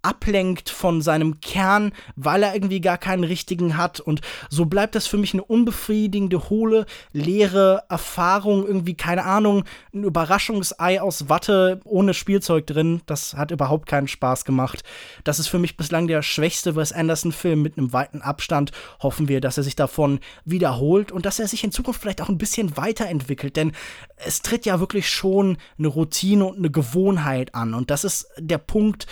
ablenkt 0.06 0.70
von 0.70 1.02
seinem 1.02 1.42
Kern, 1.42 1.92
weil 2.16 2.44
er 2.44 2.54
irgendwie 2.54 2.80
gar 2.80 2.98
keinen 2.98 3.24
richtigen 3.24 3.76
hat. 3.76 4.00
Und 4.00 4.22
so 4.50 4.66
bleibt 4.66 4.94
das 4.94 5.08
für 5.08 5.18
mich 5.18 5.34
eine 5.34 5.44
unbefriedigende, 5.44 6.50
hohle, 6.50 6.86
leere 7.12 7.84
Erfahrung. 7.90 8.68
Irgendwie, 8.68 8.94
keine 8.94 9.26
Ahnung, 9.26 9.64
ein 9.94 10.04
Überraschungsei 10.04 11.02
aus 11.02 11.28
Watte 11.28 11.82
ohne 11.86 12.14
Spielzeug 12.14 12.68
drin. 12.68 13.02
Das 13.08 13.34
hat 13.34 13.50
überhaupt 13.50 13.88
keinen 13.88 14.08
Spaß 14.08 14.46
gemacht. 14.46 14.84
Das 15.24 15.40
ist 15.40 15.48
für 15.48 15.60
mich 15.60 15.76
bislang 15.76 16.08
der 16.08 16.22
schwächste 16.22 16.76
Wes 16.76 16.92
Anderson-Film 16.92 17.62
mit 17.64 17.78
einem 17.78 17.92
weiten 17.92 18.22
Abstand. 18.22 18.72
Hoffen 19.00 19.28
wir, 19.28 19.42
dass 19.42 19.58
er 19.58 19.64
sich 19.64 19.76
davon 19.76 20.20
wiederholt 20.46 21.12
und 21.12 21.26
dass 21.26 21.40
er 21.40 21.48
sich 21.48 21.64
in 21.64 21.72
Zukunft 21.72 22.02
vielleicht 22.02 22.22
auch 22.22 22.30
ein 22.30 22.38
bisschen 22.38 22.78
weiterentwickelt. 22.78 23.56
Denn 23.56 23.72
es 24.18 24.44
tritt 24.44 24.68
ja 24.68 24.80
wirklich 24.80 25.10
schon 25.10 25.58
eine 25.80 25.88
Routine 25.88 26.46
und 26.46 26.58
eine 26.58 26.70
Gewohnheit 26.70 27.56
an. 27.56 27.74
Und 27.74 27.90
das 27.90 28.04
ist 28.04 28.28
der 28.38 28.60
Punkt, 28.60 29.08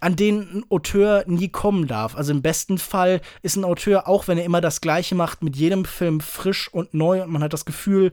an 0.00 0.16
den 0.16 0.40
ein 0.40 0.64
Auteur 0.70 1.24
nie 1.26 1.48
kommen 1.48 1.86
darf. 1.86 2.16
Also 2.16 2.32
im 2.32 2.42
besten 2.42 2.78
Fall 2.78 3.20
ist 3.42 3.56
ein 3.56 3.64
Auteur, 3.64 4.08
auch 4.08 4.28
wenn 4.28 4.38
er 4.38 4.44
immer 4.44 4.60
das 4.60 4.80
Gleiche 4.80 5.14
macht, 5.14 5.42
mit 5.42 5.56
jedem 5.56 5.84
Film 5.84 6.20
frisch 6.20 6.72
und 6.72 6.94
neu 6.94 7.22
und 7.22 7.30
man 7.30 7.42
hat 7.42 7.52
das 7.52 7.64
Gefühl, 7.64 8.12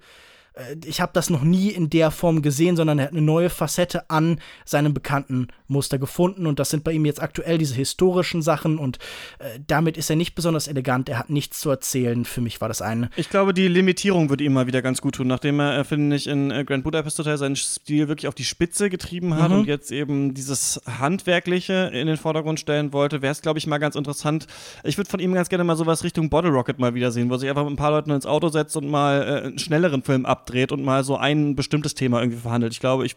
ich 0.86 1.02
habe 1.02 1.12
das 1.14 1.30
noch 1.30 1.44
nie 1.44 1.70
in 1.70 1.90
der 1.90 2.12
Form 2.12 2.42
gesehen, 2.42 2.76
sondern 2.76 3.00
er 3.00 3.06
hat 3.06 3.12
eine 3.12 3.22
neue 3.22 3.50
Facette 3.50 4.10
an 4.10 4.40
seinem 4.64 4.94
bekannten 4.94 5.48
Muster 5.68 5.98
gefunden 5.98 6.48
und 6.48 6.60
das 6.60 6.70
sind 6.70 6.84
bei 6.84 6.94
ihm 6.94 7.06
jetzt 7.06 7.22
aktuell 7.22 7.58
diese 7.58 7.76
historischen 7.76 8.42
Sachen 8.42 8.78
und 8.78 8.98
äh, 9.40 9.60
damit 9.68 9.98
ist 9.98 10.10
er 10.10 10.16
nicht 10.16 10.36
besonders 10.36 10.68
elegant, 10.68 11.10
er 11.10 11.20
hat 11.20 11.30
nichts 11.30 11.60
zu 11.60 11.70
erzählen. 11.70 12.24
Für 12.26 12.42
mich 12.42 12.62
war 12.62 12.68
das 12.68 12.82
eine. 12.82 13.10
Ich 13.16 13.30
glaube, 13.30 13.54
die 13.54 13.68
Limitierung 13.68 14.30
würde 14.30 14.44
ihm 14.44 14.54
mal 14.54 14.68
wieder 14.68 14.82
ganz 14.82 15.02
gut 15.02 15.16
tun, 15.16 15.28
nachdem 15.28 15.60
er, 15.60 15.80
äh, 15.80 15.84
finde 15.84 16.16
ich, 16.16 16.28
in 16.28 16.52
äh, 16.52 16.64
Grand 16.64 16.84
Budapest 16.84 17.20
Hotel 17.20 17.38
seinen 17.38 17.56
Stil 17.56 18.08
wirklich 18.08 18.28
auf 18.28 18.36
die 18.36 18.46
Spitze 18.46 18.90
getrieben 18.90 19.36
hat 19.36 19.52
mhm. 19.52 19.60
und 19.60 19.68
jetzt 19.68 19.92
eben 19.92 20.34
dieses 20.34 20.82
Handwerkliche 21.00 21.92
in 21.94 22.08
den 22.08 22.18
Vordergrund 22.18 22.60
stellen 22.60 22.94
wollte, 22.94 23.22
wäre 23.22 23.32
es, 23.32 23.42
glaube 23.42 23.60
ich, 23.60 23.68
mal 23.68 23.78
ganz 23.80 23.96
interessant. 23.96 24.48
Ich 24.84 24.98
würde 24.98 25.10
von 25.10 25.20
ihm 25.20 25.34
ganz 25.34 25.50
gerne 25.50 25.64
mal 25.64 25.76
sowas 25.76 26.04
Richtung 26.04 26.30
Bottle 26.30 26.52
Rocket 26.52 26.80
mal 26.80 26.94
wieder 26.94 27.12
sehen, 27.12 27.30
wo 27.30 27.38
sich 27.38 27.50
einfach 27.50 27.64
mit 27.64 27.74
ein 27.74 27.78
paar 27.78 27.92
Leuten 27.92 28.12
ins 28.12 28.26
Auto 28.26 28.50
setzt 28.50 28.78
und 28.78 28.88
mal 28.88 29.22
äh, 29.22 29.48
einen 29.48 29.60
schnelleren 29.60 30.02
Film 30.02 30.26
ab 30.26 30.45
abdreht 30.46 30.72
und 30.72 30.84
mal 30.84 31.04
so 31.04 31.18
ein 31.18 31.56
bestimmtes 31.56 31.96
Thema 31.96 32.22
irgendwie 32.22 32.40
verhandelt. 32.40 32.74
Ich 32.74 32.80
glaube, 32.80 33.06
ich, 33.06 33.16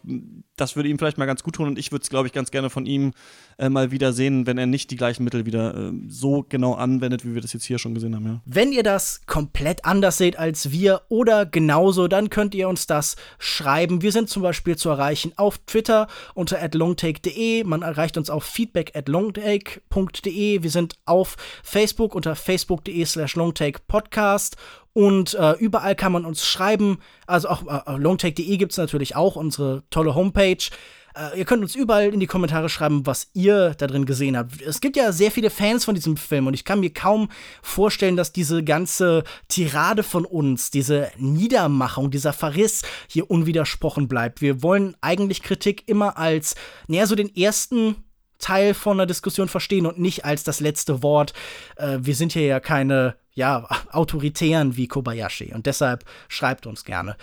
das 0.55 0.75
würde 0.75 0.89
ihm 0.89 0.97
vielleicht 0.97 1.17
mal 1.17 1.25
ganz 1.25 1.43
gut 1.43 1.55
tun 1.55 1.67
und 1.67 1.77
ich 1.77 1.91
würde 1.91 2.03
es, 2.03 2.09
glaube 2.09 2.27
ich, 2.27 2.33
ganz 2.33 2.49
gerne 2.49 2.69
von 2.69 2.85
ihm 2.85 3.13
äh, 3.57 3.69
mal 3.69 3.91
wieder 3.91 4.13
sehen, 4.13 4.47
wenn 4.47 4.57
er 4.57 4.65
nicht 4.65 4.89
die 4.89 4.95
gleichen 4.95 5.23
Mittel 5.23 5.45
wieder 5.45 5.75
äh, 5.75 5.91
so 6.07 6.45
genau 6.47 6.73
anwendet, 6.73 7.25
wie 7.25 7.35
wir 7.35 7.41
das 7.41 7.53
jetzt 7.53 7.65
hier 7.65 7.77
schon 7.77 7.93
gesehen 7.93 8.15
haben. 8.15 8.25
Ja. 8.25 8.41
Wenn 8.45 8.71
ihr 8.71 8.83
das 8.83 9.21
komplett 9.27 9.85
anders 9.85 10.17
seht 10.17 10.39
als 10.39 10.71
wir 10.71 11.01
oder 11.09 11.45
genauso, 11.45 12.07
dann 12.07 12.29
könnt 12.29 12.55
ihr 12.55 12.67
uns 12.67 12.87
das 12.87 13.15
schreiben. 13.37 14.01
Wir 14.01 14.11
sind 14.11 14.29
zum 14.29 14.41
Beispiel 14.41 14.75
zu 14.75 14.89
erreichen 14.89 15.33
auf 15.35 15.59
Twitter 15.59 16.07
unter 16.33 16.57
longtake.de. 16.71 17.63
Man 17.63 17.83
erreicht 17.83 18.17
uns 18.17 18.29
auf 18.29 18.43
feedback 18.43 18.95
at 18.95 19.07
longtake.de. 19.07 20.63
Wir 20.63 20.71
sind 20.71 20.95
auf 21.05 21.37
Facebook 21.63 22.15
unter 22.15 22.35
facebook.de 22.35 23.05
slash 23.05 23.35
longtakepodcast 23.35 24.57
und 24.93 25.33
äh, 25.35 25.53
überall 25.53 25.95
kann 25.95 26.11
man 26.11 26.25
uns 26.25 26.45
schreiben. 26.45 26.99
Also 27.27 27.49
auch 27.49 27.63
äh, 27.67 27.97
longtake.de 27.97 28.57
gibt 28.57 28.71
es 28.71 28.77
natürlich 28.77 29.15
auch, 29.15 29.35
unsere 29.35 29.83
tolle 29.89 30.15
Homepage. 30.15 30.69
Äh, 31.15 31.39
ihr 31.39 31.45
könnt 31.45 31.61
uns 31.61 31.75
überall 31.75 32.13
in 32.13 32.19
die 32.19 32.27
Kommentare 32.27 32.69
schreiben, 32.69 33.05
was 33.05 33.29
ihr 33.33 33.75
da 33.77 33.87
drin 33.87 34.05
gesehen 34.05 34.37
habt. 34.37 34.61
Es 34.61 34.81
gibt 34.81 34.95
ja 34.95 35.11
sehr 35.11 35.31
viele 35.31 35.49
Fans 35.49 35.85
von 35.85 35.95
diesem 35.95 36.17
Film 36.17 36.47
und 36.47 36.53
ich 36.53 36.65
kann 36.65 36.79
mir 36.79 36.93
kaum 36.93 37.29
vorstellen, 37.61 38.15
dass 38.15 38.31
diese 38.31 38.63
ganze 38.63 39.23
Tirade 39.47 40.03
von 40.03 40.25
uns, 40.25 40.71
diese 40.71 41.11
Niedermachung, 41.17 42.11
dieser 42.11 42.33
Verriss 42.33 42.83
hier 43.07 43.29
unwidersprochen 43.29 44.07
bleibt. 44.07 44.41
Wir 44.41 44.63
wollen 44.63 44.95
eigentlich 45.01 45.43
Kritik 45.43 45.83
immer 45.87 46.17
als, 46.17 46.55
naja, 46.87 47.05
so 47.05 47.15
den 47.15 47.35
ersten 47.35 47.95
Teil 48.39 48.73
von 48.73 48.99
einer 48.99 49.05
Diskussion 49.05 49.47
verstehen 49.47 49.85
und 49.85 49.99
nicht 49.99 50.25
als 50.25 50.43
das 50.43 50.59
letzte 50.59 51.03
Wort. 51.03 51.33
Äh, 51.75 51.99
wir 52.01 52.15
sind 52.15 52.33
hier 52.33 52.45
ja 52.45 52.59
keine 52.59 53.15
ja, 53.33 53.67
Autoritären 53.91 54.75
wie 54.75 54.87
Kobayashi 54.87 55.53
und 55.53 55.65
deshalb 55.65 56.05
schreibt 56.27 56.65
uns 56.65 56.83
gerne. 56.83 57.15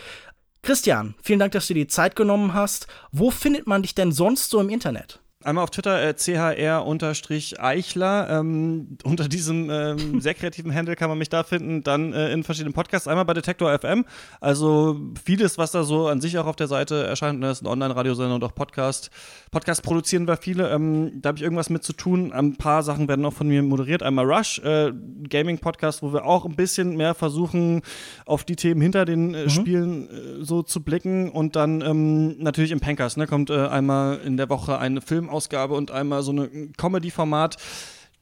Christian, 0.63 1.15
vielen 1.23 1.39
Dank, 1.39 1.53
dass 1.53 1.69
du 1.69 1.75
dir 1.75 1.85
die 1.85 1.89
Zeit 1.89 2.17
genommen 2.17 2.53
hast. 2.53 2.87
Wo 3.13 3.31
findet 3.31 3.67
man 3.67 3.83
dich 3.83 3.95
denn 3.95 4.11
sonst 4.11 4.51
so 4.51 4.61
im 4.61 4.69
Internet? 4.69 5.21
Einmal 5.47 5.63
auf 5.63 5.71
Twitter 5.71 6.03
äh, 6.03 6.13
chr-eichler. 6.13 8.31
Ähm, 8.31 8.99
unter 9.05 9.29
diesem 9.29 9.71
ähm, 9.71 10.21
sehr 10.21 10.35
kreativen 10.35 10.75
Handle 10.75 10.97
kann 10.97 11.09
man 11.09 11.19
mich 11.19 11.29
da 11.29 11.45
finden. 11.45 11.85
Dann 11.85 12.13
äh, 12.13 12.33
in 12.33 12.43
verschiedenen 12.43 12.73
Podcasts. 12.73 13.07
Einmal 13.07 13.27
bei 13.27 13.33
Detektor 13.33 13.79
FM. 13.79 14.05
Also 14.41 15.01
vieles, 15.25 15.57
was 15.57 15.71
da 15.71 15.85
so 15.85 16.09
an 16.09 16.21
sich 16.21 16.37
auch 16.39 16.47
auf 16.47 16.57
der 16.57 16.67
Seite 16.67 17.05
erscheint. 17.05 17.45
Das 17.45 17.59
ist 17.59 17.63
ein 17.63 17.69
Online-Radiosender 17.69 18.35
und 18.35 18.43
auch 18.43 18.57
Podcast. 18.57 19.13
Podcast 19.53 19.85
produzieren 19.85 20.27
wir 20.27 20.37
viele. 20.37 20.69
Ähm, 20.69 21.13
da 21.23 21.29
habe 21.29 21.39
ich 21.39 21.45
irgendwas 21.45 21.71
mit 21.71 21.85
zu 21.85 21.93
tun. 21.93 22.33
Ein 22.33 22.57
paar 22.57 22.83
Sachen 22.83 23.07
werden 23.07 23.25
auch 23.25 23.33
von 23.33 23.47
mir 23.47 23.63
moderiert. 23.63 24.03
Einmal 24.03 24.25
Rush, 24.25 24.59
äh, 24.65 24.93
Gaming-Podcast, 25.31 26.03
wo 26.03 26.13
wir 26.13 26.27
auch 26.27 26.45
ein 26.45 26.57
bisschen 26.57 26.97
mehr 26.97 27.15
versuchen, 27.15 27.83
auf 28.25 28.43
die 28.43 28.57
Themen 28.57 28.81
hinter 28.81 29.05
den 29.05 29.33
äh, 29.33 29.45
mhm. 29.45 29.51
Spielen 29.51 30.11
äh, 30.11 30.45
so 30.45 30.65
zu 30.65 30.83
blicken. 30.83 31.31
Und 31.31 31.55
dann 31.55 31.83
ähm, 31.83 32.37
natürlich 32.43 32.73
im 32.73 32.81
Pankers. 32.81 33.17
Ne, 33.17 33.29
kommt 33.29 33.53
einmal 33.53 34.19
in 34.25 34.37
der 34.37 34.49
Woche 34.49 34.81
eine 34.81 35.01
Film 35.01 35.36
Ausgabe 35.37 35.75
und 35.75 35.91
einmal 35.91 36.23
so 36.23 36.33
ein 36.33 36.73
Comedy-Format. 36.77 37.57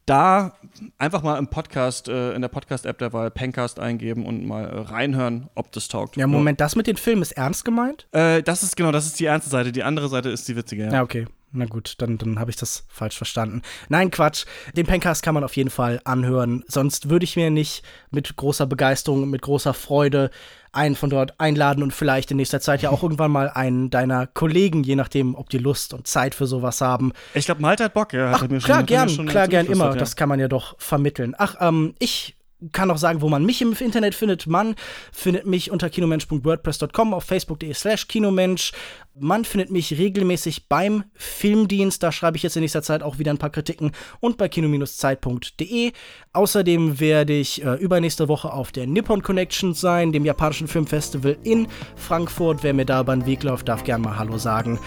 Da 0.06 0.52
einfach 0.98 1.22
mal 1.22 1.38
im 1.38 1.48
Podcast, 1.48 2.08
äh, 2.08 2.34
in 2.34 2.42
der 2.42 2.48
Podcast-App 2.48 2.98
der 2.98 3.14
Wahl 3.14 3.30
Pencast 3.30 3.80
eingeben 3.80 4.26
und 4.26 4.46
mal 4.46 4.64
äh, 4.64 4.80
reinhören, 4.80 5.48
ob 5.54 5.72
das 5.72 5.88
taugt. 5.88 6.16
Ja, 6.16 6.26
Moment, 6.26 6.60
das 6.60 6.76
mit 6.76 6.86
den 6.86 6.98
Filmen 6.98 7.22
ist 7.22 7.32
ernst 7.32 7.64
gemeint? 7.64 8.06
Äh, 8.12 8.42
das 8.42 8.62
ist 8.62 8.76
genau, 8.76 8.92
das 8.92 9.06
ist 9.06 9.18
die 9.18 9.24
ernste 9.24 9.48
Seite. 9.48 9.72
Die 9.72 9.82
andere 9.82 10.10
Seite 10.10 10.28
ist 10.28 10.46
die 10.46 10.56
witzige. 10.56 10.84
Ja, 10.84 10.92
ja 10.92 11.02
okay. 11.02 11.26
Na 11.56 11.66
gut, 11.66 11.94
dann, 11.98 12.18
dann 12.18 12.40
habe 12.40 12.50
ich 12.50 12.56
das 12.56 12.84
falsch 12.88 13.16
verstanden. 13.16 13.62
Nein, 13.88 14.10
Quatsch. 14.10 14.44
Den 14.76 14.86
Pencast 14.86 15.22
kann 15.22 15.34
man 15.34 15.44
auf 15.44 15.56
jeden 15.56 15.70
Fall 15.70 16.00
anhören. 16.02 16.64
Sonst 16.66 17.10
würde 17.10 17.22
ich 17.22 17.36
mir 17.36 17.50
nicht 17.50 17.84
mit 18.10 18.34
großer 18.34 18.66
Begeisterung, 18.66 19.30
mit 19.30 19.42
großer 19.42 19.72
Freude 19.72 20.30
einen 20.72 20.96
von 20.96 21.10
dort 21.10 21.38
einladen 21.38 21.84
und 21.84 21.92
vielleicht 21.92 22.32
in 22.32 22.38
nächster 22.38 22.60
Zeit 22.60 22.82
ja 22.82 22.90
auch 22.90 23.02
irgendwann 23.04 23.30
mal 23.30 23.48
einen 23.48 23.88
deiner 23.88 24.26
Kollegen, 24.26 24.82
je 24.82 24.96
nachdem, 24.96 25.36
ob 25.36 25.48
die 25.48 25.58
Lust 25.58 25.94
und 25.94 26.08
Zeit 26.08 26.34
für 26.34 26.48
sowas 26.48 26.80
haben. 26.80 27.12
Ich 27.34 27.44
glaube, 27.44 27.62
Malte 27.62 27.84
hat 27.84 27.94
Bock, 27.94 28.12
ja. 28.12 28.32
Ach, 28.34 28.42
mir 28.48 28.58
klar, 28.58 28.78
schon, 28.78 28.86
gern, 28.86 29.26
klar, 29.26 29.46
gern 29.46 29.66
immer. 29.66 29.90
Ja. 29.90 29.94
Das 29.94 30.16
kann 30.16 30.28
man 30.28 30.40
ja 30.40 30.48
doch 30.48 30.74
vermitteln. 30.78 31.36
Ach, 31.38 31.54
ähm, 31.60 31.94
ich 32.00 32.34
kann 32.72 32.90
auch 32.90 32.98
sagen, 32.98 33.20
wo 33.20 33.28
man 33.28 33.44
mich 33.44 33.62
im 33.62 33.72
Internet 33.72 34.14
findet. 34.14 34.46
Man 34.46 34.74
findet 35.12 35.46
mich 35.46 35.70
unter 35.70 35.90
kinomensch.wordpress.com, 35.90 37.14
auf 37.14 37.24
facebook.de 37.24 37.72
slash 37.74 38.08
kinomensch. 38.08 38.72
Man 39.18 39.44
findet 39.44 39.70
mich 39.70 39.96
regelmäßig 39.96 40.68
beim 40.68 41.04
Filmdienst, 41.14 42.02
da 42.02 42.10
schreibe 42.10 42.36
ich 42.36 42.42
jetzt 42.42 42.56
in 42.56 42.62
nächster 42.62 42.82
Zeit 42.82 43.02
auch 43.02 43.18
wieder 43.18 43.30
ein 43.30 43.38
paar 43.38 43.50
Kritiken 43.50 43.92
und 44.18 44.36
bei 44.38 44.48
kino-zeit.de. 44.48 45.92
Außerdem 46.32 46.98
werde 46.98 47.32
ich 47.32 47.64
äh, 47.64 47.74
übernächste 47.74 48.26
Woche 48.26 48.52
auf 48.52 48.72
der 48.72 48.88
Nippon 48.88 49.22
Connection 49.22 49.72
sein, 49.72 50.10
dem 50.10 50.24
japanischen 50.24 50.66
Filmfestival 50.66 51.36
in 51.44 51.68
Frankfurt. 51.94 52.64
Wer 52.64 52.74
mir 52.74 52.86
da 52.86 53.02
über 53.02 53.14
den 53.14 53.26
Weg 53.26 53.44
läuft, 53.44 53.68
darf 53.68 53.84
gerne 53.84 54.04
mal 54.04 54.18
Hallo 54.18 54.36
sagen. 54.36 54.80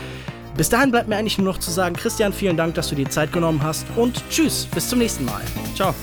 Bis 0.57 0.69
dahin 0.69 0.91
bleibt 0.91 1.07
mir 1.07 1.15
eigentlich 1.15 1.37
nur 1.37 1.53
noch 1.53 1.59
zu 1.59 1.69
sagen, 1.69 1.95
Christian, 1.95 2.33
vielen 2.33 2.57
Dank, 2.57 2.73
dass 2.75 2.89
du 2.89 2.95
dir 2.95 3.07
Zeit 3.09 3.31
genommen 3.31 3.61
hast 3.61 3.85
und 3.95 4.23
tschüss, 4.29 4.67
bis 4.73 4.89
zum 4.89 4.99
nächsten 4.99 5.23
Mal. 5.23 5.41
Ciao. 5.75 5.93